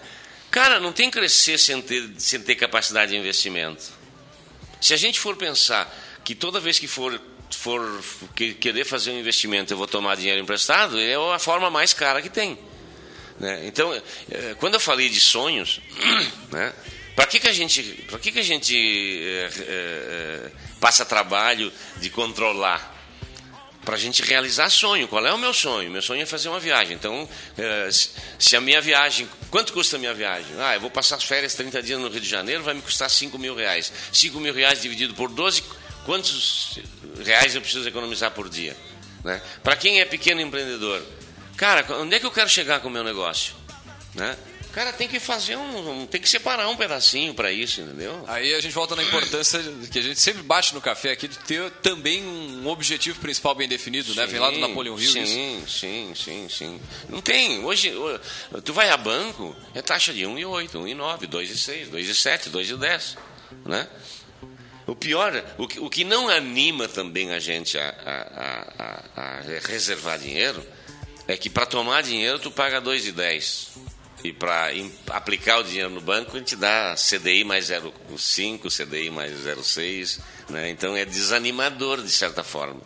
Cara, 0.51 0.79
não 0.79 0.91
tem 0.91 1.09
que 1.09 1.17
crescer 1.17 1.57
sem 1.57 1.81
ter, 1.81 2.09
sem 2.17 2.41
ter 2.41 2.55
capacidade 2.55 3.11
de 3.11 3.17
investimento. 3.17 3.83
Se 4.81 4.93
a 4.93 4.97
gente 4.97 5.19
for 5.19 5.35
pensar 5.35 5.93
que 6.23 6.33
toda 6.33 6.59
vez 6.59 6.79
que 6.79 6.87
for, 6.87 7.19
for 7.51 8.03
que- 8.35 8.53
querer 8.53 8.85
fazer 8.85 9.11
um 9.11 9.19
investimento 9.19 9.73
eu 9.73 9.77
vou 9.77 9.87
tomar 9.87 10.15
dinheiro 10.15 10.39
emprestado, 10.41 10.99
é 10.99 11.15
a 11.15 11.39
forma 11.39 11.69
mais 11.69 11.93
cara 11.93 12.21
que 12.21 12.29
tem. 12.29 12.57
né? 13.39 13.61
Então, 13.65 13.93
eh, 13.93 14.55
quando 14.59 14.73
eu 14.75 14.79
falei 14.79 15.09
de 15.09 15.19
sonhos, 15.19 15.79
né? 16.51 16.73
para 17.15 17.25
que, 17.25 17.39
que 17.39 17.47
a 17.47 17.53
gente, 17.53 17.81
pra 18.09 18.19
que, 18.19 18.31
que 18.31 18.39
a 18.39 18.43
gente 18.43 18.75
eh, 18.75 19.49
eh, 19.59 20.51
passa 20.79 21.05
trabalho 21.05 21.71
de 21.97 22.09
controlar? 22.09 22.97
para 23.85 23.95
a 23.95 23.99
gente 23.99 24.21
realizar 24.21 24.69
sonho. 24.69 25.07
Qual 25.07 25.25
é 25.25 25.33
o 25.33 25.37
meu 25.37 25.51
sonho? 25.53 25.89
Meu 25.89 26.01
sonho 26.01 26.21
é 26.21 26.25
fazer 26.25 26.47
uma 26.49 26.59
viagem. 26.59 26.95
Então, 26.95 27.27
se 28.37 28.55
a 28.55 28.61
minha 28.61 28.79
viagem. 28.81 29.27
Quanto 29.49 29.73
custa 29.73 29.95
a 29.95 29.99
minha 29.99 30.13
viagem? 30.13 30.45
Ah, 30.59 30.75
eu 30.75 30.81
vou 30.81 30.91
passar 30.91 31.15
as 31.15 31.23
férias 31.23 31.55
30 31.55 31.81
dias 31.81 31.99
no 31.99 32.07
Rio 32.07 32.19
de 32.19 32.29
Janeiro, 32.29 32.61
vai 32.61 32.75
me 32.75 32.81
custar 32.83 33.09
5 33.09 33.39
mil 33.39 33.55
reais. 33.55 33.91
5 34.13 34.39
mil 34.39 34.53
reais 34.53 34.81
dividido 34.81 35.15
por 35.15 35.29
12, 35.29 35.63
quantos 36.09 36.79
reais 37.23 37.53
eu 37.53 37.61
preciso 37.61 37.87
economizar 37.87 38.31
por 38.31 38.49
dia? 38.49 38.75
Né? 39.23 39.39
Para 39.63 39.75
quem 39.75 40.01
é 40.01 40.05
pequeno 40.05 40.41
empreendedor, 40.41 41.03
cara, 41.55 41.85
onde 42.01 42.15
é 42.15 42.19
que 42.19 42.25
eu 42.25 42.31
quero 42.31 42.49
chegar 42.49 42.79
com 42.79 42.87
o 42.87 42.91
meu 42.91 43.03
negócio? 43.03 43.53
Né? 44.15 44.35
Cara, 44.73 44.91
tem 44.91 45.07
que 45.07 45.19
fazer 45.19 45.55
um. 45.55 46.01
um- 46.01 46.07
tem 46.07 46.19
que 46.19 46.27
separar 46.29 46.67
um 46.67 46.75
pedacinho 46.75 47.33
para 47.35 47.51
isso, 47.51 47.81
entendeu? 47.81 48.23
Aí 48.27 48.53
a 48.55 48.59
gente 48.61 48.71
volta 48.73 48.95
na 48.95 49.03
importância 49.03 49.59
que 49.91 49.99
a 49.99 50.01
gente 50.01 50.19
sempre 50.19 50.41
bate 50.41 50.73
no 50.73 50.81
café 50.81 51.11
aqui 51.11 51.27
de 51.27 51.37
ter 51.39 51.69
também 51.83 52.23
um 52.23 52.67
objetivo 52.67 53.19
principal 53.19 53.53
bem 53.53 53.67
definido, 53.67 54.13
né? 54.15 54.25
Vem 54.25 54.39
lá 54.39 54.49
do 54.49 54.55
Sim, 54.55 54.61
Napoleão 54.61 54.95
Hill 54.99 55.03
isso. 55.09 55.25
Sim, 55.27 55.63
sim, 55.67 56.13
sim, 56.15 56.47
sim. 56.49 56.81
Não 57.07 57.19
tem. 57.21 57.63
Hoje, 57.63 57.93
tu 58.63 58.73
vai 58.73 58.89
a 58.89 58.97
banco, 58.97 59.55
é 59.75 59.81
taxa 59.81 60.11
de 60.13 60.21
1,8, 60.21 60.71
1,9, 60.73 61.27
2,6, 61.27 61.89
2,7, 61.91 62.49
2,10. 62.49 63.17
Né? 63.65 63.87
O 64.91 64.95
pior, 64.95 65.43
o 65.57 65.67
que, 65.67 65.79
o 65.79 65.89
que 65.89 66.03
não 66.03 66.29
anima 66.29 66.87
também 66.87 67.31
a 67.31 67.39
gente 67.39 67.77
a, 67.77 67.89
a- 68.05 69.03
a- 69.15 69.21
a- 69.21 69.41
reservar 69.67 70.17
dinheiro 70.19 70.65
é 71.27 71.37
que 71.37 71.49
para 71.49 71.65
tomar 71.65 72.01
dinheiro 72.01 72.39
tu 72.39 72.49
paga 72.49 72.81
2,10. 72.81 73.67
E 74.23 74.33
para 74.33 74.69
aplicar 75.11 75.59
o 75.59 75.63
dinheiro 75.63 75.89
no 75.91 76.01
banco, 76.01 76.35
a 76.35 76.39
gente 76.39 76.55
dá 76.55 76.93
CDI 76.97 77.43
mais 77.45 77.69
0,5, 77.69 78.69
CDI 78.69 79.09
mais 79.09 79.31
0,6. 79.45 80.19
Né? 80.49 80.69
Então 80.71 80.97
é 80.97 81.05
desanimador, 81.05 82.01
de 82.01 82.09
certa 82.11 82.43
forma. 82.43 82.81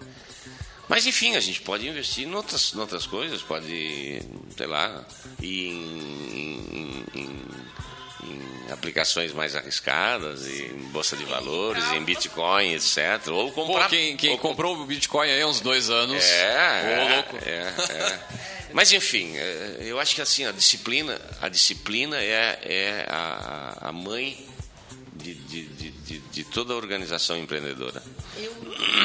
Mas 0.87 1.07
enfim, 1.07 1.35
a 1.35 1.39
gente 1.39 1.61
pode 1.61 1.87
investir 1.87 2.27
em 2.27 2.35
outras, 2.35 2.73
em 2.75 2.79
outras 2.79 3.07
coisas, 3.07 3.41
pode, 3.41 4.21
sei 4.55 4.67
lá, 4.67 5.03
em- 5.41 7.05
em- 7.15 7.19
em 7.19 7.42
aplicações 8.73 9.31
mais 9.31 9.55
arriscadas, 9.55 10.47
em 10.47 10.69
bolsa 10.91 11.15
de 11.15 11.23
valores, 11.25 11.83
em 11.91 12.03
Bitcoin, 12.03 12.73
etc. 12.73 13.27
Ou 13.27 13.51
Pô, 13.51 13.65
comprar. 13.65 13.89
quem, 13.89 14.17
quem 14.17 14.31
ou 14.31 14.37
comprou 14.37 14.75
o 14.75 14.85
Bitcoin 14.85 15.29
aí 15.29 15.41
há 15.41 15.47
uns 15.47 15.61
dois 15.61 15.89
anos. 15.89 16.23
é, 16.23 16.93
é, 16.93 17.15
louco. 17.15 17.37
é, 17.45 17.73
é. 17.93 18.19
Mas 18.73 18.91
enfim, 18.91 19.37
é, 19.37 19.77
eu 19.81 19.99
acho 19.99 20.15
que 20.15 20.21
assim 20.21 20.45
a 20.45 20.51
disciplina, 20.51 21.21
a 21.39 21.47
disciplina 21.47 22.17
é, 22.17 22.59
é 22.63 23.05
a, 23.07 23.89
a 23.89 23.91
mãe 23.91 24.45
de, 25.15 25.35
de, 25.35 25.65
de, 25.67 25.82
de- 26.33 26.43
toda 26.43 26.73
a 26.73 26.75
organização 26.75 27.37
empreendedora. 27.37 28.01
Eu 28.35 28.53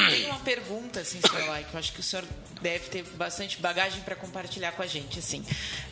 tenho 0.09 0.27
uma 0.29 0.39
pergunta, 0.39 0.99
assim, 0.99 1.19
senhor 1.21 1.47
Lai, 1.47 1.63
que 1.63 1.73
eu 1.73 1.79
acho 1.79 1.93
que 1.93 1.99
o 1.99 2.03
senhor 2.03 2.25
deve 2.61 2.89
ter 2.89 3.03
bastante 3.15 3.57
bagagem 3.61 4.01
para 4.01 4.15
compartilhar 4.15 4.71
com 4.73 4.81
a 4.81 4.87
gente, 4.87 5.19
assim. 5.19 5.45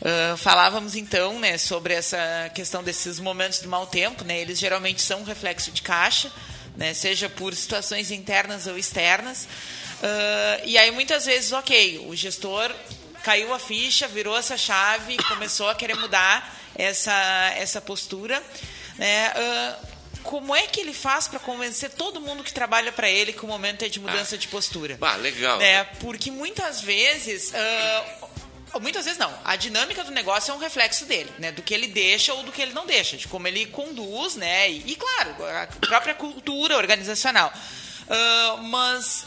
Ah, 0.04 0.36
falávamos 0.36 0.94
então, 0.96 1.38
né, 1.38 1.56
sobre 1.56 1.94
essa 1.94 2.18
questão 2.54 2.82
desses 2.82 3.18
momentos 3.20 3.60
de 3.60 3.68
mau 3.68 3.86
tempo, 3.86 4.24
né? 4.24 4.38
Eles 4.40 4.58
geralmente 4.58 5.00
são 5.00 5.20
um 5.20 5.24
reflexo 5.24 5.70
de 5.70 5.80
caixa, 5.82 6.30
né? 6.76 6.92
Seja 6.92 7.28
por 7.28 7.54
situações 7.54 8.10
internas 8.10 8.66
ou 8.66 8.76
externas. 8.76 9.46
Ah, 10.02 10.60
e 10.64 10.76
aí 10.76 10.90
muitas 10.90 11.24
vezes, 11.26 11.52
ok, 11.52 12.04
o 12.08 12.14
gestor 12.16 12.74
caiu 13.22 13.54
a 13.54 13.58
ficha, 13.58 14.06
virou 14.08 14.36
essa 14.36 14.56
chave, 14.56 15.16
começou 15.28 15.68
a 15.68 15.74
querer 15.74 15.96
mudar 15.96 16.56
essa 16.74 17.12
essa 17.56 17.80
postura, 17.80 18.42
né? 18.98 19.32
Ah, 19.34 19.78
como 20.28 20.54
é 20.54 20.66
que 20.66 20.78
ele 20.78 20.92
faz 20.92 21.26
para 21.26 21.38
convencer 21.38 21.88
todo 21.92 22.20
mundo 22.20 22.44
que 22.44 22.52
trabalha 22.52 22.92
para 22.92 23.08
ele 23.08 23.32
que 23.32 23.42
o 23.46 23.48
momento 23.48 23.82
é 23.82 23.88
de 23.88 23.98
mudança 23.98 24.36
de 24.36 24.46
postura? 24.46 24.98
Ah, 25.00 25.16
legal. 25.16 25.56
Né? 25.58 25.84
Porque 26.00 26.30
muitas 26.30 26.82
vezes. 26.82 27.50
ah, 27.54 28.78
muitas 28.78 29.06
vezes 29.06 29.18
não. 29.18 29.32
A 29.42 29.56
dinâmica 29.56 30.04
do 30.04 30.10
negócio 30.10 30.52
é 30.52 30.54
um 30.54 30.58
reflexo 30.58 31.06
dele, 31.06 31.32
né? 31.38 31.50
Do 31.50 31.62
que 31.62 31.72
ele 31.72 31.86
deixa 31.86 32.34
ou 32.34 32.42
do 32.42 32.52
que 32.52 32.60
ele 32.60 32.74
não 32.74 32.84
deixa, 32.84 33.16
de 33.16 33.26
como 33.26 33.48
ele 33.48 33.64
conduz, 33.66 34.36
né? 34.36 34.70
E, 34.70 34.92
e, 34.92 34.96
claro, 34.96 35.34
a 35.46 35.66
própria 35.86 36.14
cultura 36.14 36.76
organizacional. 36.76 37.50
Ah, 38.10 38.58
mas 38.64 39.24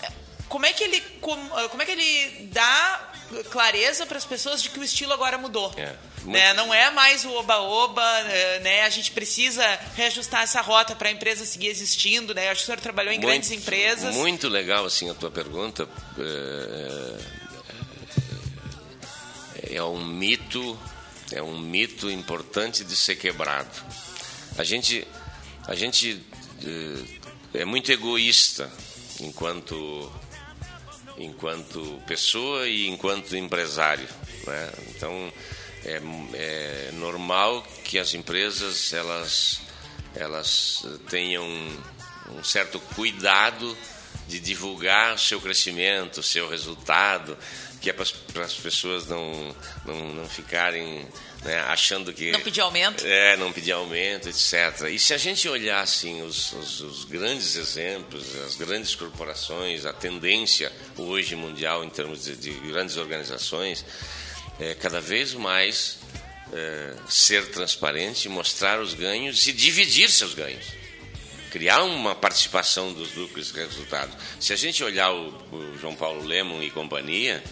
como 0.48 0.68
é 0.68 0.72
que 0.74 0.84
ele 0.84 1.02
com- 1.20 1.50
ah, 1.56 1.68
como 1.70 1.82
é 1.82 1.86
que 1.88 1.94
ele 1.94 2.48
dá 2.52 3.10
clareza 3.50 4.06
para 4.06 4.18
as 4.20 4.26
pessoas 4.26 4.62
de 4.62 4.70
que 4.70 4.78
o 4.80 4.84
estilo 4.84 5.14
agora 5.14 5.38
mudou? 5.40 5.74
É. 5.78 5.96
Né? 6.26 6.54
Não 6.54 6.74
é 6.74 6.92
mais 6.92 7.26
o 7.26 7.32
oba-oba, 7.32 8.02
eh, 8.04 8.60
né? 8.60 8.82
A 8.84 8.90
gente 8.90 9.12
precisa 9.12 9.64
reajustar 9.96 10.44
essa 10.44 10.62
rota 10.62 10.96
para 10.96 11.10
a 11.10 11.12
empresa 11.12 11.46
seguir 11.46 11.68
existindo, 11.68 12.34
né? 12.34 12.50
Acho 12.50 12.60
que 12.60 12.64
o 12.64 12.66
senhor 12.68 12.80
trabalhou 12.80 13.12
em 13.12 13.18
Muito- 13.18 13.28
grandes 13.28 13.52
empresas. 13.52 14.16
Muito 14.16 14.48
legal 14.48 14.86
assim 14.86 15.10
a 15.10 15.14
tua 15.16 15.32
pergunta. 15.32 15.88
É, 16.20 17.18
é 19.78 19.84
um 19.84 20.04
mito, 20.06 20.78
é 21.32 21.42
um 21.42 21.58
mito 21.60 22.10
importante 22.10 22.84
de 22.84 22.96
ser 22.96 23.16
quebrado. 23.16 23.70
A 24.58 24.64
gente, 24.64 25.08
a 25.68 25.76
gente 25.76 26.22
eh, 26.64 27.60
é 27.62 27.66
muito 27.66 27.92
egoísta 27.92 28.70
enquanto 29.20 30.12
enquanto 31.18 32.02
pessoa 32.08 32.68
e 32.68 32.88
enquanto 32.88 33.36
empresário. 33.36 34.08
né? 34.48 34.72
Então 34.90 35.32
é, 35.86 36.02
é 36.34 36.90
normal 36.94 37.66
que 37.84 37.98
as 37.98 38.14
empresas 38.14 38.94
elas 38.94 39.62
elas 40.16 40.86
tenham 41.10 41.46
um 42.30 42.44
certo 42.44 42.80
cuidado 42.96 43.78
de 44.28 44.40
divulgar 44.40 45.18
seu 45.20 45.42
crescimento, 45.42 46.24
seu 46.24 46.50
resultado, 46.50 47.38
que 47.82 47.90
é 47.90 47.94
para 47.94 48.44
as 48.46 48.54
pessoas 48.54 49.08
não, 49.08 49.56
não, 49.86 50.14
não 50.14 50.30
ficarem 50.30 51.08
né, 51.44 51.60
achando 51.62 52.14
que. 52.14 52.32
Não 52.32 52.40
pedir 52.40 52.62
aumento? 52.62 53.06
É, 53.06 53.36
não 53.36 53.52
pedir 53.52 53.72
aumento, 53.72 54.30
etc. 54.30 54.88
E 54.92 55.00
se 55.00 55.14
a 55.14 55.18
gente 55.18 55.50
olhar 55.50 55.82
assim, 55.82 56.22
os, 56.22 56.54
os, 56.54 56.82
os 56.82 57.06
grandes 57.06 57.56
exemplos, 57.56 58.36
as 58.46 58.56
grandes 58.56 58.94
corporações, 58.94 59.86
a 59.86 59.92
tendência 59.92 60.72
hoje 60.96 61.36
mundial 61.36 61.84
em 61.84 61.90
termos 61.90 62.24
de, 62.24 62.36
de 62.36 62.52
grandes 62.52 62.98
organizações, 62.98 63.84
é 64.62 64.76
cada 64.76 65.02
vez 65.02 65.34
mais 65.34 65.98
é, 66.54 66.94
ser 67.10 67.50
transparente, 67.52 68.30
mostrar 68.30 68.80
os 68.80 68.94
ganhos 68.94 69.46
e 69.48 69.52
dividir 69.52 70.10
seus 70.10 70.34
ganhos 70.34 70.66
criar 71.50 71.84
uma 71.84 72.16
participação 72.16 72.94
dos 72.94 73.14
lucros 73.14 73.50
e 73.50 73.54
resultados. 73.60 74.16
Se 74.40 74.54
a 74.54 74.56
gente 74.56 74.82
olhar 74.86 75.12
o, 75.12 75.28
o 75.54 75.78
João 75.78 75.94
Paulo 75.94 76.24
Lemon 76.24 76.64
e 76.64 76.72
companhia, 76.72 77.44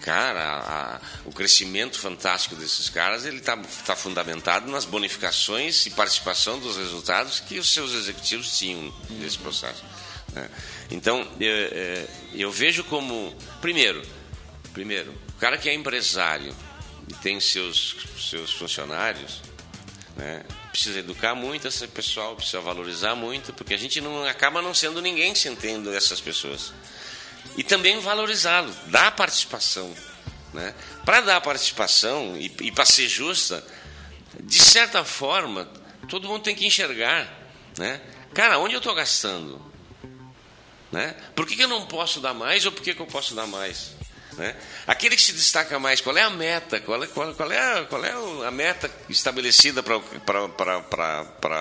cara, 0.00 0.40
a- 0.42 1.00
o 1.26 1.30
crescimento 1.30 1.98
fantástico 1.98 2.56
desses 2.56 2.88
caras 2.88 3.26
ele 3.26 3.36
está 3.36 3.58
tá 3.84 3.94
fundamentado 3.94 4.70
nas 4.70 4.86
bonificações 4.86 5.84
e 5.84 5.90
participação 5.90 6.58
dos 6.58 6.78
resultados 6.78 7.40
que 7.40 7.58
os 7.58 7.70
seus 7.70 7.92
executivos 7.92 8.56
tinham 8.56 8.90
nesse 9.10 9.36
processo. 9.36 9.84
né? 10.32 10.48
Então, 10.90 11.20
eu, 11.38 11.52
é, 11.72 12.06
eu 12.32 12.50
vejo 12.50 12.82
como 12.84 13.36
primeiro, 13.60 14.00
primeiro, 14.72 15.12
cara 15.40 15.58
que 15.58 15.68
é 15.68 15.74
empresário 15.74 16.54
e 17.08 17.14
tem 17.14 17.40
seus 17.40 17.96
seus 18.18 18.52
funcionários, 18.52 19.40
né? 20.16 20.44
Precisa 20.70 21.00
educar 21.00 21.34
muito 21.34 21.66
esse 21.66 21.86
pessoal, 21.88 22.36
precisa 22.36 22.60
valorizar 22.60 23.16
muito, 23.16 23.52
porque 23.52 23.74
a 23.74 23.76
gente 23.76 24.00
não 24.00 24.24
acaba 24.24 24.62
não 24.62 24.72
sendo 24.72 25.02
ninguém 25.02 25.34
sem 25.34 25.56
tendo 25.56 25.92
essas 25.92 26.20
pessoas. 26.20 26.72
E 27.56 27.64
também 27.64 27.98
valorizá-lo, 27.98 28.72
dar 28.86 29.10
participação. 29.12 29.92
Né? 30.52 30.74
Para 31.04 31.20
dar 31.20 31.40
participação 31.40 32.36
e, 32.36 32.52
e 32.60 32.72
para 32.72 32.84
ser 32.84 33.08
justa, 33.08 33.64
de 34.40 34.62
certa 34.62 35.04
forma, 35.04 35.68
todo 36.08 36.28
mundo 36.28 36.42
tem 36.42 36.54
que 36.54 36.66
enxergar. 36.66 37.28
Né? 37.76 38.00
Cara, 38.32 38.58
onde 38.58 38.74
eu 38.74 38.78
estou 38.78 38.94
gastando? 38.94 39.60
Né? 40.92 41.16
Por 41.34 41.46
que, 41.46 41.56
que 41.56 41.62
eu 41.62 41.68
não 41.68 41.86
posso 41.86 42.20
dar 42.20 42.34
mais 42.34 42.64
ou 42.64 42.72
por 42.72 42.82
que, 42.82 42.94
que 42.94 43.00
eu 43.00 43.06
posso 43.06 43.34
dar 43.34 43.46
mais? 43.46 43.92
Né? 44.34 44.54
Aquele 44.86 45.16
que 45.16 45.22
se 45.22 45.32
destaca 45.32 45.78
mais, 45.78 46.00
qual 46.00 46.16
é 46.16 46.22
a 46.22 46.30
meta? 46.30 46.80
Qual 46.80 47.02
é, 47.02 47.06
qual, 47.06 47.34
qual 47.34 47.50
é, 47.52 47.58
a, 47.80 47.84
qual 47.84 48.04
é 48.04 48.12
a 48.46 48.50
meta 48.50 48.90
estabelecida 49.08 49.82
para 49.82 49.96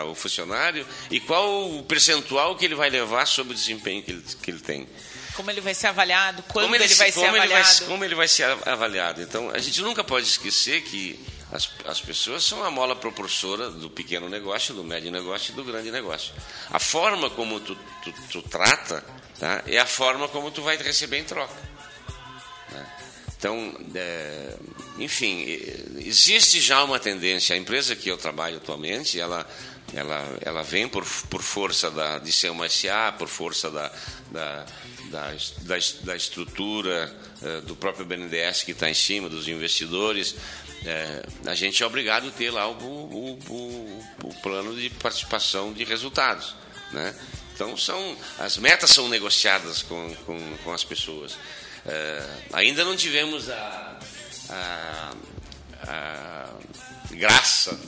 o 0.06 0.16
funcionário 0.16 0.86
e 1.10 1.20
qual 1.20 1.72
o 1.72 1.84
percentual 1.84 2.56
que 2.56 2.66
ele 2.66 2.76
vai 2.76 2.90
levar 2.90 3.26
sobre 3.26 3.54
o 3.54 3.56
desempenho 3.56 4.04
que 4.04 4.12
ele, 4.12 4.24
que 4.42 4.52
ele 4.52 4.60
tem? 4.60 4.88
Como 5.36 5.50
ele 5.50 5.62
vai 5.62 5.74
ser 5.74 5.88
avaliado, 5.88 6.44
quando 6.44 6.66
Como 6.66 6.76
ele, 6.76 6.88
se- 6.88 6.96
vai 6.96 7.12
ser 7.12 7.20
como 7.22 7.38
ele 7.38 7.48
vai- 7.48 7.62
avaliado. 7.62 7.86
como 7.86 8.06
ele 8.06 8.16
vai 8.16 8.28
ser 8.28 8.44
avaliado. 8.68 9.22
Então, 9.22 9.50
a 9.52 9.58
gente 9.60 9.82
nunca 9.82 10.04
pode 10.04 10.28
esquecer 10.28 10.82
que 10.84 11.18
as, 11.52 11.70
as 11.86 12.02
pessoas 12.02 12.44
são 12.44 12.64
a 12.64 12.70
mola 12.70 12.96
propulsora 12.96 13.70
do 13.70 13.90
pequeno 13.90 14.28
negócio, 14.30 14.74
do 14.74 14.84
médio 14.84 15.10
negócio 15.12 15.52
e 15.54 15.56
do 15.56 15.64
grande 15.64 15.90
negócio. 15.92 16.34
A 16.70 16.78
forma 16.78 17.30
como 17.30 17.60
tu, 17.60 17.76
tu, 18.04 18.14
tu 18.32 18.42
trata 18.44 19.04
tá, 19.40 19.64
é 19.66 19.80
a 19.80 19.86
forma 19.86 20.28
como 20.28 20.52
tu 20.52 20.62
vai 20.62 20.76
receber 20.78 21.18
em 21.20 21.24
troca. 21.24 21.56
Então, 23.40 23.74
é, 23.96 24.54
enfim, 24.98 25.46
existe 25.98 26.60
já 26.60 26.84
uma 26.84 27.00
tendência. 27.00 27.56
A 27.56 27.58
empresa 27.58 27.96
que 27.96 28.12
eu 28.12 28.18
trabalho 28.18 28.58
atualmente, 28.58 29.18
ela, 29.18 29.50
ela, 29.94 30.38
ela 30.42 30.62
vem 30.62 30.90
por, 30.90 31.06
por 31.30 31.42
força 31.42 31.90
da, 31.90 32.20
de 32.20 32.34
ser 32.34 32.52
uma 32.52 32.68
SA, 32.68 33.16
por 33.18 33.30
força 33.30 33.72
da, 33.72 33.90
da, 34.30 34.66
da, 35.10 35.32
da, 35.62 35.76
da 36.04 36.16
estrutura 36.18 37.16
eh, 37.42 37.62
do 37.62 37.78
próprio 37.78 38.06
BNDES 38.06 38.64
que 38.64 38.72
está 38.74 38.90
em 38.90 38.94
cima, 38.94 39.30
dos 39.30 39.48
investidores. 39.48 40.36
eh, 40.86 41.24
a 41.46 41.56
gente 41.56 41.82
é 41.82 41.86
obrigado 41.86 42.28
a 42.28 42.32
ter 42.32 42.52
lá 42.52 42.68
o, 42.68 42.74
o, 42.74 43.40
o, 43.50 44.06
o 44.26 44.34
plano 44.42 44.76
de 44.76 44.90
participação 44.90 45.72
de 45.72 45.86
resultados. 45.86 46.54
Né? 46.92 47.16
Então, 47.56 47.78
são, 47.78 48.18
as 48.38 48.58
metas 48.58 48.90
são 48.90 49.08
negociadas 49.08 49.82
com, 49.82 50.14
com, 50.26 50.58
com 50.58 50.74
as 50.74 50.84
pessoas. 50.84 51.38
Eh, 51.86 52.30
ainda 52.54 52.84
não 52.84 52.96
tivemos 52.96 53.50
a, 53.50 54.00
a, 54.50 55.14
a 55.88 56.50
graça 57.12 57.80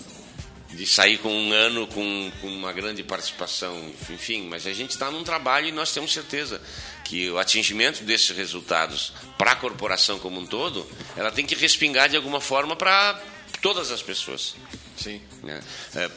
de 0.74 0.88
sair 0.88 1.18
com 1.18 1.34
um 1.34 1.52
ano 1.52 1.86
com, 1.88 2.32
com 2.40 2.48
uma 2.48 2.72
grande 2.72 3.04
participação, 3.04 3.92
enfim, 4.10 4.48
mas 4.48 4.66
a 4.66 4.74
gente 4.74 4.92
está 4.92 5.12
num 5.12 5.24
trabalho 5.24 5.68
e 5.68 5.72
nós 5.72 5.94
temos 5.94 6.14
certeza 6.14 6.62
que 7.04 7.30
o 7.30 7.38
atingimento 7.38 8.04
desses 8.04 8.36
resultados 8.36 9.14
para 9.38 9.52
a 9.52 9.56
corporação 9.56 10.18
como 10.18 10.40
um 10.40 10.46
todo, 10.46 10.90
ela 11.18 11.32
tem 11.32 11.46
que 11.46 11.56
respingar 11.56 12.08
de 12.08 12.16
alguma 12.16 12.40
forma 12.40 12.76
para 12.76 13.22
todas 13.62 13.92
as 13.92 14.02
pessoas. 14.02 14.56
Sim. 14.98 15.22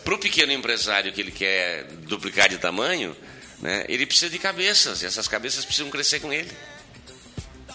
para 0.04 0.14
o 0.14 0.18
pequeno 0.18 0.52
empresário 0.52 1.12
que 1.12 1.20
ele 1.20 1.32
quer 1.32 1.84
duplicar 2.06 2.48
de 2.48 2.58
tamanho, 2.58 3.16
né, 3.60 3.84
ele 3.88 4.04
precisa 4.04 4.30
de 4.30 4.38
cabeças 4.38 5.02
e 5.02 5.06
essas 5.06 5.26
cabeças 5.26 5.64
precisam 5.64 5.90
crescer 5.90 6.20
com 6.20 6.32
ele. 6.32 6.50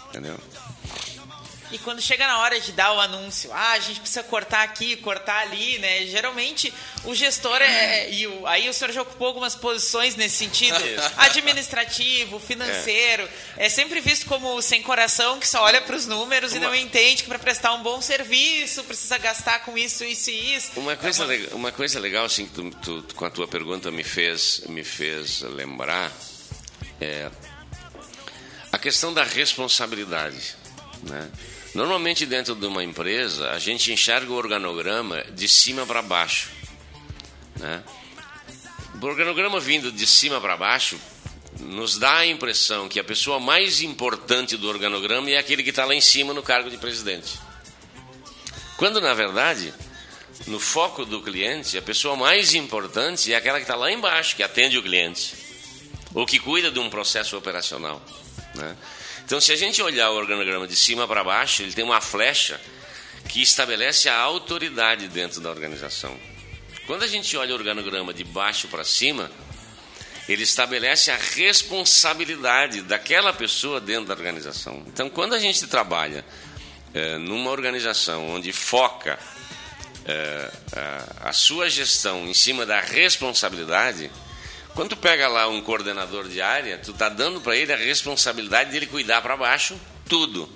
Entendeu? 0.10 0.38
E 1.72 1.78
quando 1.78 2.02
chega 2.02 2.26
na 2.26 2.40
hora 2.40 2.60
de 2.60 2.72
dar 2.72 2.94
o 2.94 3.00
anúncio, 3.00 3.52
ah, 3.54 3.74
a 3.74 3.80
gente 3.80 4.00
precisa 4.00 4.24
cortar 4.24 4.64
aqui, 4.64 4.96
cortar 4.98 5.42
ali, 5.42 5.78
né? 5.78 6.06
Geralmente 6.08 6.74
o 7.04 7.14
gestor 7.14 7.62
é. 7.62 8.10
E 8.12 8.26
o, 8.26 8.48
aí 8.48 8.68
o 8.68 8.74
senhor 8.74 8.92
já 8.92 9.04
ocupou 9.04 9.28
algumas 9.28 9.56
posições 9.56 10.16
nesse 10.16 10.38
sentido. 10.38 10.76
Administrativo, 11.18 12.40
financeiro. 12.40 13.30
É. 13.56 13.70
sempre 13.70 14.02
visto 14.02 14.26
como 14.26 14.60
sem 14.64 14.82
coração 14.82 15.40
que 15.40 15.48
só 15.48 15.64
olha 15.64 15.80
para 15.82 15.96
os 15.96 16.08
números 16.08 16.56
e 16.56 16.60
não 16.60 16.74
entende 16.74 17.22
que 17.24 17.30
para 17.30 17.38
prestar 17.38 17.74
um 17.74 17.84
bom 17.84 18.02
serviço 18.02 18.84
precisa 18.86 19.18
gastar 19.20 19.60
com 19.60 19.78
isso, 19.78 20.04
isso 20.04 20.32
e 20.32 20.56
isso. 20.56 20.72
Uma 20.76 20.96
coisa, 20.96 21.24
legal, 21.24 21.56
uma 21.56 21.72
coisa 21.72 22.00
legal 22.00 22.26
assim 22.26 22.48
que 22.48 22.54
tu, 22.54 22.72
tu, 23.04 23.16
com 23.16 23.26
a 23.26 23.30
tua 23.30 23.48
pergunta 23.48 23.92
me 23.92 24.04
fez, 24.04 24.62
me 24.68 24.84
fez 24.84 25.42
lembrar 25.42 26.12
é 27.02 27.30
a 28.72 28.78
questão 28.78 29.14
da 29.14 29.24
responsabilidade. 29.24 30.56
Né? 31.04 31.30
Normalmente 31.74 32.26
dentro 32.26 32.56
de 32.56 32.66
uma 32.66 32.84
empresa 32.84 33.52
a 33.52 33.60
gente 33.60 33.92
enxerga 33.92 34.32
o 34.32 34.36
organograma 34.36 35.24
de 35.32 35.48
cima 35.48 35.86
para 35.86 36.02
baixo. 36.02 36.50
Né? 37.56 37.84
O 39.02 39.06
organograma 39.06 39.60
vindo 39.60 39.92
de 39.92 40.06
cima 40.06 40.42
para 40.42 40.58
baixo 40.58 41.00
nos 41.60 41.98
dá 41.98 42.18
a 42.18 42.26
impressão 42.26 42.88
que 42.88 43.00
a 43.00 43.04
pessoa 43.04 43.40
mais 43.40 43.82
importante 43.82 44.56
do 44.56 44.68
organograma 44.68 45.30
é 45.30 45.38
aquele 45.38 45.64
que 45.64 45.70
está 45.70 45.86
lá 45.86 45.94
em 45.94 46.02
cima 46.02 46.34
no 46.34 46.44
cargo 46.44 46.70
de 46.70 46.78
presidente. 46.78 47.40
Quando 48.78 49.02
na 49.02 49.14
verdade 49.14 49.74
no 50.48 50.60
foco 50.60 51.06
do 51.06 51.22
cliente, 51.22 51.78
a 51.78 51.82
pessoa 51.82 52.16
mais 52.16 52.54
importante 52.54 53.32
é 53.32 53.36
aquela 53.36 53.58
que 53.58 53.64
está 53.64 53.76
lá 53.76 53.92
embaixo, 53.92 54.36
que 54.36 54.44
atende 54.44 54.78
o 54.78 54.84
cliente, 54.84 55.36
ou 56.14 56.26
que 56.26 56.40
cuida 56.40 56.72
de 56.72 56.80
um 56.80 56.90
processo 56.90 57.38
operacional. 57.38 58.02
Né? 58.56 58.76
Então, 59.26 59.40
se 59.40 59.52
a 59.52 59.56
gente 59.56 59.82
olhar 59.82 60.10
o 60.12 60.16
organograma 60.16 60.68
de 60.68 60.76
cima 60.76 61.08
para 61.08 61.24
baixo, 61.24 61.62
ele 61.62 61.74
tem 61.74 61.84
uma 61.84 62.02
flecha 62.02 62.60
que 63.28 63.42
estabelece 63.42 64.10
a 64.10 64.18
autoridade 64.18 65.08
dentro 65.08 65.40
da 65.40 65.50
organização. 65.50 66.18
Quando 66.88 67.04
a 67.04 67.08
gente 67.08 67.38
olha 67.38 67.54
o 67.54 67.58
organograma 67.58 68.14
de 68.14 68.24
baixo 68.24 68.68
para 68.68 68.84
cima, 68.84 69.30
ele 70.28 70.44
estabelece 70.44 71.12
a 71.12 71.18
responsabilidade 71.18 72.82
daquela 72.82 73.32
pessoa 73.32 73.80
dentro 73.80 74.06
da 74.06 74.14
organização. 74.14 74.84
Então, 74.88 75.10
quando 75.10 75.34
a 75.34 75.40
gente 75.40 75.66
trabalha 75.68 76.26
é, 76.94 77.18
numa 77.18 77.52
organização 77.52 78.30
onde 78.30 78.52
foca 78.52 79.20
é, 80.06 80.52
a, 81.24 81.30
a 81.30 81.34
sua 81.34 81.70
gestão 81.70 82.28
em 82.28 82.34
cima 82.34 82.66
da 82.66 82.80
responsabilidade, 82.80 84.10
quando 84.80 84.92
tu 84.92 84.96
pega 84.96 85.28
lá 85.28 85.46
um 85.50 85.60
coordenador 85.60 86.30
de 86.30 86.42
área, 86.42 86.78
tu 86.78 86.94
tá 86.94 87.10
dando 87.10 87.42
para 87.42 87.54
ele 87.54 87.74
a 87.74 87.76
responsabilidade 87.76 88.72
dele 88.72 88.86
cuidar 88.86 89.22
para 89.22 89.36
baixo 89.36 89.78
tudo. 90.08 90.50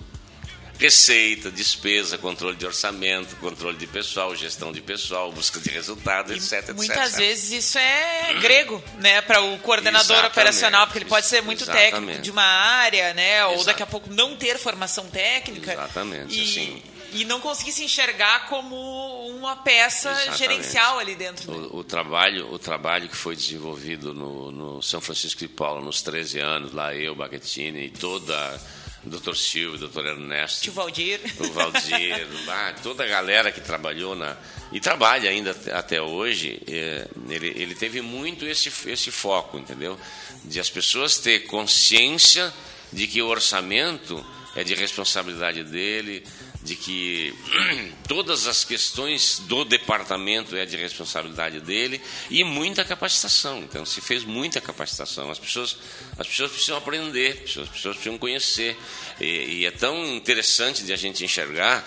receita, 0.80 1.52
despesa, 1.52 2.18
controle 2.18 2.56
de 2.56 2.66
orçamento, 2.66 3.36
controle 3.36 3.78
de 3.78 3.86
pessoal, 3.86 4.34
gestão 4.34 4.72
de 4.72 4.80
pessoal, 4.80 5.30
busca 5.30 5.60
de 5.60 5.70
resultado, 5.70 6.32
etc, 6.32 6.54
etc. 6.54 6.74
Muitas 6.74 7.16
vezes 7.18 7.52
isso 7.52 7.78
é 7.78 8.36
grego, 8.42 8.82
né, 9.00 9.22
para 9.22 9.42
o 9.42 9.60
coordenador 9.60 10.04
Exatamente, 10.04 10.32
operacional, 10.32 10.88
porque 10.88 11.00
ele 11.00 11.06
pode 11.06 11.26
ser 11.26 11.42
muito 11.42 11.64
exatamente. 11.64 11.92
técnico 11.92 12.22
de 12.22 12.32
uma 12.32 12.44
área, 12.44 13.14
né, 13.14 13.46
ou 13.48 13.56
Exato. 13.56 13.66
daqui 13.66 13.84
a 13.84 13.88
pouco 13.88 14.10
não 14.10 14.38
ter 14.38 14.58
formação 14.58 15.06
técnica. 15.08 15.74
Exatamente, 15.74 16.40
e, 16.40 16.44
assim. 16.44 16.84
e 17.12 17.26
não 17.26 17.42
conseguir 17.42 17.74
se 17.74 17.84
enxergar 17.84 18.48
como 18.48 19.03
uma 19.44 19.56
peça 19.58 20.10
Exatamente. 20.12 20.38
gerencial 20.38 21.00
ali 21.00 21.16
dentro. 21.16 21.52
né? 21.52 21.68
O, 21.72 21.78
o 21.78 21.84
trabalho, 21.84 22.52
o 22.54 22.60
trabalho 22.60 23.08
que 23.10 23.16
foi 23.16 23.36
desenvolvido 23.36 24.14
no, 24.14 24.52
no 24.52 24.82
São 24.82 25.00
Francisco 25.02 25.40
de 25.40 25.48
Paula 25.48 25.82
nos 25.82 26.02
13 26.02 26.40
anos, 26.40 26.74
lá 26.74 26.96
eu, 26.96 27.14
Baquetini 27.16 27.86
e 27.86 27.90
toda 27.90 28.60
Dr. 29.04 29.36
Silvio, 29.36 29.88
Dr. 29.90 30.06
Ernesto, 30.06 30.62
Tio 30.62 30.72
Valdir. 30.74 31.20
o 31.40 31.52
Valdir, 31.52 32.28
ah, 32.48 32.74
toda 32.82 33.04
a 33.04 33.08
galera 33.08 33.52
que 33.52 33.60
trabalhou 33.60 34.16
na 34.16 34.38
e 34.72 34.80
trabalha 34.80 35.30
ainda 35.30 35.52
até- 35.52 35.74
até 35.74 36.02
hoje, 36.02 36.60
é, 36.68 37.08
ele, 37.30 37.48
ele 37.50 37.76
teve 37.76 38.02
muito 38.02 38.46
esse, 38.46 38.72
esse 38.90 39.12
foco, 39.12 39.58
entendeu? 39.60 40.00
De 40.46 40.60
as 40.60 40.70
pessoas 40.70 41.18
ter 41.20 41.42
consciência 41.48 42.52
de 42.92 43.06
que 43.08 43.22
o 43.22 43.28
orçamento 43.28 44.26
é 44.56 44.64
de 44.64 44.74
responsabilidade 44.74 45.64
dele, 45.64 46.24
de 46.64 46.76
que 46.76 47.34
todas 48.08 48.48
as 48.48 48.64
questões 48.64 49.40
do 49.48 49.66
departamento 49.66 50.56
é 50.56 50.66
de 50.66 50.78
responsabilidade 50.78 51.60
dele 51.60 52.02
e 52.30 52.44
muita 52.44 52.86
capacitação. 52.86 53.60
Então 53.60 53.86
se 53.86 54.02
fez 54.02 54.24
muita 54.24 54.62
capacitação. 54.62 55.30
As 55.30 55.40
pessoas, 55.40 55.78
as 56.18 56.28
pessoas 56.28 56.52
precisam 56.52 56.78
aprender, 56.78 57.34
as 57.34 57.40
pessoas, 57.40 57.68
as 57.70 57.76
pessoas 57.76 57.96
precisam 57.96 58.18
conhecer. 58.18 58.78
E, 59.20 59.26
e 59.26 59.66
é 59.66 59.72
tão 59.72 60.06
interessante 60.16 60.84
de 60.84 60.94
a 60.94 60.98
gente 60.98 61.24
enxergar 61.24 61.86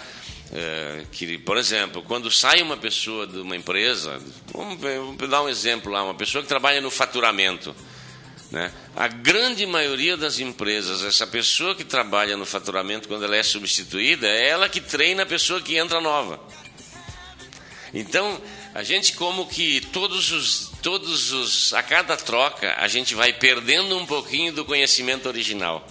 é, 0.52 1.04
que, 1.10 1.38
por 1.38 1.56
exemplo, 1.56 2.02
quando 2.02 2.30
sai 2.30 2.62
uma 2.62 2.76
pessoa 2.76 3.26
de 3.26 3.38
uma 3.38 3.56
empresa, 3.56 4.20
vamos, 4.52 4.80
vamos 4.80 5.28
dar 5.28 5.42
um 5.42 5.48
exemplo 5.48 5.90
lá, 5.90 6.04
uma 6.04 6.14
pessoa 6.14 6.42
que 6.42 6.48
trabalha 6.48 6.80
no 6.80 6.90
faturamento. 6.90 7.74
Né? 8.50 8.72
A 8.94 9.08
grande 9.08 9.66
maioria 9.66 10.16
das 10.16 10.38
empresas, 10.38 11.02
essa 11.02 11.26
pessoa 11.26 11.74
que 11.74 11.84
trabalha 11.84 12.36
no 12.36 12.46
faturamento, 12.46 13.08
quando 13.08 13.24
ela 13.24 13.36
é 13.36 13.42
substituída, 13.42 14.26
é 14.26 14.48
ela 14.48 14.68
que 14.68 14.80
treina 14.80 15.24
a 15.24 15.26
pessoa 15.26 15.60
que 15.60 15.76
entra 15.76 16.00
nova. 16.00 16.40
Então, 17.92 18.40
a 18.74 18.82
gente 18.82 19.14
como 19.14 19.46
que 19.46 19.80
todos 19.92 20.30
os, 20.30 20.70
todos 20.82 21.32
os, 21.32 21.72
a 21.72 21.82
cada 21.82 22.16
troca, 22.16 22.74
a 22.78 22.86
gente 22.88 23.14
vai 23.14 23.32
perdendo 23.32 23.96
um 23.96 24.06
pouquinho 24.06 24.52
do 24.52 24.64
conhecimento 24.64 25.26
original. 25.26 25.86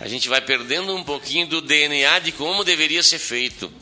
A 0.00 0.08
gente 0.08 0.28
vai 0.28 0.40
perdendo 0.40 0.94
um 0.94 1.04
pouquinho 1.04 1.46
do 1.46 1.60
DNA 1.60 2.18
de 2.20 2.32
como 2.32 2.64
deveria 2.64 3.02
ser 3.02 3.18
feito, 3.18 3.72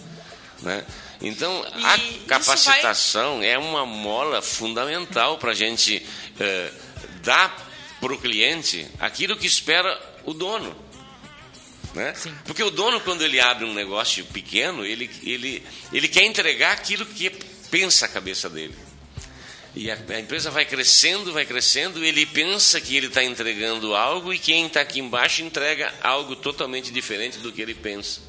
né? 0.61 0.85
Então, 1.23 1.65
E 1.77 1.85
a 1.85 1.99
capacitação 2.27 3.43
é 3.43 3.59
uma 3.59 3.85
mola 3.85 4.41
fundamental 4.41 5.37
para 5.37 5.51
a 5.51 5.55
gente 5.55 6.05
eh, 6.39 6.73
dar 7.23 7.69
para 8.01 8.13
o 8.13 8.19
cliente 8.19 8.87
aquilo 8.99 9.37
que 9.37 9.47
espera 9.47 9.99
o 10.25 10.33
dono. 10.33 10.75
Né? 11.95 12.15
Porque 12.45 12.63
o 12.63 12.71
dono, 12.71 13.01
quando 13.01 13.23
ele 13.23 13.41
abre 13.41 13.65
um 13.65 13.75
negócio 13.75 14.25
pequeno, 14.27 14.85
ele, 14.85 15.11
ele, 15.23 15.63
ele 15.93 16.09
quer 16.09 16.25
entregar 16.25 16.73
aquilo 16.73 17.05
que 17.05 17.31
pensa 17.71 18.07
a 18.07 18.09
cabeça 18.09 18.49
dele. 18.49 18.75
E 19.75 19.91
a, 19.91 19.95
a 20.09 20.21
empresa 20.21 20.51
vai 20.51 20.65
crescendo, 20.65 21.33
vai 21.33 21.45
crescendo, 21.45 22.05
ele 22.05 22.27
pensa 22.27 22.81
que 22.81 22.97
ele 22.97 23.07
está 23.07 23.23
entregando 23.23 23.95
algo 23.95 24.33
e 24.33 24.39
quem 24.39 24.67
está 24.67 24.81
aqui 24.81 24.99
embaixo 25.01 25.43
entrega 25.43 25.93
algo 26.03 26.35
totalmente 26.37 26.91
diferente 26.93 27.39
do 27.39 27.53
que 27.53 27.61
ele 27.63 27.75
pensa. 27.75 28.21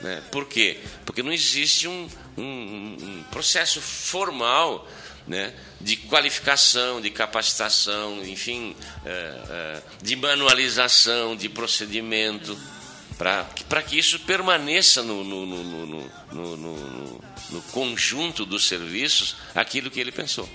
Né? 0.00 0.22
Por 0.32 0.46
quê? 0.46 0.78
Porque 1.04 1.22
não 1.22 1.32
existe 1.32 1.86
um- 1.86 2.08
um- 2.36 2.96
um 3.00 3.24
processo 3.30 3.80
formal 3.80 4.88
né, 5.32 5.54
de 5.80 5.96
qualificação, 5.96 7.00
de 7.00 7.10
capacitação, 7.10 8.22
enfim, 8.24 8.76
eh, 9.04 9.34
eh, 9.48 9.82
de 10.02 10.14
manualização, 10.14 11.34
de 11.34 11.48
procedimento, 11.48 12.56
para 13.16 13.82
que 13.82 13.98
isso 13.98 14.18
permaneça 14.20 15.02
no, 15.02 15.24
no- 15.24 15.46
no- 15.46 17.20
no 17.50 17.62
conjunto 17.72 18.44
dos 18.44 18.66
serviços 18.68 19.36
aquilo 19.54 19.90
que 19.90 20.00
ele 20.00 20.12
pensou. 20.12 20.48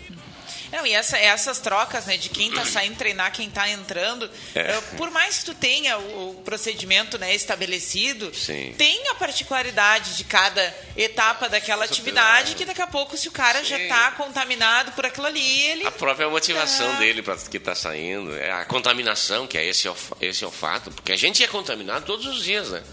Não, 0.72 0.86
e 0.86 0.94
essa- 0.94 1.18
essas 1.18 1.60
trocas, 1.60 2.06
né, 2.06 2.18
de 2.18 2.30
quem 2.30 2.50
está 2.50 2.66
saindo 2.66 2.96
treinar, 2.98 3.32
quem 3.32 3.48
está 3.48 3.70
entrando, 3.70 4.30
É. 4.54 4.80
por 4.98 5.10
mais 5.12 5.40
que 5.40 5.46
tu 5.46 5.54
tenha 5.56 5.98
o, 5.98 6.32
o 6.32 6.42
procedimento 6.44 7.18
né, 7.18 7.34
estabelecido, 7.34 8.34
Sim. 8.36 8.74
tem 8.78 9.08
a 9.10 9.16
particularidade 9.16 10.16
de 10.18 10.24
cada 10.24 10.76
etapa 10.96 11.48
daquela 11.50 11.86
atividade, 11.86 12.56
que 12.56 12.66
daqui 12.66 12.82
a 12.82 12.88
pouco, 12.88 13.18
se 13.18 13.28
o 13.28 13.32
cara 13.32 13.64
já 13.64 13.80
está 13.80 14.12
contaminado 14.12 14.92
por 14.92 15.06
aquilo 15.06 15.28
ali, 15.28 15.62
ele 15.68 15.88
A 15.88 15.92
própria 15.92 16.30
motivação 16.30 16.96
É. 16.96 16.98
dele 17.00 17.22
para 17.24 17.38
que 17.38 17.58
está 17.58 17.74
saindo, 17.76 18.36
é 18.36 18.52
a 18.52 18.66
contaminação, 18.66 19.48
que 19.48 19.58
é 19.58 19.66
esse, 19.66 19.88
é 19.88 19.94
esse 20.22 20.44
é 20.44 20.48
o 20.48 20.52
fato, 20.52 20.92
porque 20.92 21.12
a 21.12 21.18
gente 21.18 21.44
é 21.44 21.48
contaminado 21.48 22.06
todos 22.06 22.26
os 22.26 22.44
dias, 22.44 22.70
né? 22.72 22.84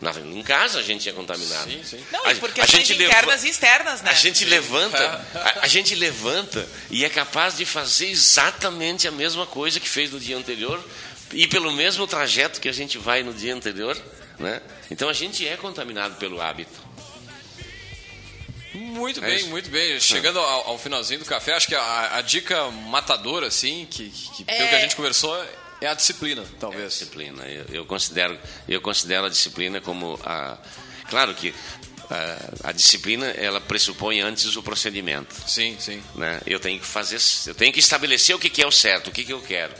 Na- 0.00 0.10
em 0.12 0.42
casa 0.42 0.80
a 0.80 0.82
gente 0.82 1.08
é 1.08 1.12
contaminado. 1.12 1.70
Sim, 1.70 1.82
sim. 1.84 2.04
Não, 2.12 2.26
A- 2.26 2.32
e 2.32 2.36
por 2.36 2.50
a 2.60 2.66
gente 2.66 2.92
internas 2.94 3.26
leva- 3.26 3.46
e 3.46 3.50
externas, 3.50 4.02
né? 4.02 4.10
A 4.10 4.14
gente 4.14 4.44
levanta, 4.44 5.26
a, 5.34 5.60
a 5.64 5.66
gente 5.68 5.94
levanta 5.94 6.68
e 6.90 7.04
é 7.04 7.08
capaz 7.08 7.56
de 7.56 7.64
fazer 7.64 8.08
exatamente 8.10 9.06
a 9.08 9.12
mesma 9.12 9.46
coisa 9.46 9.78
que 9.80 9.88
fez 9.88 10.10
no 10.10 10.18
dia 10.20 10.36
anterior 10.36 10.82
e 11.32 11.46
pelo 11.46 11.72
mesmo 11.72 12.06
trajeto 12.06 12.60
que 12.60 12.68
a 12.68 12.72
gente 12.72 12.98
vai 12.98 13.22
no 13.22 13.32
dia 13.32 13.54
anterior, 13.54 13.96
né? 14.38 14.60
Então 14.90 15.08
a 15.08 15.12
gente 15.12 15.46
é 15.46 15.56
contaminado 15.56 16.16
pelo 16.16 16.40
hábito. 16.40 16.82
Muito 18.74 19.22
É 19.22 19.26
bem, 19.28 19.36
isso. 19.36 19.48
muito 19.48 19.70
bem. 19.70 20.00
Chegando 20.00 20.40
ao, 20.40 20.70
ao 20.70 20.78
finalzinho 20.78 21.20
do 21.20 21.24
café, 21.26 21.52
acho 21.54 21.68
que 21.68 21.74
a, 21.76 22.16
a 22.16 22.20
dica 22.20 22.68
matadora, 22.70 23.46
assim, 23.46 23.86
que, 23.88 24.10
que, 24.10 24.30
que 24.32 24.44
pelo 24.44 24.64
É. 24.64 24.68
que 24.68 24.74
a 24.74 24.80
gente 24.80 24.96
conversou, 24.96 25.32
é 25.84 25.88
a 25.88 25.94
disciplina, 25.94 26.42
É 26.42 26.44
a 26.44 26.58
talvez. 26.58 26.92
disciplina. 26.92 27.42
Eu, 27.44 27.64
eu 27.70 27.86
considero, 27.86 28.38
eu 28.68 28.80
considero 28.80 29.26
a 29.26 29.28
disciplina 29.28 29.80
como 29.80 30.18
a, 30.24 30.58
claro 31.08 31.34
que 31.34 31.54
a, 32.10 32.68
a 32.68 32.72
disciplina 32.72 33.26
ela 33.30 33.60
pressupõe 33.60 34.20
antes 34.20 34.56
o 34.56 34.62
procedimento. 34.62 35.34
Sim, 35.46 35.76
sim. 35.78 36.02
né? 36.14 36.40
Eu 36.46 36.60
tenho 36.60 36.78
que 36.80 36.86
fazer, 36.86 37.18
eu 37.46 37.54
tenho 37.54 37.72
que 37.72 37.80
estabelecer 37.80 38.34
o 38.34 38.38
que, 38.38 38.50
que 38.50 38.62
é 38.62 38.66
o 38.66 38.72
certo, 38.72 39.08
o 39.08 39.10
que, 39.10 39.24
que 39.24 39.32
eu 39.32 39.40
quero. 39.40 39.72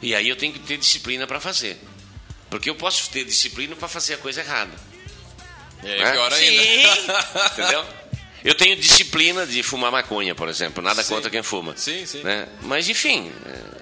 E 0.00 0.14
aí 0.14 0.28
eu 0.28 0.36
tenho 0.36 0.52
que 0.52 0.58
ter 0.60 0.76
disciplina 0.78 1.26
para 1.26 1.40
fazer. 1.40 1.78
Porque 2.50 2.70
eu 2.70 2.74
posso 2.76 3.10
ter 3.10 3.24
disciplina 3.24 3.74
para 3.74 3.88
fazer 3.88 4.14
a 4.14 4.18
coisa 4.18 4.40
errada. 4.40 4.72
E 5.82 5.88
aí, 5.88 6.00
É? 6.00 6.12
pior 6.12 6.32
ainda. 6.32 6.62
Sim. 6.62 7.06
Entendeu? 7.52 7.86
Eu 8.46 8.54
tenho 8.54 8.76
disciplina 8.76 9.44
de 9.44 9.60
fumar 9.62 9.90
maconha, 9.90 10.32
por 10.34 10.48
exemplo. 10.48 10.80
Nada 10.82 11.02
Sim. 11.02 11.14
contra 11.14 11.28
quem 11.28 11.42
fuma. 11.42 11.74
Sim, 11.76 12.06
sim. 12.06 12.22
Né? 12.22 12.46
Mas, 12.62 12.88
enfim. 12.88 13.32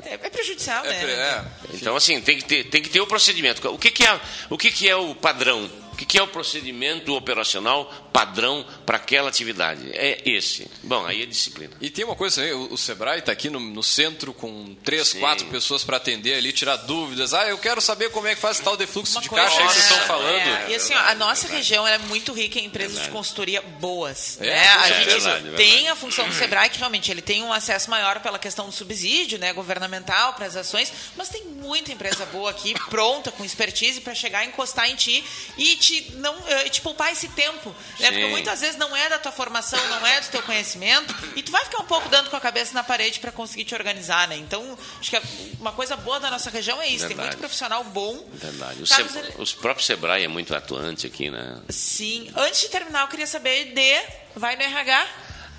é, 0.02 0.14
É, 0.14 0.16
prejudicial, 0.16 0.84
É, 0.86 0.88
né? 0.88 1.12
é. 1.12 1.44
Então, 1.74 1.94
assim, 1.94 2.18
tem 2.20 2.38
que 2.38 2.44
ter, 2.44 2.64
tem 2.64 2.80
que 2.80 2.88
ter 2.88 3.00
o 3.00 3.06
procedimento. 3.06 3.68
O 3.70 3.78
que, 3.78 3.90
que, 3.90 4.06
é, 4.06 4.20
o 4.48 4.56
que, 4.56 4.70
que 4.70 4.88
é 4.88 4.96
o 4.96 5.14
padrão? 5.14 5.70
O 5.94 5.96
que, 5.96 6.04
que 6.04 6.18
é 6.18 6.22
o 6.22 6.26
procedimento 6.26 7.14
operacional 7.14 7.86
padrão 8.12 8.66
para 8.84 8.96
aquela 8.96 9.28
atividade? 9.28 9.88
É 9.92 10.20
esse. 10.24 10.68
Bom, 10.82 11.06
aí 11.06 11.22
é 11.22 11.26
disciplina. 11.26 11.72
E 11.80 11.88
tem 11.88 12.04
uma 12.04 12.16
coisa 12.16 12.34
também, 12.36 12.52
o, 12.52 12.72
o 12.72 12.76
Sebrae 12.76 13.20
está 13.20 13.30
aqui 13.30 13.48
no, 13.48 13.60
no 13.60 13.82
centro 13.82 14.34
com 14.34 14.74
três, 14.82 15.08
Sim. 15.08 15.20
quatro 15.20 15.46
pessoas 15.46 15.84
para 15.84 15.98
atender 15.98 16.34
ali, 16.34 16.52
tirar 16.52 16.78
dúvidas. 16.78 17.32
Ah, 17.32 17.46
eu 17.48 17.56
quero 17.58 17.80
saber 17.80 18.10
como 18.10 18.26
é 18.26 18.34
que 18.34 18.40
faz 18.40 18.58
tal 18.58 18.76
de 18.76 18.88
fluxo 18.88 19.12
Uma 19.12 19.22
de 19.22 19.28
coisa, 19.28 19.44
caixa 19.44 19.60
aí 19.60 19.68
que 19.68 19.72
vocês 19.72 19.84
estão 19.84 20.00
falando. 20.00 20.34
É, 20.34 20.70
e 20.70 20.74
assim, 20.74 20.94
ó, 20.94 20.98
a 20.98 21.14
nossa 21.14 21.46
região 21.46 21.86
ela 21.86 21.94
é 21.94 22.06
muito 22.08 22.32
rica 22.32 22.58
em 22.58 22.64
empresas 22.64 22.94
de 22.94 22.98
Verdade. 23.02 23.16
consultoria 23.16 23.62
boas. 23.62 24.36
É, 24.40 24.46
né? 24.46 24.68
A 24.68 24.88
é 24.88 24.94
gente 24.94 25.06
verdade, 25.06 25.42
verdade. 25.44 25.56
tem 25.56 25.88
a 25.88 25.94
função 25.94 26.26
do 26.26 26.34
Sebrae, 26.34 26.70
que 26.70 26.78
realmente 26.78 27.08
ele 27.08 27.22
tem 27.22 27.40
um 27.44 27.52
acesso 27.52 27.88
maior 27.88 28.18
pela 28.18 28.38
questão 28.38 28.66
do 28.66 28.72
subsídio 28.72 29.38
né, 29.38 29.52
governamental 29.52 30.32
para 30.32 30.46
as 30.46 30.56
ações, 30.56 30.92
mas 31.16 31.28
tem 31.28 31.44
muita 31.44 31.92
empresa 31.92 32.26
boa 32.26 32.50
aqui, 32.50 32.74
pronta, 32.90 33.30
com 33.30 33.44
expertise, 33.44 34.00
para 34.00 34.14
chegar, 34.14 34.44
encostar 34.44 34.90
em 34.90 34.96
ti 34.96 35.24
e 35.56 35.76
te, 35.76 35.83
não, 36.16 36.36
eh, 36.48 36.68
te 36.68 36.80
poupar 36.80 37.12
esse 37.12 37.28
tempo. 37.28 37.74
Né? 38.00 38.10
Porque 38.10 38.26
muitas 38.26 38.60
vezes 38.60 38.76
não 38.76 38.94
é 38.96 39.08
da 39.08 39.18
tua 39.18 39.32
formação, 39.32 39.78
não 39.88 40.06
é 40.06 40.20
do 40.20 40.28
teu 40.28 40.42
conhecimento, 40.42 41.14
e 41.36 41.42
tu 41.42 41.50
vai 41.52 41.64
ficar 41.64 41.82
um 41.82 41.86
pouco 41.86 42.08
dando 42.08 42.30
com 42.30 42.36
a 42.36 42.40
cabeça 42.40 42.72
na 42.74 42.82
parede 42.82 43.20
para 43.20 43.30
conseguir 43.32 43.64
te 43.64 43.74
organizar. 43.74 44.26
Né? 44.28 44.36
Então, 44.36 44.78
acho 45.00 45.10
que 45.10 45.20
uma 45.60 45.72
coisa 45.72 45.96
boa 45.96 46.18
da 46.20 46.30
nossa 46.30 46.50
região 46.50 46.80
é 46.80 46.86
isso. 46.88 47.00
Tem 47.06 47.08
Verdade. 47.08 47.28
muito 47.28 47.38
profissional 47.38 47.84
bom. 47.84 48.26
Verdade. 48.32 48.82
O 48.82 48.88
Carlos, 48.88 49.16
ele- 49.16 49.34
Os 49.38 49.52
próprios 49.52 49.86
Sebrae 49.86 50.24
é 50.24 50.28
muito 50.28 50.54
atuante 50.54 51.06
aqui, 51.06 51.30
né? 51.30 51.60
Sim. 51.68 52.30
Antes 52.36 52.60
de 52.62 52.68
terminar, 52.68 53.02
eu 53.02 53.08
queria 53.08 53.26
saber 53.26 53.72
de. 53.72 54.24
Vai 54.36 54.56
no 54.56 54.62
RH? 54.62 55.06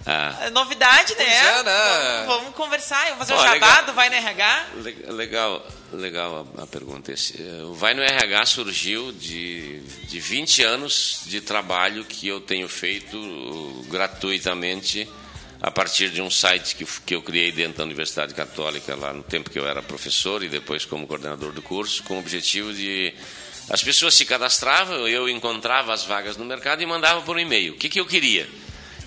Ah, 0.06 0.38
É 0.42 0.50
Novidade, 0.52 1.16
né? 1.16 1.24
É, 1.26 1.64
né? 1.64 2.24
Vamos, 2.28 2.42
vamos 2.44 2.56
conversar. 2.56 3.04
Eu 3.10 3.16
vou 3.16 3.26
fazer 3.26 3.34
o 3.34 3.38
jabá 3.42 3.54
legal. 3.54 3.86
do 3.86 3.94
Vai 3.94 4.10
no 4.10 4.16
RH. 4.16 4.66
le- 4.76 5.06
legal, 5.14 5.68
legal 5.94 6.48
a, 6.58 6.64
a 6.64 6.68
pergunta. 6.68 7.12
Esse, 7.12 7.42
eh, 7.42 7.64
o 7.64 7.74
Vai 7.74 7.94
no 7.96 8.04
RH 8.04 8.46
surgiu 8.46 9.12
de, 9.12 9.80
de 10.08 10.20
20 10.20 10.62
anos 10.64 11.22
de 11.26 11.42
trabalho 11.42 12.06
que 12.06 12.28
eu 12.28 12.40
tenho 12.40 12.68
feito 12.70 13.18
gratuitamente 13.90 15.10
a 15.62 15.72
partir 15.72 16.10
de 16.10 16.22
um 16.22 16.30
site 16.30 16.76
que, 16.76 16.86
que 16.86 17.16
eu 17.16 17.22
criei 17.24 17.52
dentro 17.52 17.80
da 17.80 17.84
Universidade 17.86 18.34
Católica 18.34 18.96
lá 18.96 19.12
no 19.14 19.24
tempo 19.24 19.50
que 19.50 19.58
eu 19.58 19.68
era 19.68 19.82
professor 19.82 20.44
e 20.44 20.50
depois 20.50 20.86
como 20.86 21.08
coordenador 21.08 21.52
do 21.52 21.62
curso, 21.62 22.04
com 22.04 22.16
o 22.16 22.20
objetivo 22.20 22.72
de, 22.74 23.12
As 23.70 23.84
pessoas 23.84 24.14
se 24.14 24.26
cadastravam, 24.26 25.08
eu 25.08 25.28
encontrava 25.28 25.92
as 25.94 26.04
vagas 26.04 26.38
no 26.38 26.46
mercado 26.46 26.84
e 26.84 26.86
mandava 26.86 27.22
por 27.22 27.40
e-mail. 27.40 27.74
O 27.74 27.78
que, 27.78 27.90
que 27.90 28.00
eu 28.00 28.06
queria? 28.06 28.48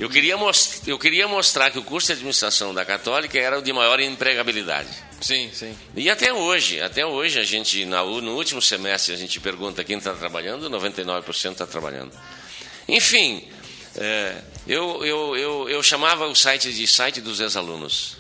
Eu 0.01 0.09
queria, 0.09 0.36
most 0.36 0.82
eu 0.86 0.96
queria 0.99 1.26
mostrar 1.26 1.70
que 1.70 1.78
o 1.78 1.82
curso 1.82 2.07
de 2.07 2.12
administração 2.12 2.72
da 2.72 2.84
Católica 2.84 3.36
era 3.38 3.59
o 3.59 3.62
de 3.62 3.72
maior 3.72 3.99
empregabilidade. 3.99 4.88
Sim, 5.20 5.51
sim. 5.53 5.76
E 5.96 6.09
até 6.09 6.32
hoje, 6.32 6.80
até 6.80 7.05
hoje 7.05 7.40
a 7.40 7.44
gente, 7.44 7.84
no 7.84 8.36
último 8.36 8.62
semestre, 8.62 9.12
a 9.12 9.16
gente 9.16 9.40
pergunta 9.40 9.82
quem 9.82 9.99
está 9.99 10.14
trabalhando, 10.14 10.70
99% 10.70 11.51
está 11.51 11.66
trabalhando. 11.66 12.12
Enfim, 12.88 13.42
é, 13.96 14.36
eu, 14.68 15.05
eu, 15.05 15.36
eu, 15.36 15.68
eu 15.68 15.82
chamava 15.82 16.26
o 16.28 16.34
site 16.34 16.72
de 16.72 16.86
site 16.86 17.20
dos 17.20 17.40
ex-alunos. 17.40 18.16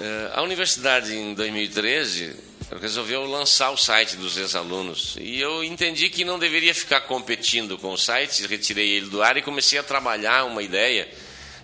É, 0.00 0.30
a 0.34 0.42
universidade, 0.42 1.14
em 1.14 1.34
2013, 1.34 2.34
resolveu 2.80 3.24
lançar 3.24 3.70
o 3.70 3.76
site 3.76 4.16
dos 4.16 4.36
ex-alunos. 4.36 5.16
E 5.20 5.40
eu 5.40 5.62
entendi 5.64 6.08
que 6.08 6.24
não 6.24 6.38
deveria 6.38 6.74
ficar 6.74 7.02
competindo 7.02 7.76
com 7.78 7.92
o 7.92 7.98
site, 7.98 8.46
retirei 8.46 8.88
ele 8.90 9.06
do 9.06 9.22
ar 9.22 9.36
e 9.36 9.42
comecei 9.42 9.78
a 9.78 9.82
trabalhar 9.82 10.44
uma 10.44 10.62
ideia 10.62 11.08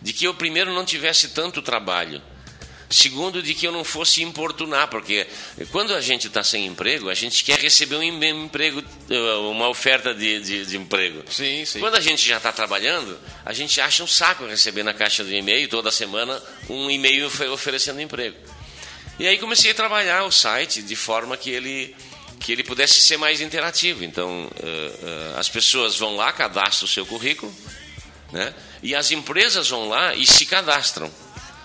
de 0.00 0.12
que 0.12 0.26
eu, 0.26 0.34
primeiro, 0.34 0.72
não 0.72 0.84
tivesse 0.84 1.28
tanto 1.28 1.62
trabalho. 1.62 2.22
Segundo, 2.90 3.42
de 3.42 3.52
que 3.54 3.66
eu 3.66 3.72
não 3.72 3.84
fosse 3.84 4.22
importunar, 4.22 4.88
porque 4.88 5.26
quando 5.70 5.94
a 5.94 6.00
gente 6.00 6.26
está 6.26 6.42
sem 6.42 6.64
emprego, 6.64 7.10
a 7.10 7.14
gente 7.14 7.44
quer 7.44 7.58
receber 7.58 7.96
um 7.96 8.02
emprego, 8.02 8.82
uma 9.50 9.68
oferta 9.68 10.14
de, 10.14 10.40
de, 10.40 10.64
de 10.64 10.76
emprego. 10.78 11.22
Sim, 11.30 11.66
sim. 11.66 11.80
Quando 11.80 11.96
a 11.96 12.00
gente 12.00 12.26
já 12.26 12.38
está 12.38 12.50
trabalhando, 12.50 13.18
a 13.44 13.52
gente 13.52 13.78
acha 13.78 14.02
um 14.02 14.06
saco 14.06 14.46
receber 14.46 14.82
na 14.82 14.94
caixa 14.94 15.22
do 15.22 15.30
e-mail 15.30 15.68
toda 15.68 15.90
semana 15.90 16.42
um 16.70 16.90
e-mail 16.90 17.30
oferecendo 17.52 18.00
emprego. 18.00 18.36
E 19.18 19.26
aí 19.26 19.38
comecei 19.38 19.72
a 19.72 19.74
trabalhar 19.74 20.24
o 20.24 20.30
site 20.30 20.82
de 20.82 20.94
forma 20.96 21.36
que 21.36 21.50
ele 21.50 21.94
que 22.38 22.52
ele 22.52 22.62
pudesse 22.62 23.00
ser 23.00 23.16
mais 23.16 23.40
interativo. 23.40 24.04
Então, 24.04 24.44
uh, 24.44 24.46
uh, 24.46 25.38
as 25.38 25.48
pessoas 25.48 25.96
vão 25.96 26.14
lá, 26.14 26.32
cadastram 26.32 26.86
o 26.86 26.88
seu 26.88 27.04
currículo, 27.04 27.52
né? 28.32 28.54
E 28.80 28.94
as 28.94 29.10
empresas 29.10 29.68
vão 29.68 29.88
lá 29.88 30.14
e 30.14 30.24
se 30.24 30.46
cadastram. 30.46 31.10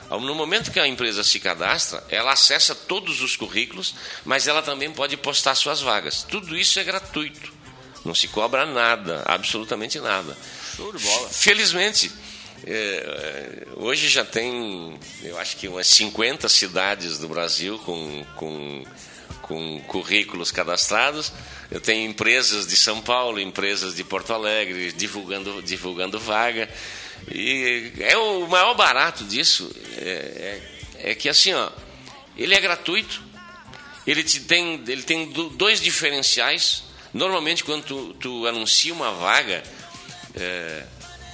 No 0.09 0.35
momento 0.35 0.71
que 0.71 0.79
a 0.79 0.87
empresa 0.87 1.23
se 1.23 1.39
cadastra, 1.39 2.03
ela 2.09 2.33
acessa 2.33 2.75
todos 2.75 3.21
os 3.21 3.35
currículos, 3.35 3.95
mas 4.25 4.47
ela 4.47 4.61
também 4.61 4.91
pode 4.91 5.17
postar 5.17 5.55
suas 5.55 5.81
vagas. 5.81 6.23
Tudo 6.23 6.55
isso 6.55 6.79
é 6.79 6.83
gratuito. 6.83 7.51
Não 8.05 8.13
se 8.13 8.27
cobra 8.27 8.65
nada, 8.65 9.23
absolutamente 9.25 9.99
nada. 9.99 10.37
Show 10.75 10.91
de 10.91 11.03
bola. 11.03 11.29
Felizmente, 11.29 12.11
é, 12.65 13.67
hoje 13.75 14.07
já 14.07 14.23
tem, 14.23 14.97
eu 15.21 15.37
acho 15.37 15.57
que 15.57 15.67
umas 15.67 15.87
50 15.87 16.47
cidades 16.47 17.17
do 17.17 17.27
Brasil 17.27 17.77
com, 17.79 18.25
com, 18.35 18.83
com 19.41 19.81
currículos 19.81 20.51
cadastrados. 20.51 21.31
Eu 21.69 21.81
tenho 21.81 22.09
empresas 22.09 22.67
de 22.67 22.77
São 22.77 23.01
Paulo, 23.01 23.39
empresas 23.39 23.95
de 23.95 24.03
Porto 24.03 24.33
Alegre 24.33 24.91
divulgando, 24.91 25.61
divulgando 25.61 26.19
vaga. 26.19 26.69
E 27.31 27.91
é 27.99 28.17
o 28.17 28.47
maior 28.47 28.75
barato 28.75 29.23
disso 29.23 29.73
é, 29.97 30.61
é, 30.99 31.11
é 31.11 31.15
que 31.15 31.29
assim, 31.29 31.53
ó, 31.53 31.69
ele 32.37 32.53
é 32.53 32.59
gratuito, 32.59 33.21
ele 34.05 34.23
te 34.23 34.39
tem, 34.41 34.83
ele 34.87 35.03
tem 35.03 35.31
dois 35.55 35.81
diferenciais. 35.81 36.83
Normalmente, 37.13 37.63
quando 37.63 37.83
tu, 37.83 38.13
tu 38.15 38.47
anuncia 38.47 38.93
uma 38.93 39.11
vaga, 39.11 39.63
é, 40.35 40.83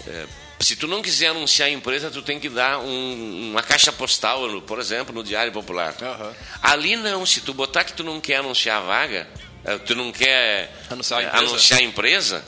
é, 0.08 0.28
se 0.60 0.76
tu 0.76 0.88
não 0.88 1.02
quiser 1.02 1.28
anunciar 1.28 1.70
a 1.70 1.72
empresa, 1.72 2.12
tu 2.12 2.22
tem 2.22 2.40
que 2.40 2.50
dar 2.50 2.80
um, 2.80 3.52
uma 3.52 3.64
caixa 3.64 3.92
postal, 3.92 4.62
por 4.62 4.80
exemplo, 4.80 5.14
no 5.14 5.24
Diário 5.24 5.52
Popular. 5.52 5.96
Uhum. 6.02 6.34
Ali 6.62 6.96
não, 6.96 7.26
se 7.26 7.42
tu 7.42 7.54
botar 7.54 7.84
que 7.84 7.94
tu 7.94 8.04
não 8.04 8.20
quer 8.20 8.38
anunciar 8.38 8.78
a 8.78 8.86
vaga, 8.86 9.28
é, 9.64 9.78
tu 9.78 9.96
não 9.96 10.12
quer 10.12 10.72
anunciar 10.90 11.20
a 11.20 11.24
é, 11.24 11.28
empresa, 11.28 11.46
anunciar 11.46 11.80
a 11.80 11.84
empresa 11.84 12.46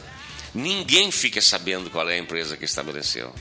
ninguém 0.54 1.12
fica 1.12 1.42
sabendo 1.42 1.90
qual 1.90 2.10
é 2.10 2.16
a 2.16 2.18
empresa 2.18 2.58
que 2.58 2.66
estabeleceu. 2.66 3.34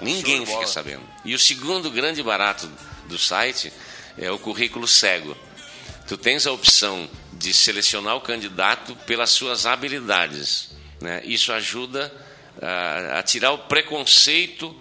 Ninguém 0.00 0.46
fica 0.46 0.66
sabendo. 0.66 1.02
E 1.24 1.34
o 1.34 1.38
segundo 1.38 1.90
grande 1.90 2.22
barato 2.22 2.70
do 3.08 3.18
site 3.18 3.72
é 4.16 4.30
o 4.30 4.38
currículo 4.38 4.86
cego. 4.86 5.36
Tu 6.06 6.16
tens 6.16 6.46
a 6.46 6.52
opção 6.52 7.08
de 7.32 7.52
selecionar 7.52 8.16
o 8.16 8.20
candidato 8.20 8.96
pelas 9.06 9.30
suas 9.30 9.66
habilidades. 9.66 10.70
Né? 11.00 11.20
Isso 11.24 11.52
ajuda 11.52 12.12
a, 12.60 13.18
a 13.18 13.22
tirar 13.22 13.52
o 13.52 13.58
preconceito 13.58 14.74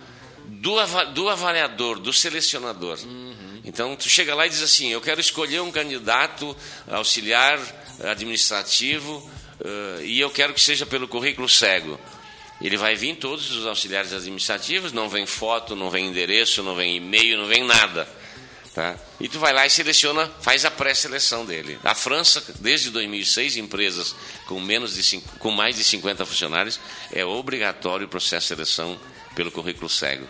do, 0.46 0.76
do 1.14 1.30
avaliador, 1.30 2.00
do 2.00 2.14
selecionador. 2.14 2.98
Uhum. 3.04 3.62
Então, 3.64 3.96
tu 3.96 4.10
chega 4.10 4.34
lá 4.34 4.48
e 4.48 4.50
diz 4.50 4.62
assim: 4.62 4.90
Eu 4.90 5.02
quero 5.02 5.20
escolher 5.20 5.62
um 5.62 5.72
candidato 5.72 6.56
auxiliar 6.90 7.60
administrativo 8.04 9.18
uh, 9.60 10.02
e 10.02 10.20
eu 10.20 10.30
quero 10.30 10.54
que 10.54 10.62
seja 10.62 10.86
pelo 10.86 11.08
currículo 11.08 11.50
cego. 11.50 12.00
Ele 12.60 12.78
vai 12.78 12.96
vir 12.96 13.18
todos 13.18 13.52
os 13.52 13.68
auxiliares 13.68 14.14
administrativos, 14.14 14.92
não 14.92 15.08
vem 15.08 15.28
foto, 15.28 15.76
não 15.76 15.92
vem 15.92 16.08
endereço, 16.08 16.64
não 16.64 16.76
vem 16.76 16.96
e-mail, 16.96 17.38
não 17.38 17.46
vem 17.46 17.64
nada. 17.64 18.08
Tá? 18.78 18.96
E 19.20 19.28
tu 19.28 19.40
vai 19.40 19.52
lá 19.54 19.66
e 19.66 19.72
seleciona, 19.72 20.32
faz 20.40 20.64
a 20.64 20.70
pré-seleção 20.70 21.44
dele. 21.44 21.80
A 21.84 21.96
França, 21.96 22.44
desde 22.60 22.92
2006, 22.92 23.58
empresas 23.58 24.16
com, 24.46 24.62
menos 24.62 24.94
de 24.94 25.02
cinco, 25.02 25.28
com 25.40 25.50
mais 25.50 25.78
de 25.78 25.84
50 25.84 26.24
funcionários, 26.28 26.80
é 27.12 27.26
obrigatório 27.26 28.06
o 28.06 28.08
processo 28.08 28.44
de 28.44 28.50
seleção 28.50 29.00
pelo 29.34 29.52
currículo 29.52 29.90
cego. 29.90 30.28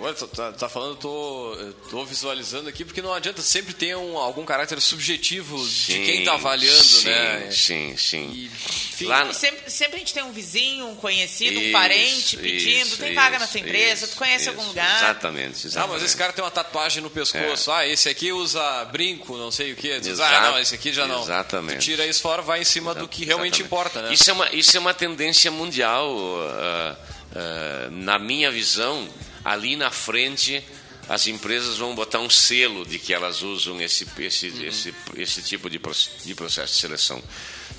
Olha, 0.00 0.14
tá, 0.14 0.26
tá, 0.26 0.52
tá 0.52 0.68
falando, 0.68 0.96
tô, 0.96 1.56
tô 1.90 2.04
visualizando 2.04 2.68
aqui, 2.68 2.84
porque 2.84 3.02
não 3.02 3.12
adianta, 3.12 3.42
sempre 3.42 3.74
ter 3.74 3.96
um, 3.96 4.16
algum 4.16 4.44
caráter 4.44 4.80
subjetivo 4.80 5.58
sim, 5.58 5.92
de 5.92 6.04
quem 6.04 6.18
está 6.20 6.34
avaliando, 6.34 6.82
sim, 6.82 7.08
né? 7.08 7.50
Sim, 7.50 7.96
sim. 7.96 8.30
E, 8.32 8.44
enfim, 8.46 9.06
Lá... 9.06 9.32
sempre, 9.32 9.70
sempre 9.70 9.96
a 9.96 9.98
gente 9.98 10.14
tem 10.14 10.22
um 10.22 10.32
vizinho, 10.32 10.88
um 10.88 10.94
conhecido, 10.94 11.58
isso, 11.58 11.68
um 11.68 11.72
parente 11.72 12.36
pedindo, 12.36 12.86
isso, 12.86 12.98
tem 12.98 13.12
isso, 13.12 13.20
vaga 13.20 13.38
na 13.38 13.46
sua 13.46 13.60
empresa, 13.60 14.06
tu 14.08 14.16
conhece 14.16 14.48
algum 14.48 14.64
lugar. 14.66 14.96
Exatamente, 14.96 15.66
exatamente. 15.66 15.78
Ah, 15.78 15.94
mas 15.94 16.02
esse 16.02 16.16
cara 16.16 16.32
tem 16.32 16.44
uma 16.44 16.50
tatuagem 16.50 17.02
no 17.02 17.10
pescoço. 17.10 17.70
É. 17.70 17.74
Ah, 17.74 17.86
esse 17.86 18.08
aqui 18.08 18.32
usa 18.32 18.84
brinco, 18.86 19.36
não 19.36 19.50
sei 19.50 19.72
o 19.72 19.76
que. 19.76 19.98
Diz, 20.00 20.20
ah, 20.20 20.40
não, 20.40 20.58
esse 20.58 20.74
aqui 20.74 20.92
já 20.92 21.06
não. 21.06 21.22
Exatamente. 21.22 21.78
Tu 21.78 21.84
tira 21.84 22.06
isso 22.06 22.20
fora, 22.20 22.42
vai 22.42 22.60
em 22.60 22.64
cima 22.64 22.94
do 22.94 23.08
que 23.08 23.24
realmente 23.24 23.62
importa, 23.62 24.02
né? 24.02 24.12
Isso 24.12 24.30
é 24.30 24.32
uma, 24.32 24.48
isso 24.52 24.76
é 24.76 24.80
uma 24.80 24.94
tendência 24.94 25.50
mundial. 25.50 26.14
Uh, 26.16 27.18
uh, 27.32 27.90
na 27.90 28.18
minha 28.18 28.50
visão, 28.50 29.08
ali 29.44 29.76
na 29.76 29.90
frente 29.90 30.64
as 31.08 31.26
empresas 31.26 31.78
vão 31.78 31.94
botar 31.94 32.20
um 32.20 32.28
selo 32.28 32.84
de 32.84 32.98
que 32.98 33.14
elas 33.14 33.40
usam 33.40 33.80
esse, 33.80 34.06
esse, 34.18 34.48
uhum. 34.48 34.64
esse, 34.64 34.94
esse 35.16 35.40
tipo 35.42 35.70
de, 35.70 35.80
de 36.24 36.34
processo 36.34 36.74
de 36.74 36.78
seleção. 36.78 37.22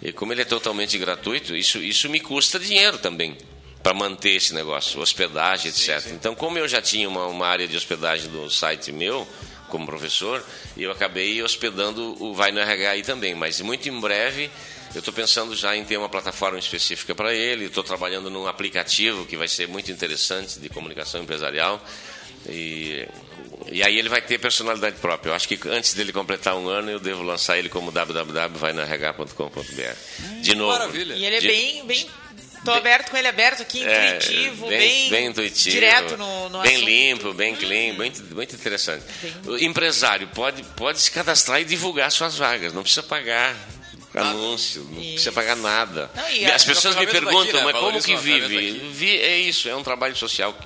e 0.00 0.12
como 0.12 0.32
ele 0.32 0.42
é 0.42 0.44
totalmente 0.44 0.96
gratuito, 0.96 1.54
isso, 1.56 1.78
isso 1.78 2.08
me 2.08 2.20
custa 2.20 2.58
dinheiro 2.58 2.98
também 2.98 3.36
para 3.82 3.94
manter 3.94 4.36
esse 4.36 4.54
negócio, 4.54 5.00
hospedagem, 5.00 5.70
etc. 5.70 6.00
Sim, 6.00 6.08
sim. 6.08 6.14
Então, 6.14 6.34
como 6.34 6.58
eu 6.58 6.68
já 6.68 6.82
tinha 6.82 7.08
uma, 7.08 7.26
uma 7.26 7.46
área 7.46 7.66
de 7.66 7.76
hospedagem 7.76 8.30
do 8.30 8.50
site 8.50 8.92
meu, 8.92 9.26
como 9.68 9.86
professor, 9.86 10.44
eu 10.76 10.90
acabei 10.90 11.42
hospedando 11.42 12.16
o 12.22 12.34
Vai 12.34 12.52
no 12.52 12.58
RH 12.58 12.90
aí 12.90 13.02
também, 13.02 13.34
mas 13.34 13.60
muito 13.60 13.88
em 13.88 14.00
breve 14.00 14.50
eu 14.94 14.98
estou 14.98 15.14
pensando 15.14 15.54
já 15.54 15.76
em 15.76 15.84
ter 15.84 15.96
uma 15.96 16.08
plataforma 16.08 16.58
específica 16.58 17.14
para 17.14 17.32
ele. 17.34 17.66
Estou 17.66 17.84
trabalhando 17.84 18.30
num 18.30 18.46
aplicativo 18.46 19.24
que 19.24 19.36
vai 19.36 19.48
ser 19.48 19.68
muito 19.68 19.92
interessante 19.92 20.58
de 20.58 20.68
comunicação 20.68 21.22
empresarial. 21.22 21.80
E, 22.48 23.06
e 23.70 23.82
aí 23.82 23.98
ele 23.98 24.08
vai 24.08 24.22
ter 24.22 24.38
personalidade 24.38 24.96
própria. 24.96 25.30
Eu 25.30 25.34
acho 25.34 25.46
que 25.46 25.60
antes 25.68 25.94
dele 25.94 26.12
completar 26.12 26.56
um 26.56 26.68
ano, 26.68 26.90
eu 26.90 26.98
devo 26.98 27.22
lançar 27.22 27.58
ele 27.58 27.68
como 27.68 27.92
www.vainarh.com.br. 27.92 30.42
De 30.42 30.54
novo. 30.54 30.72
Maravilha. 30.72 31.14
E 31.14 31.24
ele 31.24 31.36
é 31.36 31.40
de, 31.40 31.46
bem, 31.46 31.86
bem 31.86 32.08
Estou 32.60 32.74
aberto 32.74 33.10
com 33.10 33.16
ele 33.16 33.26
aberto 33.26 33.62
aqui, 33.62 33.82
intuitivo, 33.82 34.66
é, 34.66 34.78
bem, 34.78 35.08
bem, 35.08 35.26
intuitivo, 35.28 35.70
direto 35.70 36.18
no, 36.18 36.50
no 36.50 36.60
Bem 36.60 36.74
assunto. 36.74 36.86
limpo, 36.86 37.32
bem 37.32 37.56
clean, 37.56 37.94
muito, 37.94 38.22
muito 38.34 38.54
interessante. 38.54 39.02
Bem... 39.22 39.32
O 39.46 39.56
empresário 39.58 40.28
pode, 40.28 40.62
pode 40.76 41.00
se 41.00 41.10
cadastrar 41.10 41.62
e 41.62 41.64
divulgar 41.64 42.12
suas 42.12 42.36
vagas, 42.36 42.74
não 42.74 42.82
precisa 42.82 43.02
pagar 43.02 43.56
anúncio, 44.14 44.82
não 44.90 45.00
isso. 45.00 45.12
precisa 45.12 45.32
pagar 45.32 45.56
nada. 45.56 46.10
Não, 46.14 46.54
As 46.54 46.64
pessoas 46.64 46.96
me 46.96 47.06
perguntam, 47.06 47.62
mas 47.62 47.76
como 47.76 48.02
que 48.02 48.16
vive? 48.16 48.90
Vi, 48.92 49.16
é 49.18 49.38
isso, 49.38 49.68
é 49.68 49.76
um 49.76 49.82
trabalho 49.82 50.16
social 50.16 50.56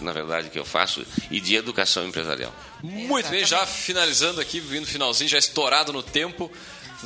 na 0.00 0.12
verdade, 0.12 0.50
que 0.50 0.58
eu 0.58 0.64
faço, 0.64 1.04
e 1.30 1.40
de 1.40 1.54
educação 1.54 2.06
empresarial. 2.06 2.52
Muito 2.82 3.28
bem, 3.28 3.44
já 3.44 3.64
finalizando 3.64 4.40
aqui, 4.40 4.58
vindo 4.58 4.86
finalzinho, 4.86 5.28
já 5.30 5.38
estourado 5.38 5.92
no 5.92 6.02
tempo. 6.02 6.50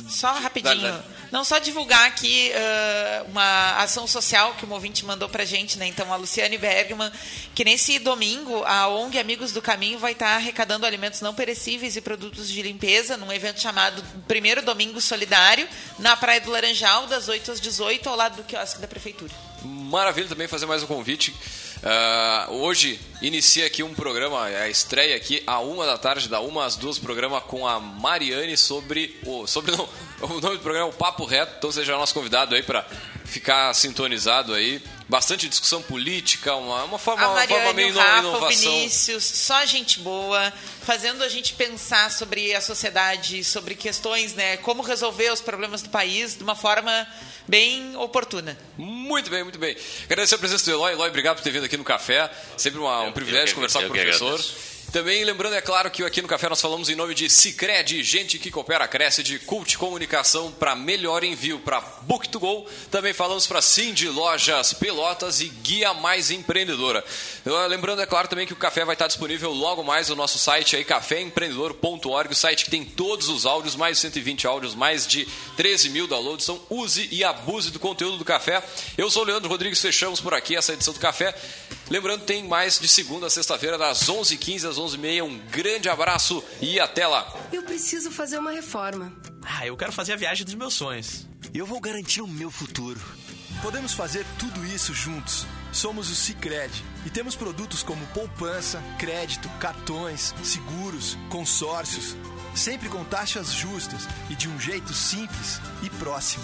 Só 0.07 0.33
rapidinho. 0.33 0.81
Dá. 0.81 1.03
Não 1.31 1.43
só 1.43 1.59
divulgar 1.59 2.05
aqui 2.05 2.51
uh, 2.51 3.29
uma 3.29 3.77
ação 3.81 4.07
social 4.07 4.53
que 4.55 4.65
o 4.65 4.71
ouvinte 4.71 5.05
mandou 5.05 5.27
pra 5.27 5.43
gente, 5.43 5.77
né? 5.77 5.85
Então, 5.87 6.11
a 6.13 6.15
Luciane 6.15 6.57
Bergman, 6.57 7.11
que 7.53 7.65
nesse 7.65 7.99
domingo, 7.99 8.63
a 8.63 8.87
ONG 8.87 9.19
Amigos 9.19 9.51
do 9.51 9.61
Caminho 9.61 9.99
vai 9.99 10.13
estar 10.13 10.35
arrecadando 10.35 10.85
alimentos 10.85 11.19
não 11.21 11.33
perecíveis 11.33 11.95
e 11.95 12.01
produtos 12.01 12.49
de 12.49 12.61
limpeza 12.61 13.17
num 13.17 13.31
evento 13.31 13.61
chamado 13.61 14.01
Primeiro 14.27 14.61
Domingo 14.61 15.01
Solidário, 15.01 15.67
na 15.99 16.15
Praia 16.15 16.39
do 16.39 16.51
Laranjal, 16.51 17.07
das 17.07 17.27
8 17.27 17.51
às 17.51 17.61
18, 17.61 18.07
ao 18.07 18.15
lado 18.15 18.37
do 18.37 18.43
quiosque 18.43 18.79
da 18.79 18.87
Prefeitura. 18.87 19.33
Maravilha 19.63 20.27
também 20.27 20.47
fazer 20.47 20.65
mais 20.65 20.83
um 20.83 20.87
convite. 20.87 21.33
Uh, 21.77 22.53
hoje 22.55 22.99
inicia 23.21 23.65
aqui 23.65 23.83
um 23.83 23.93
programa, 23.93 24.43
a 24.43 24.69
estreia 24.69 25.15
aqui, 25.15 25.43
a 25.45 25.59
uma 25.59 25.85
da 25.85 25.97
tarde, 25.97 26.27
da 26.27 26.39
uma 26.39 26.65
às 26.65 26.75
duas, 26.75 26.97
programa 26.97 27.39
com 27.41 27.67
a 27.67 27.79
Mariane 27.79 28.57
sobre 28.57 29.15
o. 29.25 29.47
Sobre 29.47 29.71
não, 29.71 29.87
o 30.21 30.39
nome 30.41 30.57
do 30.57 30.59
programa 30.59 30.87
é 30.87 30.89
o 30.89 30.93
Papo 30.93 31.25
Reto, 31.25 31.55
então 31.57 31.71
seja 31.71 31.97
nosso 31.97 32.13
convidado 32.13 32.55
aí 32.55 32.63
para 32.63 32.85
ficar 33.25 33.73
sintonizado 33.73 34.53
aí. 34.53 34.81
Bastante 35.09 35.47
discussão 35.47 35.81
política, 35.81 36.53
uma, 36.55 36.83
uma 36.83 36.99
forma, 36.99 37.23
a 37.23 37.31
uma 37.31 37.47
forma 37.47 37.73
meio 37.73 37.95
o 37.95 37.97
Rafa, 37.97 38.19
inovação. 38.19 38.47
O 38.47 38.49
Vinícius, 38.49 39.23
só 39.23 39.65
gente 39.65 39.99
boa, 39.99 40.51
fazendo 40.81 41.23
a 41.23 41.29
gente 41.29 41.53
pensar 41.53 42.11
sobre 42.11 42.53
a 42.53 42.59
sociedade, 42.59 43.41
sobre 43.43 43.73
questões, 43.73 44.33
né? 44.33 44.57
Como 44.57 44.81
resolver 44.81 45.31
os 45.31 45.39
problemas 45.39 45.81
do 45.81 45.89
país 45.89 46.35
de 46.35 46.43
uma 46.43 46.55
forma 46.55 47.07
bem 47.47 47.95
oportuna. 47.95 48.57
Muito 48.77 49.29
bem, 49.29 49.43
muito 49.43 49.57
bem. 49.57 49.77
Agradecer 50.03 50.35
a 50.35 50.37
presença 50.37 50.65
do 50.65 50.71
Eloy. 50.71 50.91
Eloy, 50.91 51.07
obrigado 51.07 51.37
por 51.37 51.43
ter 51.43 51.51
vindo 51.51 51.63
aqui 51.63 51.77
no 51.77 51.85
café. 51.85 52.29
Sempre 52.57 52.79
uma, 52.79 53.03
um 53.03 53.13
privilégio 53.13 53.55
conversar 53.55 53.79
com 53.83 53.87
o 53.87 53.91
professor. 53.91 54.43
Também 54.91 55.23
lembrando, 55.25 55.53
é 55.53 55.61
claro, 55.61 55.91
que 55.91 56.01
aqui 56.01 56.21
no 56.21 56.29
Café 56.29 56.47
nós 56.47 56.61
falamos 56.61 56.87
em 56.87 56.95
nome 56.95 57.13
de 57.13 57.29
Cicred, 57.29 58.01
gente 58.03 58.39
que 58.39 58.49
coopera, 58.49 58.87
cresce, 58.87 59.21
de 59.21 59.37
Cult 59.37 59.77
Comunicação 59.77 60.49
para 60.49 60.77
melhor 60.77 61.25
envio 61.25 61.59
para 61.59 61.81
Book2Go. 62.07 62.65
Também 62.89 63.13
falamos 63.13 63.45
para 63.45 63.61
Cindy 63.61 64.07
Lojas 64.07 64.71
Pelotas 64.71 65.41
e 65.41 65.49
Guia 65.49 65.93
Mais 65.93 66.31
Empreendedora. 66.31 67.03
Lembrando, 67.69 68.01
é 68.01 68.05
claro, 68.05 68.29
também 68.29 68.47
que 68.47 68.53
o 68.53 68.57
café 68.57 68.85
vai 68.85 68.95
estar 68.95 69.07
disponível 69.07 69.51
logo 69.51 69.83
mais 69.83 70.07
no 70.07 70.15
nosso 70.15 70.39
site 70.39 70.77
aí, 70.77 70.85
caféempreendedor.org, 70.85 72.31
o 72.31 72.35
site 72.35 72.63
que 72.63 72.71
tem 72.71 72.85
todos 72.85 73.27
os 73.27 73.45
áudios, 73.45 73.75
mais 73.75 73.97
de 73.97 74.01
120 74.03 74.47
áudios, 74.47 74.73
mais 74.73 75.05
de 75.05 75.27
13 75.57 75.89
mil 75.89 76.07
downloads. 76.07 76.47
Então 76.47 76.61
use 76.69 77.09
e 77.11 77.25
abuse 77.25 77.71
do 77.71 77.79
conteúdo 77.79 78.17
do 78.17 78.25
café. 78.25 78.63
Eu 78.97 79.11
sou 79.11 79.23
o 79.23 79.25
Leandro 79.25 79.49
Rodrigues, 79.49 79.81
fechamos 79.81 80.21
por 80.21 80.33
aqui 80.33 80.55
essa 80.55 80.71
edição 80.71 80.93
do 80.93 80.99
café. 80.99 81.35
Lembrando, 81.89 82.25
tem 82.25 82.45
mais 82.45 82.79
de 82.79 82.87
segunda 82.87 83.27
a 83.27 83.29
sexta-feira, 83.29 83.77
das 83.77 84.09
11h15 84.09 84.69
às 84.69 84.77
11h30. 84.77 85.23
Um 85.23 85.37
grande 85.49 85.87
abraço 85.87 86.43
e 86.61 86.79
até 86.79 87.07
lá. 87.07 87.33
Eu 87.51 87.63
preciso 87.63 88.11
fazer 88.11 88.37
uma 88.37 88.51
reforma. 88.51 89.13
Ah, 89.41 89.65
eu 89.65 89.77
quero 89.77 89.93
fazer 89.93 90.13
a 90.13 90.17
viagem 90.17 90.43
dos 90.43 90.55
meus 90.55 90.73
sonhos. 90.73 91.25
Eu 91.53 91.65
vou 91.65 91.79
garantir 91.79 92.21
o 92.21 92.27
meu 92.27 92.51
futuro. 92.51 92.99
Podemos 93.61 93.93
fazer 93.93 94.25
tudo 94.37 94.65
isso 94.65 94.93
juntos. 94.93 95.45
Somos 95.71 96.09
o 96.09 96.15
Cicred 96.15 96.71
e 97.05 97.09
temos 97.09 97.35
produtos 97.35 97.83
como 97.83 98.05
poupança, 98.07 98.83
crédito, 98.99 99.49
cartões, 99.59 100.33
seguros, 100.43 101.17
consórcios, 101.29 102.15
sempre 102.53 102.89
com 102.89 103.03
taxas 103.05 103.53
justas 103.53 104.07
e 104.29 104.35
de 104.35 104.49
um 104.49 104.59
jeito 104.59 104.93
simples 104.93 105.61
e 105.81 105.89
próximo. 105.89 106.43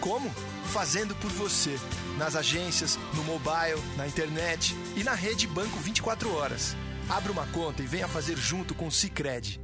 Como? 0.00 0.34
Fazendo 0.72 1.14
por 1.16 1.30
você, 1.30 1.78
nas 2.18 2.36
agências, 2.36 2.98
no 3.14 3.24
mobile, 3.24 3.82
na 3.96 4.06
internet 4.06 4.76
e 4.96 5.04
na 5.04 5.14
rede 5.14 5.46
Banco 5.46 5.78
24 5.78 6.34
horas. 6.34 6.76
Abra 7.08 7.32
uma 7.32 7.46
conta 7.46 7.82
e 7.82 7.86
venha 7.86 8.08
fazer 8.08 8.36
junto 8.36 8.74
com 8.74 8.86
o 8.86 8.92
Cicred. 8.92 9.63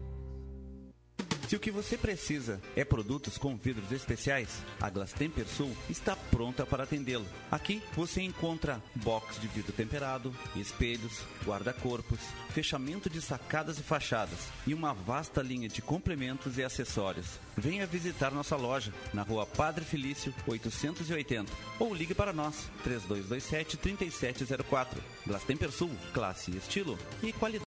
Se 1.51 1.57
o 1.57 1.59
que 1.59 1.73
você 1.73 1.99
precisa 1.99 2.61
é 2.77 2.85
produtos 2.85 3.37
com 3.37 3.57
vidros 3.57 3.91
especiais, 3.91 4.63
a 4.81 4.89
Glastemper 4.89 5.49
Sul 5.49 5.77
está 5.89 6.15
pronta 6.15 6.65
para 6.65 6.85
atendê-lo. 6.85 7.27
Aqui 7.51 7.83
você 7.93 8.23
encontra 8.23 8.81
box 8.95 9.41
de 9.41 9.49
vidro 9.49 9.73
temperado, 9.73 10.33
espelhos, 10.55 11.25
guarda-corpos, 11.45 12.21
fechamento 12.51 13.11
de 13.11 13.21
sacadas 13.21 13.81
e 13.81 13.83
fachadas 13.83 14.39
e 14.65 14.73
uma 14.73 14.95
vasta 14.95 15.43
linha 15.43 15.69
de 15.69 15.83
complementos 15.83 16.57
e 16.57 16.63
acessórios. 16.63 17.27
Venha 17.57 17.85
visitar 17.85 18.31
nossa 18.31 18.55
loja 18.55 18.95
na 19.13 19.23
rua 19.23 19.45
Padre 19.45 19.85
Felício 19.85 20.33
880 20.47 21.53
ou 21.81 21.93
ligue 21.93 22.15
para 22.15 22.33
nós 22.33 22.71
3227 22.85 23.77
3704. 23.77 25.03
Glastemper 25.27 25.73
Sul, 25.73 25.91
classe, 26.15 26.53
estilo 26.57 26.97
e 27.25 27.33
qualidade. 27.33 27.59